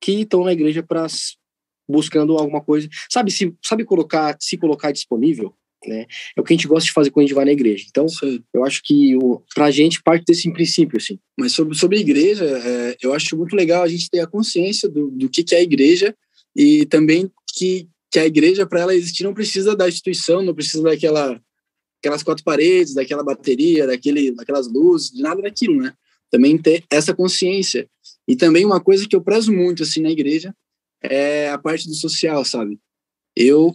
que 0.00 0.22
estão 0.22 0.44
na 0.44 0.52
igreja 0.52 0.82
para 0.82 1.06
buscando 1.86 2.38
alguma 2.38 2.62
coisa. 2.62 2.88
Sabe, 3.10 3.30
se 3.30 3.54
sabe 3.62 3.84
colocar, 3.84 4.34
se 4.40 4.56
colocar 4.56 4.92
disponível, 4.92 5.54
né? 5.86 6.06
É 6.36 6.40
o 6.40 6.44
que 6.44 6.52
a 6.52 6.56
gente 6.56 6.66
gosta 6.66 6.86
de 6.86 6.92
fazer 6.92 7.10
quando 7.10 7.24
a 7.24 7.26
gente 7.26 7.34
vai 7.34 7.44
na 7.44 7.52
igreja. 7.52 7.84
Então, 7.88 8.08
Sim. 8.08 8.42
eu 8.52 8.64
acho 8.64 8.82
que 8.82 9.16
o, 9.16 9.42
pra 9.54 9.70
gente 9.70 10.02
parte 10.02 10.24
desse 10.24 10.50
princípio, 10.52 10.96
assim. 10.96 11.18
Mas 11.38 11.52
sobre, 11.52 11.76
sobre 11.76 11.98
a 11.98 12.00
igreja, 12.00 12.44
é, 12.44 12.96
eu 13.02 13.12
acho 13.14 13.36
muito 13.36 13.54
legal 13.54 13.82
a 13.82 13.88
gente 13.88 14.10
ter 14.10 14.20
a 14.20 14.26
consciência 14.26 14.88
do, 14.88 15.10
do 15.10 15.28
que, 15.28 15.44
que 15.44 15.54
é 15.54 15.58
a 15.58 15.62
igreja 15.62 16.14
e 16.56 16.86
também 16.86 17.30
que, 17.54 17.88
que 18.10 18.18
a 18.18 18.26
igreja, 18.26 18.66
para 18.66 18.80
ela 18.80 18.94
existir, 18.94 19.24
não 19.24 19.34
precisa 19.34 19.76
da 19.76 19.88
instituição, 19.88 20.42
não 20.42 20.54
precisa 20.54 20.82
daquela 20.82 21.40
aquelas 22.00 22.22
quatro 22.22 22.44
paredes, 22.44 22.94
daquela 22.94 23.24
bateria, 23.24 23.84
daquele, 23.84 24.30
daquelas 24.30 24.68
luzes, 24.68 25.10
de 25.10 25.20
nada 25.20 25.42
daquilo, 25.42 25.82
né? 25.82 25.92
Também 26.30 26.56
ter 26.56 26.84
essa 26.90 27.12
consciência 27.12 27.88
e 28.26 28.36
também 28.36 28.64
uma 28.64 28.80
coisa 28.80 29.08
que 29.08 29.16
eu 29.16 29.20
prezo 29.20 29.52
muito 29.52 29.82
assim 29.82 30.00
na 30.00 30.10
igreja 30.10 30.54
é 31.02 31.48
a 31.50 31.58
parte 31.58 31.88
do 31.88 31.94
social, 31.94 32.44
sabe? 32.44 32.78
Eu 33.34 33.74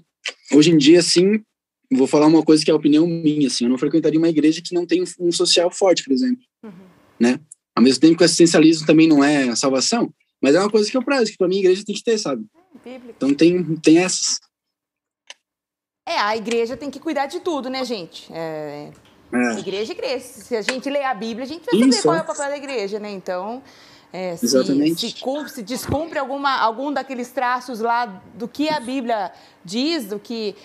hoje 0.51 0.71
em 0.71 0.77
dia 0.77 0.99
assim, 0.99 1.43
vou 1.93 2.07
falar 2.07 2.27
uma 2.27 2.43
coisa 2.43 2.63
que 2.63 2.71
é 2.71 2.73
a 2.73 2.77
opinião 2.77 3.07
minha 3.07 3.47
assim, 3.47 3.65
eu 3.65 3.69
não 3.69 3.77
frequentaria 3.77 4.19
uma 4.19 4.29
igreja 4.29 4.61
que 4.61 4.73
não 4.73 4.85
tem 4.85 5.03
um 5.19 5.31
social 5.31 5.71
forte, 5.71 6.03
por 6.03 6.13
exemplo. 6.13 6.43
Uhum. 6.63 6.71
Né? 7.19 7.39
Ao 7.75 7.83
mesmo 7.83 8.01
tempo 8.01 8.17
que 8.17 8.23
o 8.23 8.25
assistencialismo 8.25 8.85
também 8.85 9.07
não 9.07 9.23
é 9.23 9.49
a 9.49 9.55
salvação, 9.55 10.13
mas 10.41 10.55
é 10.55 10.59
uma 10.59 10.69
coisa 10.69 10.89
que 10.89 10.97
eu 10.97 11.03
prezo, 11.03 11.31
que 11.31 11.37
para 11.37 11.47
mim 11.47 11.57
a 11.57 11.59
igreja 11.59 11.83
tem 11.85 11.95
que 11.95 12.03
ter, 12.03 12.17
sabe? 12.17 12.45
É, 12.85 12.99
então 13.09 13.33
tem 13.33 13.63
tem 13.77 13.99
essas. 13.99 14.39
É, 16.07 16.17
a 16.17 16.35
igreja 16.35 16.75
tem 16.75 16.91
que 16.91 16.99
cuidar 16.99 17.27
de 17.27 17.39
tudo, 17.39 17.69
né, 17.69 17.85
gente? 17.85 18.31
É, 18.31 18.91
é. 19.33 19.59
Igreja, 19.59 19.93
igreja. 19.93 20.19
Se 20.19 20.55
a 20.55 20.61
gente 20.61 20.89
ler 20.89 21.03
a 21.03 21.13
Bíblia, 21.13 21.45
a 21.45 21.47
gente 21.47 21.65
vai 21.65 21.79
saber 21.79 21.89
Isso, 21.89 22.03
qual 22.03 22.15
é 22.15 22.21
o 22.21 22.25
papel 22.25 22.49
da 22.49 22.57
igreja, 22.57 22.99
né? 22.99 23.09
Então, 23.09 23.63
é, 24.11 24.35
se, 24.35 24.45
Exatamente. 24.45 25.09
Se, 25.09 25.19
cumpre, 25.19 25.51
se 25.51 25.63
descumpre 25.63 26.19
alguma, 26.19 26.55
algum 26.59 26.93
daqueles 26.93 27.31
traços 27.31 27.79
lá 27.79 28.05
do 28.35 28.47
que 28.47 28.69
a 28.69 28.79
Bíblia 28.79 29.31
diz, 29.65 30.05
do 30.05 30.19
que 30.19 30.55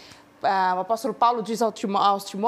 ah, 0.42 0.74
o 0.76 0.80
apóstolo 0.80 1.14
Paulo 1.14 1.42
diz 1.42 1.60
ao 1.60 1.72
Timóteo, 1.72 2.38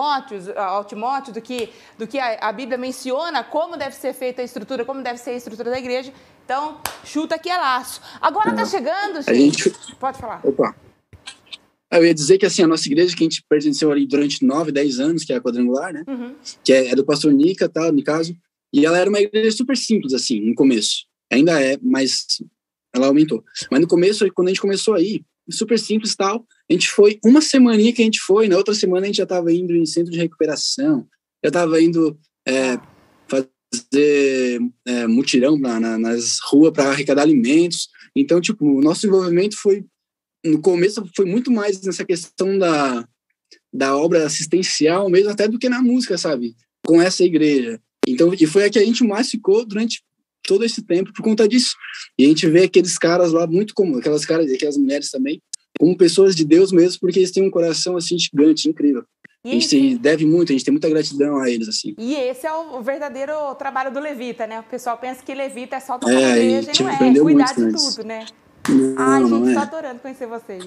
ao 0.56 0.84
Timóteo 0.84 1.32
do 1.32 1.40
que, 1.40 1.70
do 1.98 2.06
que 2.06 2.18
a, 2.18 2.48
a, 2.48 2.52
Bíblia 2.52 2.78
menciona, 2.78 3.42
como 3.42 3.76
deve 3.76 3.94
ser 3.94 4.12
feita 4.12 4.42
a 4.42 4.44
estrutura, 4.44 4.84
como 4.84 5.02
deve 5.02 5.18
ser 5.18 5.30
a 5.30 5.36
estrutura 5.36 5.70
da 5.70 5.78
igreja. 5.78 6.12
Então, 6.44 6.80
chuta 7.04 7.34
aqui 7.34 7.48
é 7.48 7.56
laço. 7.56 8.00
Agora 8.20 8.50
está 8.50 8.62
é. 8.62 8.66
chegando, 8.66 9.22
gente. 9.22 9.64
gente. 9.64 9.96
Pode 9.96 10.18
falar. 10.18 10.40
Opa. 10.44 10.74
Eu 11.92 12.04
ia 12.04 12.14
dizer 12.14 12.38
que 12.38 12.46
assim, 12.46 12.62
a 12.62 12.68
nossa 12.68 12.86
igreja, 12.86 13.16
que 13.16 13.22
a 13.22 13.28
gente 13.28 13.44
pertenceu 13.48 13.90
ali 13.90 14.06
durante 14.06 14.44
nove, 14.44 14.70
dez 14.70 15.00
anos, 15.00 15.24
que 15.24 15.32
é 15.32 15.36
a 15.36 15.40
quadrangular, 15.40 15.92
né? 15.92 16.04
Uhum. 16.06 16.34
Que 16.62 16.72
é, 16.72 16.88
é, 16.88 16.94
do 16.94 17.04
pastor 17.04 17.32
Nica, 17.32 17.68
tá, 17.68 17.90
no 17.90 18.02
caso. 18.04 18.36
E 18.72 18.86
ela 18.86 18.96
era 18.96 19.10
uma 19.10 19.20
igreja 19.20 19.50
super 19.56 19.76
simples, 19.76 20.14
assim, 20.14 20.40
no 20.40 20.54
começo. 20.54 21.06
Ainda 21.32 21.60
é, 21.60 21.76
mas 21.82 22.40
ela 22.94 23.08
aumentou. 23.08 23.42
Mas 23.70 23.80
no 23.80 23.88
começo, 23.88 24.24
quando 24.32 24.48
a 24.48 24.50
gente 24.50 24.60
começou 24.60 24.94
aí, 24.94 25.24
super 25.50 25.78
simples 25.78 26.14
tal, 26.14 26.46
a 26.70 26.72
gente 26.72 26.88
foi, 26.88 27.18
uma 27.24 27.40
semaninha 27.40 27.92
que 27.92 28.00
a 28.00 28.04
gente 28.04 28.20
foi, 28.20 28.48
na 28.48 28.56
outra 28.56 28.74
semana 28.74 29.02
a 29.02 29.06
gente 29.06 29.16
já 29.16 29.24
estava 29.24 29.52
indo 29.52 29.74
em 29.74 29.84
centro 29.84 30.12
de 30.12 30.18
recuperação, 30.18 31.06
já 31.44 31.48
estava 31.48 31.80
indo 31.82 32.18
é, 32.46 32.78
fazer 33.26 34.60
é, 34.86 35.06
mutirão 35.06 35.58
na, 35.58 35.80
na, 35.80 35.98
nas 35.98 36.38
ruas 36.44 36.72
para 36.72 36.90
arrecadar 36.90 37.22
alimentos. 37.22 37.88
Então, 38.14 38.40
tipo, 38.40 38.64
o 38.64 38.80
nosso 38.80 39.06
envolvimento 39.06 39.56
foi, 39.56 39.84
no 40.44 40.60
começo, 40.60 41.04
foi 41.16 41.24
muito 41.24 41.50
mais 41.50 41.80
nessa 41.82 42.04
questão 42.04 42.58
da, 42.58 43.06
da 43.72 43.96
obra 43.96 44.24
assistencial 44.24 45.10
mesmo, 45.10 45.30
até 45.30 45.48
do 45.48 45.58
que 45.58 45.68
na 45.68 45.82
música, 45.82 46.16
sabe? 46.16 46.54
com 46.86 47.00
essa 47.00 47.24
igreja. 47.24 47.80
Então, 48.06 48.32
e 48.34 48.46
foi 48.46 48.64
a 48.64 48.70
que 48.70 48.78
a 48.78 48.84
gente 48.84 49.04
mais 49.04 49.30
ficou 49.30 49.64
durante 49.64 50.02
todo 50.42 50.64
esse 50.64 50.82
tempo 50.82 51.12
por 51.12 51.22
conta 51.22 51.46
disso. 51.46 51.74
E 52.18 52.24
a 52.24 52.28
gente 52.28 52.48
vê 52.48 52.64
aqueles 52.64 52.98
caras 52.98 53.32
lá 53.32 53.46
muito 53.46 53.74
como 53.74 53.98
aquelas 53.98 54.24
caras, 54.24 54.50
aquelas 54.50 54.76
mulheres 54.76 55.10
também, 55.10 55.40
como 55.80 55.96
pessoas 55.96 56.36
de 56.36 56.44
Deus 56.44 56.70
mesmo, 56.70 57.00
porque 57.00 57.18
eles 57.18 57.30
têm 57.30 57.42
um 57.42 57.50
coração 57.50 57.96
assim 57.96 58.18
gigante, 58.18 58.68
incrível. 58.68 59.02
E 59.42 59.48
a 59.48 59.52
gente 59.54 59.70
tem, 59.70 59.96
deve 59.96 60.26
muito, 60.26 60.50
a 60.50 60.52
gente 60.52 60.62
tem 60.62 60.72
muita 60.72 60.90
gratidão 60.90 61.38
a 61.38 61.48
eles, 61.48 61.66
assim. 61.66 61.94
E 61.96 62.14
esse 62.14 62.46
é 62.46 62.52
o 62.52 62.82
verdadeiro 62.82 63.32
trabalho 63.54 63.90
do 63.90 63.98
levita, 63.98 64.46
né? 64.46 64.60
O 64.60 64.64
pessoal 64.64 64.98
pensa 64.98 65.22
que 65.24 65.34
levita 65.34 65.76
é 65.76 65.80
só 65.80 65.98
tocar 65.98 66.12
é, 66.12 66.38
igreja 66.38 66.72
e 66.78 66.82
não 66.82 66.90
é, 66.90 67.20
cuidar 67.22 67.54
de 67.54 67.72
tudo, 67.72 68.04
né? 68.04 68.26
Não, 68.68 68.94
Ai, 68.98 69.24
gente, 69.24 69.50
é. 69.50 69.54
tô 69.54 69.60
adorando 69.60 70.00
conhecer 70.00 70.26
vocês. 70.26 70.66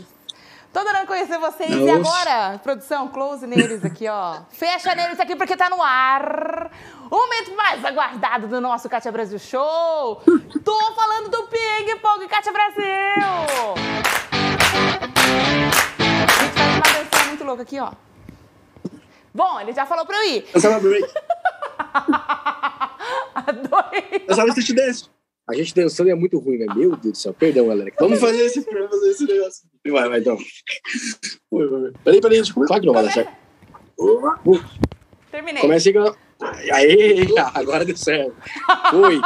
Tô 0.74 0.80
adorando 0.80 1.06
conhecer 1.06 1.38
vocês. 1.38 1.70
Não, 1.70 1.86
e 1.86 1.92
agora, 1.92 2.58
produção, 2.64 3.08
close 3.10 3.46
neles 3.46 3.86
aqui, 3.86 4.08
ó. 4.08 4.42
Fecha 4.50 4.96
neles 4.96 5.20
aqui 5.20 5.36
porque 5.36 5.56
tá 5.56 5.70
no 5.70 5.80
ar. 5.80 6.72
O 7.12 7.16
momento 7.16 7.56
mais 7.56 7.86
aguardado 7.86 8.48
do 8.48 8.60
nosso 8.60 8.90
Cátia 8.90 9.12
Brasil 9.12 9.38
Show. 9.38 10.24
Tô 10.66 10.94
falando 10.96 11.30
do 11.30 11.44
Ping 11.44 11.96
Pong 12.02 12.28
Cátia 12.28 12.52
Brasil. 12.52 14.23
A 14.74 16.44
gente 16.44 16.54
faz 16.54 16.76
uma 16.76 16.82
dança 16.82 17.28
muito 17.28 17.44
louca 17.44 17.64
aqui, 17.64 17.80
ó. 17.80 17.92
Bom, 19.34 19.60
ele 19.60 19.74
já 19.74 19.86
falou 19.86 20.06
pra 20.06 20.18
eu 20.18 20.30
ir. 20.32 20.46
Dançava 20.54 20.80
break. 20.80 21.08
Adorei. 23.36 24.20
Dançava 24.28 24.50
street 24.50 24.72
dance. 24.74 25.10
A 25.50 25.54
gente 25.56 25.76
dançando 25.76 26.10
é 26.10 26.16
muito 26.16 26.40
ruim, 26.40 26.58
né? 26.58 26.68
Meu 26.74 26.92
Deus 26.96 27.14
do 27.14 27.18
céu. 27.18 27.34
Perdão, 27.34 27.68
galera. 27.68 27.92
Vamos 28.00 28.20
fazer 28.20 28.46
esse, 28.46 28.62
vamos 28.62 28.90
fazer 28.90 29.10
esse 29.10 29.26
negócio. 29.26 29.68
Vai, 29.88 30.10
vai, 30.10 30.20
então. 30.20 30.38
Peraí, 32.04 32.22
peraí. 32.22 32.42
Claro 32.44 32.82
que 32.82 32.88
não 32.88 32.94
vai 32.94 33.04
dar 33.04 33.12
certo. 33.12 33.34
Terminei. 35.30 35.62
Comece 35.62 35.94
aí. 36.72 37.28
Agora 37.54 37.86
deu 37.86 37.98
certo. 37.98 38.36
Foi. 38.90 39.20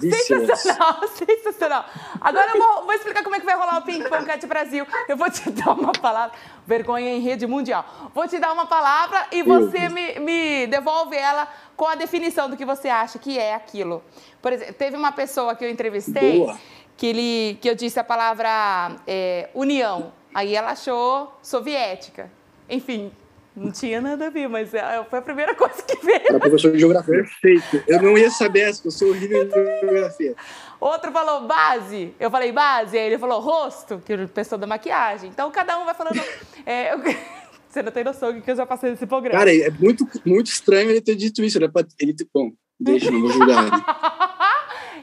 sensacional, 0.00 1.00
sensacional. 1.08 1.84
Agora 2.20 2.50
eu 2.54 2.58
vou, 2.58 2.84
vou, 2.84 2.92
explicar 2.94 3.22
como 3.22 3.36
é 3.36 3.40
que 3.40 3.46
vai 3.46 3.56
rolar 3.56 3.78
o 3.78 3.82
Ping 3.82 4.02
Pong 4.04 4.24
Cat 4.24 4.46
Brasil. 4.46 4.86
Eu 5.08 5.16
vou 5.16 5.30
te 5.30 5.50
dar 5.50 5.72
uma 5.72 5.92
palavra. 5.92 6.36
Vergonha 6.66 7.10
em 7.10 7.20
rede 7.20 7.46
mundial. 7.46 8.10
Vou 8.14 8.28
te 8.28 8.38
dar 8.38 8.52
uma 8.52 8.66
palavra 8.66 9.26
e 9.32 9.42
você 9.42 9.88
me, 9.88 10.18
me 10.20 10.66
devolve 10.66 11.16
ela 11.16 11.48
com 11.76 11.86
a 11.86 11.94
definição 11.94 12.50
do 12.50 12.56
que 12.56 12.64
você 12.64 12.88
acha 12.88 13.18
que 13.18 13.38
é 13.38 13.54
aquilo. 13.54 14.02
Por 14.42 14.52
exemplo, 14.52 14.74
teve 14.74 14.96
uma 14.96 15.12
pessoa 15.12 15.54
que 15.54 15.64
eu 15.64 15.70
entrevistei 15.70 16.38
Boa. 16.38 16.58
que, 16.96 17.06
ele, 17.06 17.58
que 17.60 17.68
eu 17.68 17.74
disse 17.74 17.98
a 17.98 18.04
palavra 18.04 18.96
é, 19.06 19.48
união. 19.54 20.12
Aí 20.34 20.54
ela 20.54 20.70
achou 20.70 21.32
soviética. 21.42 22.30
Enfim, 22.68 23.10
não 23.58 23.70
tinha 23.70 24.00
nada 24.00 24.26
a 24.26 24.30
ver, 24.30 24.48
mas 24.48 24.72
é, 24.72 25.04
foi 25.08 25.18
a 25.18 25.22
primeira 25.22 25.54
coisa 25.56 25.82
que 25.82 25.96
veio. 26.04 26.22
Era 26.28 26.40
professor 26.40 26.72
de 26.72 26.78
geografia. 26.78 27.14
Perfeito. 27.14 27.82
Eu 27.86 28.02
não 28.02 28.16
ia 28.16 28.30
saber 28.30 28.60
essa, 28.60 28.86
eu 28.86 28.90
sou 28.90 29.08
horrível 29.08 29.44
em 29.44 29.80
geografia. 29.80 30.34
Outro 30.80 31.10
falou 31.10 31.46
base, 31.46 32.14
eu 32.20 32.30
falei 32.30 32.52
base, 32.52 32.96
aí 32.96 33.06
ele 33.06 33.18
falou 33.18 33.40
rosto, 33.40 34.00
que 34.04 34.12
é 34.12 34.22
a 34.22 34.28
pessoa 34.28 34.58
da 34.58 34.66
maquiagem. 34.66 35.30
Então 35.30 35.50
cada 35.50 35.78
um 35.78 35.84
vai 35.84 35.94
falando. 35.94 36.18
É, 36.66 36.92
eu... 36.92 36.98
Você 37.68 37.82
não 37.82 37.92
tem 37.92 38.02
noção 38.02 38.40
que 38.40 38.50
eu 38.50 38.56
já 38.56 38.64
passei 38.64 38.90
nesse 38.90 39.06
programa. 39.06 39.38
Cara, 39.38 39.54
é 39.54 39.70
muito, 39.70 40.08
muito 40.24 40.46
estranho 40.46 40.88
ele 40.90 41.02
ter 41.02 41.14
dito 41.14 41.44
isso. 41.44 41.58
Ele, 41.58 41.66
é 41.66 41.68
pra, 41.68 41.84
ele 42.00 42.14
bom, 42.32 42.50
deixa, 42.80 43.10
não 43.10 43.20
vou 43.20 43.30
julgar 43.30 43.66
ele. 43.66 43.84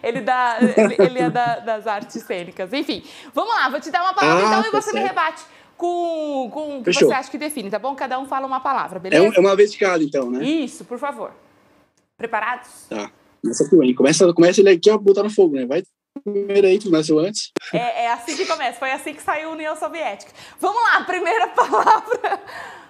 ele, 0.01 0.21
dá, 0.21 0.57
ele, 0.59 0.95
ele 0.97 1.19
é 1.19 1.29
da, 1.29 1.59
das 1.59 1.85
artes 1.85 2.23
cênicas. 2.23 2.73
Enfim, 2.73 3.03
vamos 3.35 3.53
lá, 3.53 3.69
vou 3.69 3.79
te 3.79 3.91
dar 3.91 4.01
uma 4.01 4.15
palavra 4.15 4.43
ah, 4.43 4.47
então 4.47 4.61
tá 4.63 4.67
e 4.67 4.71
você 4.71 4.91
certo. 4.91 4.95
me 4.95 5.07
rebate 5.07 5.43
com, 5.77 6.49
com 6.51 6.77
o 6.79 6.83
que 6.83 6.93
Fechou. 6.93 7.09
você 7.09 7.13
acha 7.13 7.31
que 7.31 7.37
define, 7.37 7.69
tá 7.69 7.79
bom? 7.79 7.95
Cada 7.95 8.19
um 8.19 8.25
fala 8.25 8.47
uma 8.47 8.59
palavra, 8.59 8.99
beleza? 8.99 9.23
É, 9.23 9.37
é 9.37 9.39
uma 9.39 9.55
vez 9.55 9.71
de 9.71 9.77
cada, 9.77 10.03
então, 10.03 10.29
né? 10.29 10.43
Isso, 10.43 10.85
por 10.85 10.97
favor. 10.97 11.31
Preparados? 12.17 12.85
Tá. 12.89 13.11
Começa 13.41 13.69
tu, 13.69 13.83
hein? 13.83 13.93
Começa, 13.93 14.33
começa 14.33 14.61
ele 14.61 14.69
aqui, 14.69 14.89
ó, 14.89 14.97
botar 14.97 15.23
no 15.23 15.29
fogo, 15.29 15.55
né? 15.55 15.65
Vai 15.65 15.83
primeiro 16.23 16.65
aí, 16.67 16.79
tu 16.79 16.89
nasceu 16.89 17.19
antes. 17.19 17.51
É, 17.73 18.05
é 18.05 18.11
assim 18.13 18.35
que 18.37 18.45
começa, 18.45 18.79
foi 18.79 18.91
assim 18.91 19.13
que 19.13 19.21
saiu 19.21 19.49
a 19.49 19.51
União 19.53 19.75
Soviética. 19.75 20.31
Vamos 20.59 20.81
lá, 20.81 21.03
primeira 21.03 21.47
palavra. 21.53 22.41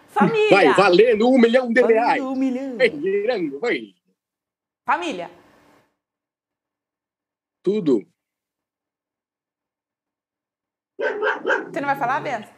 Família. 0.10 0.50
Vai, 0.50 0.74
valendo 0.74 1.28
um 1.28 1.38
milhão 1.38 1.68
de 1.68 1.82
valendo 1.82 1.98
reais. 1.98 2.22
um 2.22 2.36
milhão. 2.36 2.78
Vai, 2.78 2.90
girando, 2.90 3.60
vai. 3.60 3.94
Família. 4.88 5.32
Tudo. 7.64 8.08
Você 10.98 11.82
não 11.82 11.88
vai 11.88 11.98
falar, 11.98 12.22
Bento? 12.22 12.55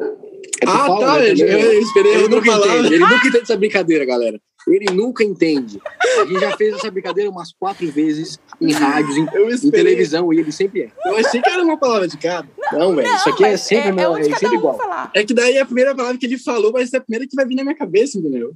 É 0.00 0.66
ah, 0.66 0.86
fala, 0.86 1.06
tá. 1.06 1.18
Né, 1.20 1.30
eu, 1.30 1.80
esperei 1.80 2.14
ele 2.14 2.28
nunca 2.28 2.50
entende. 2.50 2.86
Ele 2.86 2.98
nunca 2.98 3.26
entende 3.26 3.42
essa 3.42 3.56
brincadeira, 3.56 4.04
galera. 4.04 4.40
Ele 4.66 4.92
nunca 4.92 5.24
entende. 5.24 5.80
A 6.20 6.24
gente 6.24 6.40
já 6.40 6.56
fez 6.56 6.74
essa 6.74 6.90
brincadeira 6.90 7.30
umas 7.30 7.52
quatro 7.52 7.90
vezes 7.90 8.38
em 8.60 8.72
rádios, 8.72 9.16
em, 9.16 9.22
em 9.66 9.70
televisão, 9.70 10.32
e 10.32 10.40
ele 10.40 10.52
sempre 10.52 10.82
é. 10.82 10.90
Eu 11.06 11.16
achei 11.16 11.40
que 11.40 11.48
era 11.48 11.62
uma 11.62 11.78
palavra 11.78 12.06
de 12.06 12.18
cada. 12.18 12.48
Não, 12.72 12.94
velho. 12.94 13.14
Isso 13.14 13.28
aqui 13.30 13.44
é 13.44 13.56
sempre, 13.56 14.00
é, 14.00 14.04
é, 14.04 14.30
é 14.30 14.36
sempre 14.36 14.56
igual. 14.56 14.76
Falar. 14.76 15.10
É 15.14 15.24
que 15.24 15.32
daí 15.32 15.56
é 15.56 15.60
a 15.60 15.66
primeira 15.66 15.94
palavra 15.94 16.18
que 16.18 16.26
ele 16.26 16.38
falou, 16.38 16.72
mas 16.72 16.92
é 16.92 16.98
a 16.98 17.00
primeira 17.00 17.26
que 17.26 17.34
vai 17.34 17.46
vir 17.46 17.54
na 17.54 17.62
minha 17.62 17.76
cabeça, 17.76 18.18
entendeu? 18.18 18.54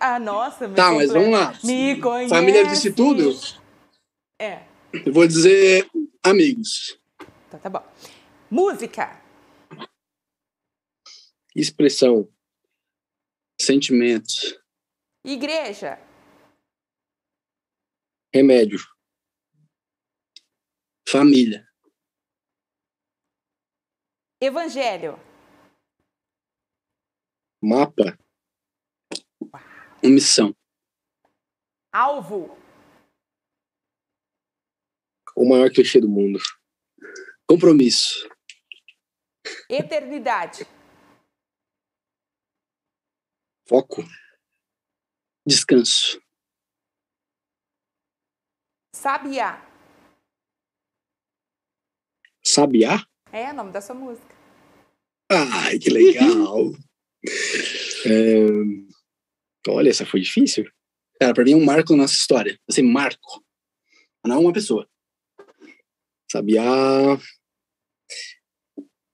Ah, 0.00 0.18
nossa. 0.18 0.68
Tá, 0.68 0.90
mas 0.92 1.12
vamos 1.12 1.30
lá. 1.30 1.54
Me 1.62 2.00
conhece. 2.00 2.30
Família 2.30 2.66
disse 2.66 2.90
tudo? 2.90 3.36
É. 4.40 4.60
Eu 5.04 5.12
vou 5.12 5.26
dizer 5.26 5.86
amigos. 6.22 6.98
Tá, 7.50 7.58
tá 7.58 7.70
bom. 7.70 7.82
Música. 8.50 9.23
Expressão. 11.54 12.28
Sentimentos. 13.60 14.60
Igreja. 15.24 15.98
Remédio. 18.34 18.80
Família. 21.08 21.64
Evangelho. 24.40 25.14
Mapa. 27.62 28.18
Missão. 30.02 30.54
Alvo. 31.92 32.58
O 35.36 35.48
maior 35.48 35.70
clichê 35.70 36.00
do 36.00 36.08
mundo. 36.08 36.40
Compromisso. 37.46 38.28
Eternidade. 39.70 40.66
Foco. 43.66 44.04
Descanso. 45.46 46.20
Sabiá. 48.94 49.60
Sabiá? 52.42 53.06
É 53.32 53.50
o 53.50 53.54
nome 53.54 53.72
da 53.72 53.80
sua 53.80 53.94
música. 53.94 54.34
Ai, 55.30 55.78
que 55.78 55.90
legal. 55.90 56.72
é... 58.06 59.70
Olha, 59.70 59.88
essa 59.88 60.04
foi 60.04 60.20
difícil. 60.20 60.70
Cara, 61.18 61.32
pra 61.32 61.44
mim 61.44 61.52
é 61.52 61.56
um 61.56 61.64
marco 61.64 61.92
na 61.92 62.02
nossa 62.02 62.14
história. 62.14 62.58
Assim, 62.68 62.82
marco. 62.82 63.42
Não 64.26 64.42
uma 64.42 64.52
pessoa. 64.52 64.88
Sabiá. 66.30 66.62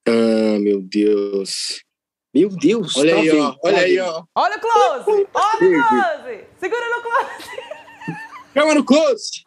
Ah, 0.06 0.58
meu 0.60 0.82
Deus. 0.82 1.84
Meu 2.32 2.48
Deus, 2.48 2.96
olha 2.96 3.14
tá 3.14 3.20
aí, 3.20 3.30
ó. 3.30 3.56
Olha 3.62 3.76
tá 3.76 3.82
aí, 3.82 3.98
ó. 3.98 4.24
Olha 4.36 4.56
o 4.56 4.60
close! 4.60 5.28
Olha 5.34 5.78
o 5.78 5.88
close! 5.88 6.44
Segura 6.58 6.96
no 6.96 7.02
close! 7.02 8.14
Calma 8.54 8.74
no 8.74 8.84
close! 8.84 9.44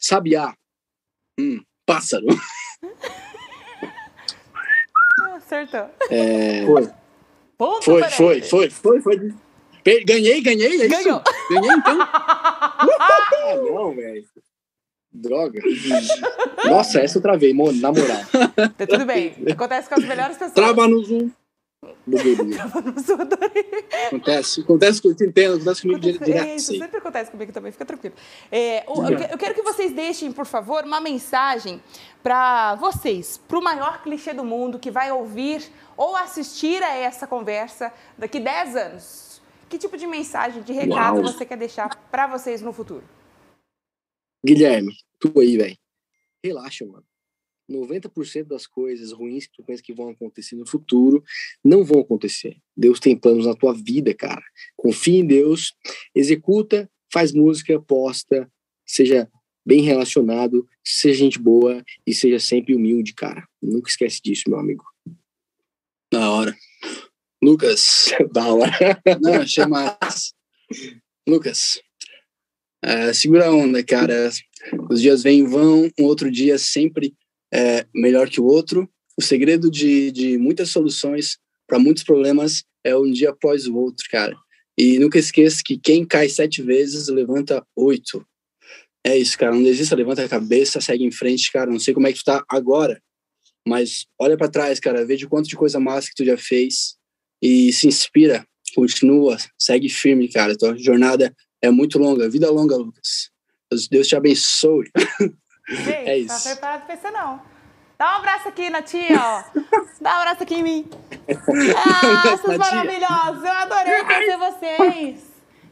Sabiá. 0.00 0.54
Hum, 1.38 1.60
pássaro. 1.84 2.26
Acertou. 5.36 5.90
É... 6.10 6.64
Foi. 6.64 6.90
Ponto 7.58 7.84
foi, 7.84 8.02
foi, 8.04 8.42
foi, 8.42 8.70
foi, 8.70 9.00
foi, 9.02 9.34
Ganhei, 10.04 10.40
ganhei, 10.40 10.82
é 10.82 10.88
Ganhou. 10.88 11.22
isso? 11.22 11.50
Ganhei, 11.50 11.72
então. 11.76 11.98
ah, 12.02 13.56
não, 13.56 13.94
velho. 13.94 14.24
Droga. 15.12 15.60
Nossa, 16.66 17.00
essa 17.00 17.18
eu 17.18 17.22
travei, 17.22 17.52
mano, 17.52 17.72
na 17.80 17.90
moral. 17.90 18.20
Tá 18.76 18.86
tudo 18.86 19.04
bem. 19.04 19.34
Acontece 19.50 19.88
com 19.88 19.96
as 19.96 20.04
melhores 20.04 20.36
pessoas. 20.36 20.52
Trava 20.52 20.86
no 20.86 21.02
Zoom. 21.02 21.30
acontece, 24.08 24.60
acontece, 24.60 25.00
eu 25.04 25.12
entendo, 25.12 25.54
acontece 25.56 25.82
comigo 25.82 26.00
acontece, 26.00 26.24
direto. 26.24 26.46
É, 26.46 26.56
isso 26.56 26.78
sempre 26.78 26.98
acontece 26.98 27.30
comigo 27.30 27.52
também, 27.52 27.72
fica 27.72 27.84
tranquilo. 27.84 28.14
É, 28.50 28.84
eu, 28.88 29.38
quero 29.38 29.54
que 29.54 29.62
vocês 29.62 29.92
deixem, 29.92 30.32
por 30.32 30.46
favor, 30.46 30.84
uma 30.84 31.00
mensagem 31.00 31.82
para 32.22 32.74
vocês, 32.76 33.38
para 33.48 33.58
o 33.58 33.62
maior 33.62 34.02
clichê 34.02 34.32
do 34.32 34.44
mundo 34.44 34.78
que 34.78 34.90
vai 34.90 35.10
ouvir 35.12 35.62
ou 35.96 36.16
assistir 36.16 36.82
a 36.82 36.94
essa 36.94 37.26
conversa 37.26 37.92
daqui 38.16 38.40
10 38.40 38.76
anos. 38.76 39.42
Que 39.68 39.76
tipo 39.76 39.96
de 39.96 40.06
mensagem, 40.06 40.62
de 40.62 40.72
recado 40.72 41.20
Uau. 41.20 41.32
você 41.32 41.44
quer 41.44 41.58
deixar 41.58 41.94
para 42.10 42.26
vocês 42.26 42.62
no 42.62 42.72
futuro? 42.72 43.04
Guilherme, 44.44 44.94
tu 45.18 45.32
aí, 45.40 45.56
velho. 45.56 45.76
Relaxa, 46.42 46.86
mano. 46.86 47.07
90% 47.70 48.44
das 48.44 48.66
coisas 48.66 49.12
ruins 49.12 49.46
que 49.46 49.52
tu 49.52 49.62
pensa 49.62 49.82
que 49.82 49.92
vão 49.92 50.08
acontecer 50.08 50.56
no 50.56 50.66
futuro 50.66 51.22
não 51.62 51.84
vão 51.84 52.00
acontecer. 52.00 52.56
Deus 52.76 52.98
tem 52.98 53.16
planos 53.16 53.46
na 53.46 53.54
tua 53.54 53.74
vida, 53.74 54.14
cara. 54.14 54.42
Confia 54.76 55.18
em 55.18 55.26
Deus, 55.26 55.74
executa, 56.14 56.90
faz 57.12 57.32
música, 57.32 57.80
posta, 57.80 58.50
seja 58.86 59.30
bem 59.64 59.82
relacionado, 59.82 60.66
seja 60.82 61.18
gente 61.18 61.38
boa 61.38 61.84
e 62.06 62.14
seja 62.14 62.38
sempre 62.38 62.74
humilde, 62.74 63.12
cara. 63.12 63.46
Nunca 63.60 63.90
esquece 63.90 64.20
disso, 64.22 64.44
meu 64.48 64.58
amigo. 64.58 64.84
Da 66.10 66.30
hora. 66.30 66.56
Lucas. 67.42 68.12
da 68.32 68.52
hora. 68.52 68.72
Não, 69.20 69.46
chama. 69.46 69.98
Lucas. 71.28 71.80
É, 72.82 73.12
segura 73.12 73.48
a 73.48 73.54
onda, 73.54 73.84
cara. 73.84 74.30
Os 74.88 75.02
dias 75.02 75.22
vêm 75.22 75.40
e 75.40 75.46
vão, 75.46 75.90
um 75.98 76.04
outro 76.04 76.30
dia 76.30 76.58
sempre 76.58 77.14
é 77.52 77.86
melhor 77.94 78.28
que 78.28 78.40
o 78.40 78.44
outro. 78.44 78.88
O 79.16 79.22
segredo 79.22 79.70
de, 79.70 80.10
de 80.12 80.38
muitas 80.38 80.70
soluções 80.70 81.38
para 81.66 81.78
muitos 81.78 82.02
problemas 82.02 82.64
é 82.84 82.96
um 82.96 83.10
dia 83.10 83.30
após 83.30 83.66
o 83.66 83.76
outro, 83.76 84.06
cara. 84.10 84.36
E 84.76 84.98
nunca 84.98 85.18
esqueça 85.18 85.60
que 85.64 85.76
quem 85.76 86.04
cai 86.04 86.28
sete 86.28 86.62
vezes 86.62 87.08
levanta 87.08 87.66
oito. 87.76 88.24
É 89.04 89.16
isso, 89.16 89.36
cara. 89.36 89.54
Não 89.54 89.62
desista, 89.62 89.96
levanta 89.96 90.24
a 90.24 90.28
cabeça, 90.28 90.80
segue 90.80 91.04
em 91.04 91.10
frente, 91.10 91.50
cara. 91.50 91.70
Não 91.70 91.80
sei 91.80 91.92
como 91.92 92.06
é 92.06 92.12
que 92.12 92.18
tu 92.18 92.24
tá 92.24 92.44
agora, 92.48 93.02
mas 93.66 94.06
olha 94.18 94.36
para 94.36 94.48
trás, 94.48 94.78
cara. 94.78 95.04
Vê 95.04 95.16
de 95.16 95.26
quanto 95.26 95.48
de 95.48 95.56
coisa 95.56 95.80
massa 95.80 96.08
que 96.08 96.14
tu 96.14 96.24
já 96.24 96.36
fez 96.36 96.96
e 97.42 97.72
se 97.72 97.88
inspira. 97.88 98.46
Continua, 98.74 99.36
segue 99.58 99.88
firme, 99.88 100.28
cara. 100.28 100.56
Tua 100.56 100.76
jornada 100.76 101.34
é 101.62 101.70
muito 101.70 101.98
longa. 101.98 102.28
Vida 102.28 102.50
longa, 102.50 102.76
Lucas. 102.76 103.30
Deus 103.90 104.06
te 104.06 104.16
abençoe. 104.16 104.90
Gente, 105.68 106.08
é 106.08 106.18
isso. 106.18 106.34
Não 106.34 106.40
tá 106.40 106.50
preparado 106.50 106.86
pra 106.86 106.94
isso, 106.94 107.10
não. 107.10 107.40
Dá 107.98 108.12
um 108.12 108.16
abraço 108.18 108.48
aqui 108.48 108.70
na 108.70 108.80
tia, 108.82 109.20
ó. 109.20 109.42
Dá 110.00 110.14
um 110.14 110.20
abraço 110.20 110.42
aqui 110.42 110.54
em 110.56 110.62
mim. 110.62 110.90
Ah, 111.76 112.36
vocês 112.36 112.58
maravilhosos. 112.58 113.44
Eu 113.44 113.52
adorei 113.52 114.04
conhecer 114.04 114.36
vocês. 114.38 115.20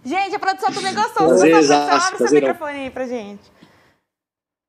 Gente, 0.05 0.37
a 0.37 0.39
produção 0.39 0.73
também 0.73 0.95
gostou. 0.95 1.29
Prazer, 1.29 1.77
Abre 1.77 2.19
seu 2.19 2.31
microfone 2.31 2.79
aí 2.79 2.91
pra 2.91 3.07
gente. 3.07 3.51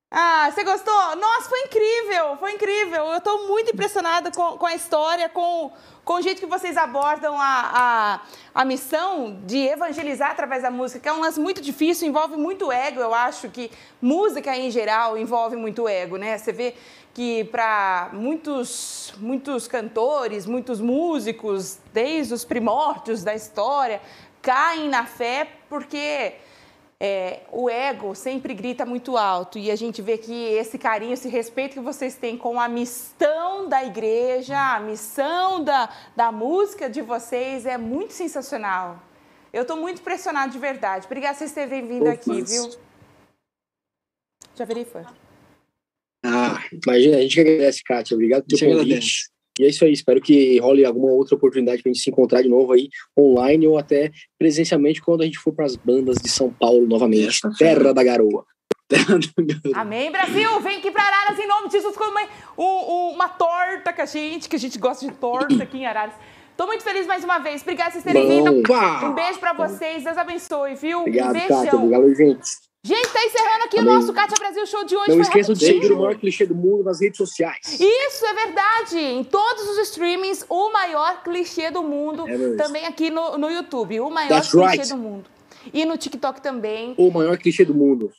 Ah, 0.09 0.49
você 0.49 0.63
gostou? 0.63 1.15
Nossa, 1.17 1.49
foi 1.49 1.59
incrível, 1.63 2.37
foi 2.37 2.53
incrível. 2.53 3.07
Eu 3.07 3.17
estou 3.17 3.45
muito 3.45 3.73
impressionada 3.73 4.31
com, 4.31 4.57
com 4.57 4.65
a 4.65 4.73
história, 4.73 5.27
com, 5.27 5.69
com 6.05 6.13
o 6.13 6.21
jeito 6.21 6.39
que 6.39 6.45
vocês 6.45 6.77
abordam 6.77 7.35
a, 7.37 7.71
a, 7.73 8.21
a 8.55 8.63
missão 8.65 9.37
de 9.45 9.57
evangelizar 9.57 10.31
através 10.31 10.63
da 10.63 10.71
música, 10.71 11.01
que 11.01 11.09
é 11.09 11.13
um 11.13 11.19
lance 11.19 11.41
muito 11.41 11.61
difícil, 11.61 12.07
envolve 12.07 12.37
muito 12.37 12.71
ego. 12.71 13.01
Eu 13.01 13.13
acho 13.13 13.49
que 13.49 13.69
música 14.01 14.55
em 14.55 14.71
geral 14.71 15.17
envolve 15.17 15.57
muito 15.57 15.89
ego, 15.89 16.15
né? 16.15 16.37
Você 16.37 16.53
vê 16.53 16.73
que 17.13 17.43
para 17.43 18.09
muitos, 18.13 19.13
muitos 19.17 19.67
cantores, 19.67 20.45
muitos 20.45 20.79
músicos, 20.79 21.79
desde 21.91 22.33
os 22.33 22.45
primórdios 22.45 23.25
da 23.25 23.35
história, 23.35 24.01
caem 24.41 24.87
na 24.87 25.05
fé 25.05 25.49
porque 25.67 26.35
é, 26.99 27.41
o 27.51 27.69
ego 27.69 28.15
sempre 28.15 28.53
grita 28.55 28.85
muito 28.85 29.17
alto 29.17 29.59
e 29.59 29.69
a 29.69 29.75
gente 29.75 30.01
vê 30.01 30.17
que 30.17 30.33
esse 30.33 30.79
carinho, 30.79 31.13
esse 31.13 31.29
respeito 31.29 31.73
que 31.73 31.79
vocês 31.79 32.15
têm 32.15 32.37
com 32.37 32.59
a 32.59 32.67
missão 32.67 33.69
da 33.69 33.85
igreja, 33.85 34.57
a 34.57 34.79
missão 34.79 35.63
da, 35.63 35.89
da 36.15 36.31
música 36.31 36.89
de 36.89 37.01
vocês 37.01 37.65
é 37.65 37.77
muito 37.77 38.13
sensacional. 38.13 39.03
Eu 39.53 39.61
estou 39.61 39.77
muito 39.77 40.01
impressionado 40.01 40.51
de 40.51 40.59
verdade. 40.59 41.05
Obrigada 41.05 41.33
por 41.35 41.39
vocês 41.39 41.51
terem 41.51 41.87
vindo 41.87 42.07
aqui, 42.07 42.41
viu? 42.41 42.71
Já 44.55 44.65
virei 44.65 44.85
fã. 44.85 45.05
Ah, 46.25 46.63
imagina, 46.71 47.17
a 47.17 47.21
gente 47.21 47.35
que 47.35 47.41
agradece, 47.41 47.83
Kátia. 47.83 48.15
Obrigado 48.15 48.43
pelo 48.45 48.77
convite. 48.77 49.29
E 49.59 49.65
é 49.65 49.69
isso 49.69 49.83
aí, 49.83 49.91
espero 49.91 50.21
que 50.21 50.59
role 50.59 50.85
alguma 50.85 51.11
outra 51.11 51.35
oportunidade 51.35 51.81
para 51.81 51.89
a 51.89 51.93
gente 51.93 52.03
se 52.03 52.09
encontrar 52.09 52.41
de 52.41 52.49
novo 52.49 52.73
aí, 52.73 52.89
online 53.17 53.67
ou 53.67 53.77
até 53.77 54.11
presencialmente, 54.37 55.01
quando 55.01 55.21
a 55.21 55.25
gente 55.25 55.39
for 55.39 55.53
para 55.53 55.65
as 55.65 55.75
bandas 55.75 56.17
de 56.17 56.29
São 56.29 56.51
Paulo 56.51 56.85
novamente. 56.85 57.39
Terra 57.57 57.93
da 57.93 58.03
Garoa. 58.03 58.45
Amém, 59.73 60.11
Brasil! 60.11 60.59
Vem 60.61 60.77
aqui 60.77 60.91
para 60.91 61.03
Araras 61.03 61.37
em 61.37 61.47
nome 61.47 61.67
de 61.67 61.73
Jesus 61.73 61.95
com 61.97 62.05
uma, 62.05 62.21
um, 62.57 63.13
uma 63.13 63.27
torta 63.27 63.91
que 63.91 64.01
a 64.01 64.05
gente, 64.05 64.47
que 64.47 64.55
a 64.55 64.59
gente 64.59 64.79
gosta 64.79 65.05
de 65.05 65.13
torta 65.13 65.61
aqui 65.63 65.79
em 65.79 65.85
Araras. 65.85 66.13
Tô 66.55 66.65
muito 66.65 66.83
feliz 66.83 67.05
mais 67.05 67.23
uma 67.23 67.37
vez. 67.37 67.61
Obrigada 67.61 67.91
por 67.91 68.01
vocês 68.01 68.03
terem 68.03 68.27
vindo. 68.27 68.63
Um 69.05 69.13
beijo 69.13 69.39
para 69.39 69.53
vocês. 69.53 70.03
Deus 70.03 70.17
abençoe, 70.17 70.73
viu? 70.75 71.01
Obrigado, 71.01 71.29
um 71.29 71.33
beijão. 71.33 71.83
Obrigado, 71.83 72.15
gente. 72.15 72.66
Gente, 72.87 73.09
tá 73.09 73.21
encerrando 73.21 73.65
aqui 73.65 73.79
Amém. 73.79 73.91
o 73.91 73.99
nosso 73.99 74.13
Cátia 74.13 74.37
Brasil 74.39 74.65
Show 74.65 74.85
de 74.85 74.95
hoje. 74.95 75.11
Não 75.11 75.19
esqueça 75.19 75.53
de 75.53 75.59
seguir 75.59 75.91
o 75.91 75.97
maior 75.97 76.15
clichê 76.15 76.45
do 76.45 76.55
mundo 76.55 76.85
nas 76.85 77.01
redes 77.01 77.17
sociais. 77.17 77.77
Isso 77.77 78.25
é 78.25 78.33
verdade. 78.33 78.97
Em 78.97 79.25
todos 79.25 79.63
os 79.67 79.77
streamings, 79.89 80.45
o 80.47 80.71
maior 80.71 81.21
clichê 81.21 81.69
do 81.69 81.83
mundo. 81.83 82.25
É 82.25 82.55
também 82.55 82.85
aqui 82.85 83.09
no, 83.09 83.37
no 83.37 83.49
YouTube. 83.49 83.99
O 83.99 84.09
maior 84.09 84.29
That's 84.29 84.51
clichê 84.51 84.77
right. 84.77 84.89
do 84.89 84.97
mundo. 84.97 85.25
E 85.73 85.83
no 85.83 85.97
TikTok 85.97 86.41
também. 86.41 86.95
O 86.97 87.11
maior 87.11 87.37
clichê 87.37 87.65
do 87.65 87.73
mundo. 87.73 88.09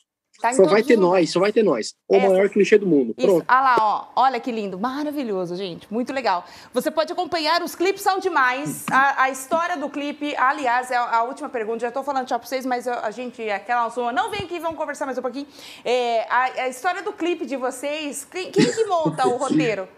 Tá 0.41 0.53
só 0.53 0.63
vai 0.65 0.81
ter 0.81 0.97
nós, 0.97 1.31
só 1.31 1.39
vai 1.39 1.51
ter 1.51 1.63
nós. 1.63 1.93
O 2.07 2.15
Essa. 2.15 2.29
maior 2.29 2.49
clichê 2.49 2.77
do 2.77 2.87
mundo. 2.87 3.13
Pronto. 3.13 3.43
Ah 3.45 3.61
lá, 3.61 3.77
ó. 3.79 4.05
Olha 4.15 4.39
que 4.39 4.51
lindo. 4.51 4.79
Maravilhoso, 4.79 5.55
gente. 5.55 5.91
Muito 5.91 6.13
legal. 6.13 6.45
Você 6.73 6.89
pode 6.89 7.11
acompanhar, 7.11 7.61
os 7.61 7.75
clipes 7.75 8.01
são 8.01 8.19
demais. 8.19 8.85
A, 8.89 9.23
a 9.23 9.29
história 9.29 9.75
do 9.75 9.89
clipe, 9.89 10.33
aliás, 10.37 10.91
é 10.91 10.95
a, 10.95 11.23
última 11.23 11.49
pergunta. 11.49 11.79
Já 11.79 11.89
estou 11.89 12.03
falando 12.03 12.25
tchau 12.25 12.39
para 12.39 12.47
vocês, 12.47 12.65
mas 12.65 12.87
a 12.87 13.11
gente, 13.11 13.49
aquela 13.49 13.89
sua, 13.89 14.13
não 14.13 14.31
vem 14.31 14.41
aqui, 14.41 14.59
vamos 14.59 14.77
conversar 14.77 15.05
mais 15.05 15.17
um 15.17 15.21
pouquinho. 15.21 15.47
É, 15.83 16.21
a, 16.29 16.43
a, 16.63 16.69
história 16.69 17.03
do 17.03 17.11
clipe 17.11 17.45
de 17.45 17.57
vocês, 17.57 18.23
quem, 18.23 18.49
quem 18.49 18.71
que 18.71 18.85
monta 18.85 19.27
o 19.27 19.35
roteiro? 19.37 19.89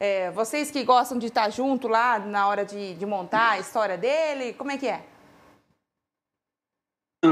É, 0.00 0.32
vocês 0.32 0.72
que 0.72 0.82
gostam 0.82 1.18
de 1.18 1.26
estar 1.26 1.48
junto 1.50 1.86
lá 1.86 2.18
na 2.18 2.48
hora 2.48 2.64
de, 2.64 2.94
de 2.94 3.06
montar 3.06 3.52
a 3.52 3.58
história 3.60 3.96
dele, 3.96 4.52
como 4.54 4.72
é 4.72 4.76
que 4.76 4.88
é? 4.88 5.02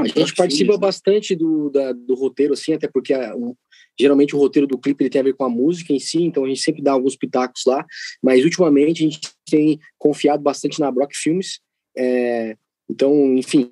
A 0.01 0.07
gente 0.07 0.35
participa 0.35 0.77
bastante 0.77 1.35
do, 1.35 1.69
da, 1.69 1.91
do 1.93 2.15
roteiro, 2.15 2.53
assim, 2.53 2.73
até 2.73 2.87
porque 2.87 3.13
a, 3.13 3.35
um, 3.35 3.55
geralmente 3.99 4.35
o 4.35 4.39
roteiro 4.39 4.67
do 4.67 4.77
clipe 4.77 5.03
ele 5.03 5.09
tem 5.09 5.21
a 5.21 5.23
ver 5.23 5.33
com 5.33 5.45
a 5.45 5.49
música 5.49 5.93
em 5.93 5.99
si, 5.99 6.23
então 6.23 6.45
a 6.45 6.47
gente 6.47 6.61
sempre 6.61 6.81
dá 6.81 6.91
alguns 6.91 7.15
pitacos 7.15 7.63
lá, 7.65 7.85
mas 8.21 8.43
ultimamente 8.43 9.03
a 9.03 9.09
gente 9.09 9.19
tem 9.49 9.79
confiado 9.97 10.41
bastante 10.41 10.79
na 10.79 10.91
Brock 10.91 11.13
Filmes, 11.13 11.59
é, 11.97 12.57
então, 12.89 13.35
enfim, 13.37 13.71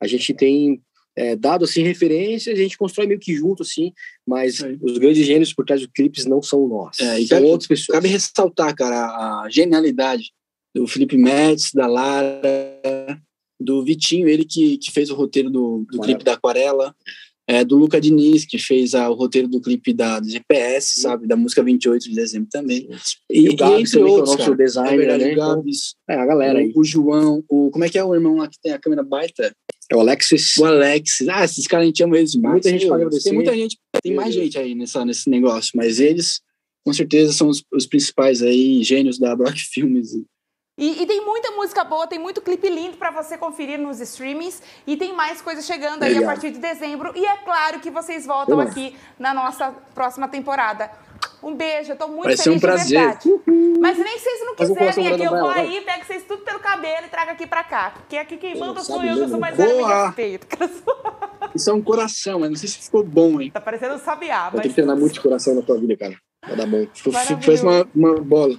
a 0.00 0.06
gente 0.06 0.32
tem 0.32 0.80
é, 1.16 1.34
dado 1.34 1.64
assim 1.64 1.82
referências, 1.82 2.58
a 2.58 2.62
gente 2.62 2.78
constrói 2.78 3.06
meio 3.06 3.18
que 3.18 3.34
junto 3.34 3.62
assim, 3.62 3.92
mas 4.26 4.62
é. 4.62 4.76
os 4.80 4.98
grandes 4.98 5.26
gênios 5.26 5.52
por 5.52 5.64
trás 5.64 5.80
dos 5.80 5.90
clipes 5.92 6.26
não 6.26 6.42
são 6.42 6.68
nós, 6.68 6.98
é, 7.00 7.18
são 7.20 7.38
cabe, 7.38 7.46
outras 7.46 7.66
pessoas. 7.66 7.96
Cabe 7.96 8.08
ressaltar, 8.08 8.74
cara, 8.74 9.06
a 9.44 9.48
genialidade 9.50 10.32
do 10.74 10.86
Felipe 10.86 11.16
Metz, 11.16 11.72
da 11.72 11.86
Lara, 11.86 13.20
do 13.58 13.84
Vitinho, 13.84 14.28
ele 14.28 14.44
que, 14.44 14.78
que 14.78 14.90
fez 14.90 15.10
o 15.10 15.14
roteiro 15.14 15.50
do, 15.50 15.86
do 15.90 16.00
clipe 16.00 16.24
da 16.24 16.34
Aquarela, 16.34 16.94
é, 17.48 17.64
do 17.64 17.76
Luca 17.76 18.00
Diniz, 18.00 18.44
que 18.44 18.58
fez 18.58 18.94
a, 18.94 19.08
o 19.08 19.14
roteiro 19.14 19.46
do 19.46 19.60
clipe 19.60 19.92
da 19.92 20.18
do 20.18 20.28
GPS, 20.28 21.00
sabe, 21.00 21.28
da 21.28 21.36
música 21.36 21.62
28 21.62 22.08
de 22.08 22.14
dezembro 22.14 22.48
também. 22.50 22.88
E, 23.30 23.42
e, 23.42 23.48
o 23.48 23.56
Gabs, 23.56 23.78
e 23.78 23.98
entre 23.98 24.10
outros, 24.10 24.34
o 24.34 24.38
nosso 24.38 24.54
designer, 24.56 24.94
é 24.94 24.96
verdade, 24.96 25.24
né? 25.24 25.32
o 25.32 25.36
Gabs, 25.36 25.94
é, 26.10 26.14
a 26.14 26.26
galera 26.26 26.58
aí. 26.58 26.72
O, 26.74 26.80
o, 26.80 26.84
João, 26.84 27.44
o, 27.48 27.70
como 27.70 27.84
é 27.84 27.88
que 27.88 27.96
é 27.96 28.04
o 28.04 28.14
irmão 28.14 28.36
lá 28.36 28.48
que 28.48 28.58
tem 28.60 28.72
a 28.72 28.78
câmera 28.80 29.04
baita? 29.04 29.54
É 29.90 29.94
o 29.94 30.00
Alexis. 30.00 30.56
O 30.56 30.64
Alexis. 30.64 31.28
Ah, 31.28 31.44
esses 31.44 31.66
caras 31.68 31.84
a 31.84 31.86
gente 31.86 32.02
ama 32.02 32.18
eles 32.18 32.32
demais. 32.32 32.54
Muita 32.54 32.70
gente 32.70 32.88
paga 32.88 33.08
Tem 33.08 33.32
muita 33.32 33.54
gente, 33.54 33.78
tem 34.02 34.14
mais 34.14 34.34
gente 34.34 34.58
aí 34.58 34.74
nessa, 34.74 35.04
nesse 35.04 35.30
negócio, 35.30 35.70
mas 35.76 36.00
eles, 36.00 36.40
com 36.84 36.92
certeza, 36.92 37.32
são 37.32 37.48
os, 37.48 37.62
os 37.72 37.86
principais 37.86 38.42
aí, 38.42 38.82
gênios 38.82 39.18
da 39.20 39.36
Brock 39.36 39.56
Filmes. 39.72 40.10
E, 40.78 41.02
e, 41.02 41.06
tem 41.06 41.24
muita 41.24 41.52
música 41.52 41.82
boa, 41.84 42.06
tem 42.06 42.18
muito 42.18 42.42
clipe 42.42 42.68
lindo 42.68 42.98
para 42.98 43.10
você 43.10 43.38
conferir 43.38 43.78
nos 43.78 43.98
streamings 43.98 44.62
e 44.86 44.94
tem 44.94 45.14
mais 45.14 45.40
coisas 45.40 45.64
chegando 45.64 46.02
aí 46.02 46.12
Legal. 46.12 46.24
a 46.24 46.32
partir 46.34 46.50
de 46.50 46.58
dezembro. 46.58 47.12
E 47.16 47.24
é 47.24 47.36
claro 47.38 47.80
que 47.80 47.90
vocês 47.90 48.26
voltam 48.26 48.60
aqui 48.60 48.94
na 49.18 49.32
nossa 49.32 49.72
próxima 49.94 50.28
temporada. 50.28 50.90
Um 51.42 51.54
beijo, 51.54 51.92
eu 51.92 51.96
tô 51.96 52.08
muito 52.08 52.24
Vai 52.24 52.36
feliz 52.36 52.42
ser 52.42 52.50
um 52.50 52.60
prazer. 52.60 53.18
Mas 53.80 53.96
nem 53.96 54.18
se 54.18 54.24
vocês 54.24 54.40
não 54.44 54.54
quiserem 54.54 55.08
aqui, 55.14 55.22
eu 55.22 55.30
vou 55.30 55.48
aí, 55.48 55.80
pego 55.80 56.04
vocês 56.04 56.24
tudo 56.24 56.42
pelo 56.42 56.58
cabelo 56.58 57.06
e 57.06 57.08
trago 57.08 57.30
aqui 57.30 57.46
pra 57.46 57.64
cá. 57.64 57.94
Porque 57.96 58.18
aqui 58.18 58.36
quem 58.36 58.58
manda 58.58 58.84
sou 58.84 59.02
eu, 59.02 59.14
que 59.14 59.22
eu 59.22 59.28
sou 59.30 59.40
mais 59.40 59.56
velha 59.56 59.86
a 59.86 60.06
respeito. 60.08 60.46
Isso 61.54 61.70
é 61.70 61.72
um 61.72 61.80
coração, 61.80 62.40
mas 62.40 62.50
não 62.50 62.56
sei 62.56 62.68
se 62.68 62.78
ficou 62.80 63.02
bom, 63.02 63.40
hein? 63.40 63.50
Tá 63.50 63.62
parecendo 63.62 63.94
um 63.94 63.98
sabiá. 63.98 64.50
Mas... 64.52 64.60
Tem 64.60 64.70
que 64.70 64.74
treinar 64.74 64.96
muito 64.96 65.14
de 65.14 65.20
coração 65.20 65.54
na 65.54 65.62
tua 65.62 65.78
vida, 65.78 65.96
cara. 65.96 66.16
Vai 66.46 66.56
dar 66.56 66.66
bom. 66.66 66.86
Faz 67.42 67.62
uma, 67.62 67.88
uma 67.94 68.20
bola. 68.20 68.58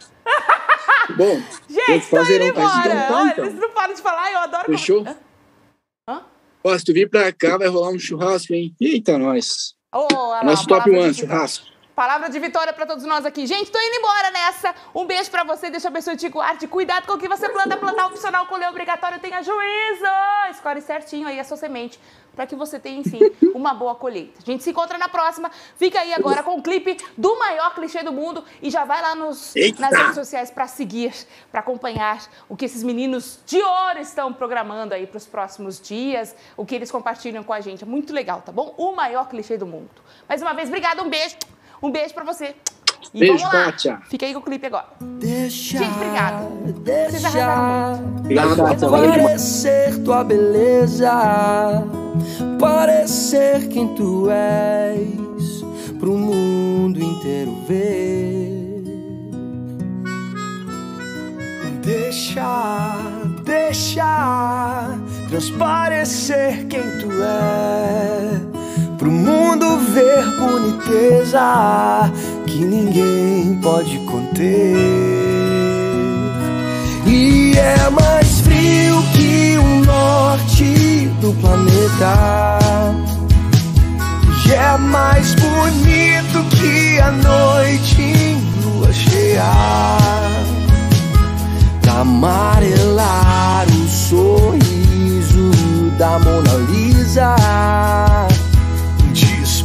Bom, 1.15 1.41
gente, 1.69 2.05
fazer 2.07 2.41
um 2.41 2.45
embora. 2.47 2.93
Então, 2.93 3.15
Olha, 3.15 3.41
eles 3.41 3.53
não 3.55 3.69
param 3.71 3.93
de 3.93 4.01
falar, 4.01 4.31
eu 4.31 4.39
adoro. 4.39 4.65
Fechou? 4.65 5.03
Como... 5.05 5.17
Hã? 6.09 6.21
Ó, 6.63 6.77
se 6.77 6.83
tu 6.83 6.93
vir 6.93 7.09
pra 7.09 7.31
cá, 7.31 7.57
vai 7.57 7.67
rolar 7.67 7.91
um 7.91 7.99
churrasco, 7.99 8.53
hein? 8.53 8.75
Eita, 8.79 9.17
nós. 9.17 9.75
Oh, 9.93 10.07
Nosso 10.43 10.67
top 10.67 10.89
one, 10.89 11.13
churrasco. 11.13 11.76
Palavra 11.97 12.29
de 12.29 12.37
vitória 12.37 12.71
para 12.71 12.85
todos 12.85 13.03
nós 13.05 13.25
aqui. 13.25 13.47
Gente, 13.47 13.71
tô 13.71 13.79
indo 13.79 13.95
embora 13.95 14.29
nessa. 14.29 14.75
Um 14.93 15.07
beijo 15.07 15.31
para 15.31 15.43
você, 15.43 15.71
Deixa 15.71 15.87
a 15.87 15.91
pessoa 15.91 16.15
te 16.15 16.29
guarde. 16.29 16.67
Cuidado 16.67 17.07
com 17.07 17.13
o 17.13 17.17
que 17.17 17.27
você 17.27 17.49
planta, 17.49 17.75
plantar 17.75 18.05
opcional, 18.05 18.45
colher 18.45 18.69
obrigatório, 18.69 19.19
tenha 19.19 19.41
juízo. 19.41 20.05
Escolhe 20.51 20.79
certinho 20.79 21.27
aí 21.27 21.39
a 21.39 21.43
sua 21.43 21.57
semente 21.57 21.99
para 22.35 22.45
que 22.45 22.55
você 22.55 22.79
tenha, 22.79 22.99
enfim, 22.99 23.17
uma 23.55 23.73
boa 23.73 23.95
colheita. 23.95 24.37
A 24.43 24.45
gente 24.45 24.63
se 24.63 24.69
encontra 24.69 24.95
na 24.99 25.09
próxima. 25.09 25.49
Fica 25.75 25.99
aí 25.99 26.13
agora 26.13 26.43
com 26.43 26.59
o 26.59 26.61
clipe 26.61 26.97
do 27.17 27.35
maior 27.39 27.73
clichê 27.73 28.03
do 28.03 28.13
mundo 28.13 28.45
e 28.61 28.69
já 28.69 28.85
vai 28.85 29.01
lá 29.01 29.15
nos, 29.15 29.55
nas 29.79 29.91
redes 29.91 30.13
sociais 30.13 30.51
para 30.51 30.67
seguir, 30.67 31.11
para 31.51 31.61
acompanhar 31.61 32.29
o 32.47 32.55
que 32.55 32.65
esses 32.65 32.83
meninos 32.83 33.39
de 33.43 33.59
ouro 33.59 33.97
estão 33.97 34.31
programando 34.31 34.93
aí 34.93 35.07
para 35.07 35.17
os 35.17 35.25
próximos 35.25 35.81
dias, 35.81 36.35
o 36.55 36.63
que 36.63 36.75
eles 36.75 36.91
compartilham 36.91 37.43
com 37.43 37.53
a 37.53 37.59
gente. 37.59 37.83
É 37.83 37.87
muito 37.87 38.13
legal, 38.13 38.43
tá 38.43 38.51
bom? 38.51 38.75
O 38.77 38.91
maior 38.91 39.27
clichê 39.27 39.57
do 39.57 39.65
mundo. 39.65 39.89
Mais 40.29 40.43
uma 40.43 40.53
vez, 40.53 40.69
obrigada, 40.69 41.01
um 41.01 41.09
beijo. 41.09 41.35
Um 41.81 41.91
beijo 41.91 42.13
para 42.13 42.23
você. 42.23 42.55
E 43.13 43.19
Beijo, 43.19 43.37
vamos 43.37 43.53
lá. 43.53 43.65
Kátia. 43.65 44.01
Fica 44.09 44.25
aí 44.25 44.33
com 44.33 44.39
o 44.39 44.43
clipe 44.43 44.65
agora. 44.65 44.85
Deixa, 45.01 45.77
Gente, 45.77 45.95
obrigada. 45.95 46.47
Deixa 46.83 47.09
Vocês 47.11 47.25
arrasaram 47.25 47.97
muito. 47.97 48.19
Obrigado, 48.19 48.89
Parecer 48.89 50.03
tua 50.03 50.23
beleza, 50.23 51.11
parecer 52.59 53.67
quem 53.69 53.95
tu 53.95 54.29
és, 54.29 55.63
pro 55.99 56.11
mundo 56.13 56.99
inteiro 57.01 57.55
ver. 57.67 58.83
Deixa, 61.81 62.97
deixa 63.45 64.97
transparecer 65.29 66.67
quem 66.67 66.81
tu 66.99 67.09
é 67.23 68.56
pro 68.97 69.11
mundo 69.11 69.77
ver 69.93 70.25
boniteza 70.39 72.11
que 72.45 72.65
ninguém 72.65 73.55
pode 73.61 73.99
conter. 73.99 74.75
E 77.05 77.53
é 77.55 77.89
mais 77.89 78.41
frio 78.41 79.03
que 79.13 79.57
o 79.57 79.85
norte 79.85 81.09
do 81.21 81.33
planeta. 81.39 82.57
E 84.47 84.53
é 84.53 84.77
mais 84.77 85.35
bonito 85.35 86.43
que 86.55 86.99
a 86.99 87.11
noite 87.11 88.01
em 88.01 88.35
lua 88.63 88.91
cheia. 88.93 89.43
Pra 91.81 91.99
amarelar 91.99 93.67
o 93.67 93.87
sorriso 93.89 95.51
da 95.97 96.17
Mona 96.19 96.53
Lisa 96.69 97.35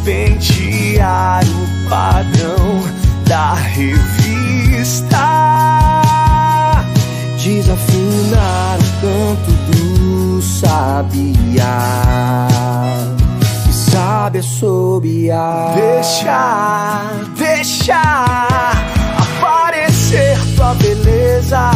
pentear 0.04 1.42
o 1.44 1.88
padrão 1.88 2.82
da 3.26 3.54
revista, 3.54 5.16
desafinar 7.42 8.78
o 8.78 8.82
canto 9.00 9.50
do 9.70 10.42
sabiá. 10.42 12.48
Que 13.64 13.72
sabe 13.72 14.38
assobiar. 14.38 15.74
Deixa, 15.74 17.02
deixa 17.36 18.00
aparecer 19.18 20.38
tua 20.56 20.74
beleza, 20.74 21.70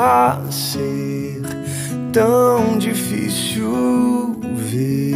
deveria 0.00 0.50
ser 0.50 1.42
tão 2.12 2.78
difícil 2.78 4.40
ver. 4.54 5.10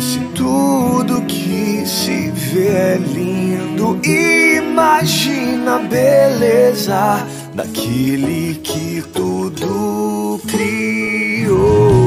Se 0.00 0.18
tudo 0.34 1.22
que 1.22 1.84
se 1.86 2.30
vê 2.30 2.68
é 2.68 2.96
lindo, 2.98 4.00
imagina 4.04 5.76
a 5.76 5.78
beleza 5.78 7.26
daquele 7.54 8.54
que 8.62 9.02
tudo 9.12 10.40
criou. 10.46 12.02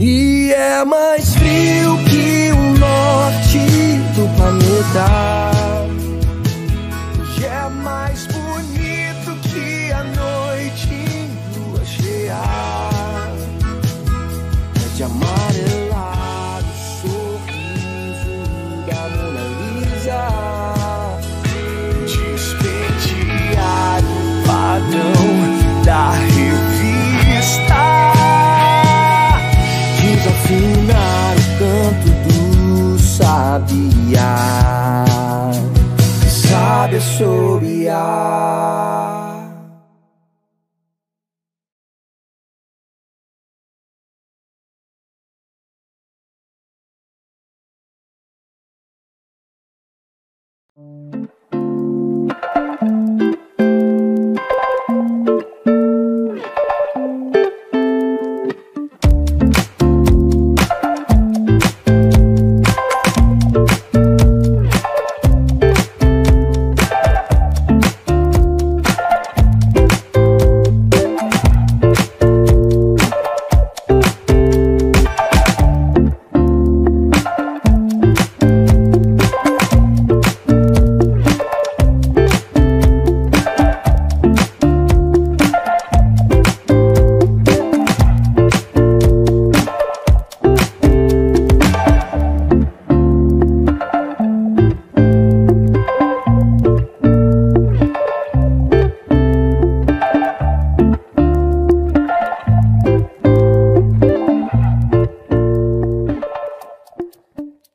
E 0.00 0.52
é 0.52 0.84
mais 0.84 1.34
frio 1.34 1.98
que 2.04 2.50
o 2.52 2.78
norte 2.78 3.85
do 4.16 4.26
planeta. 4.28 5.65
Sabe 36.28 36.96
assobiar 36.96 38.75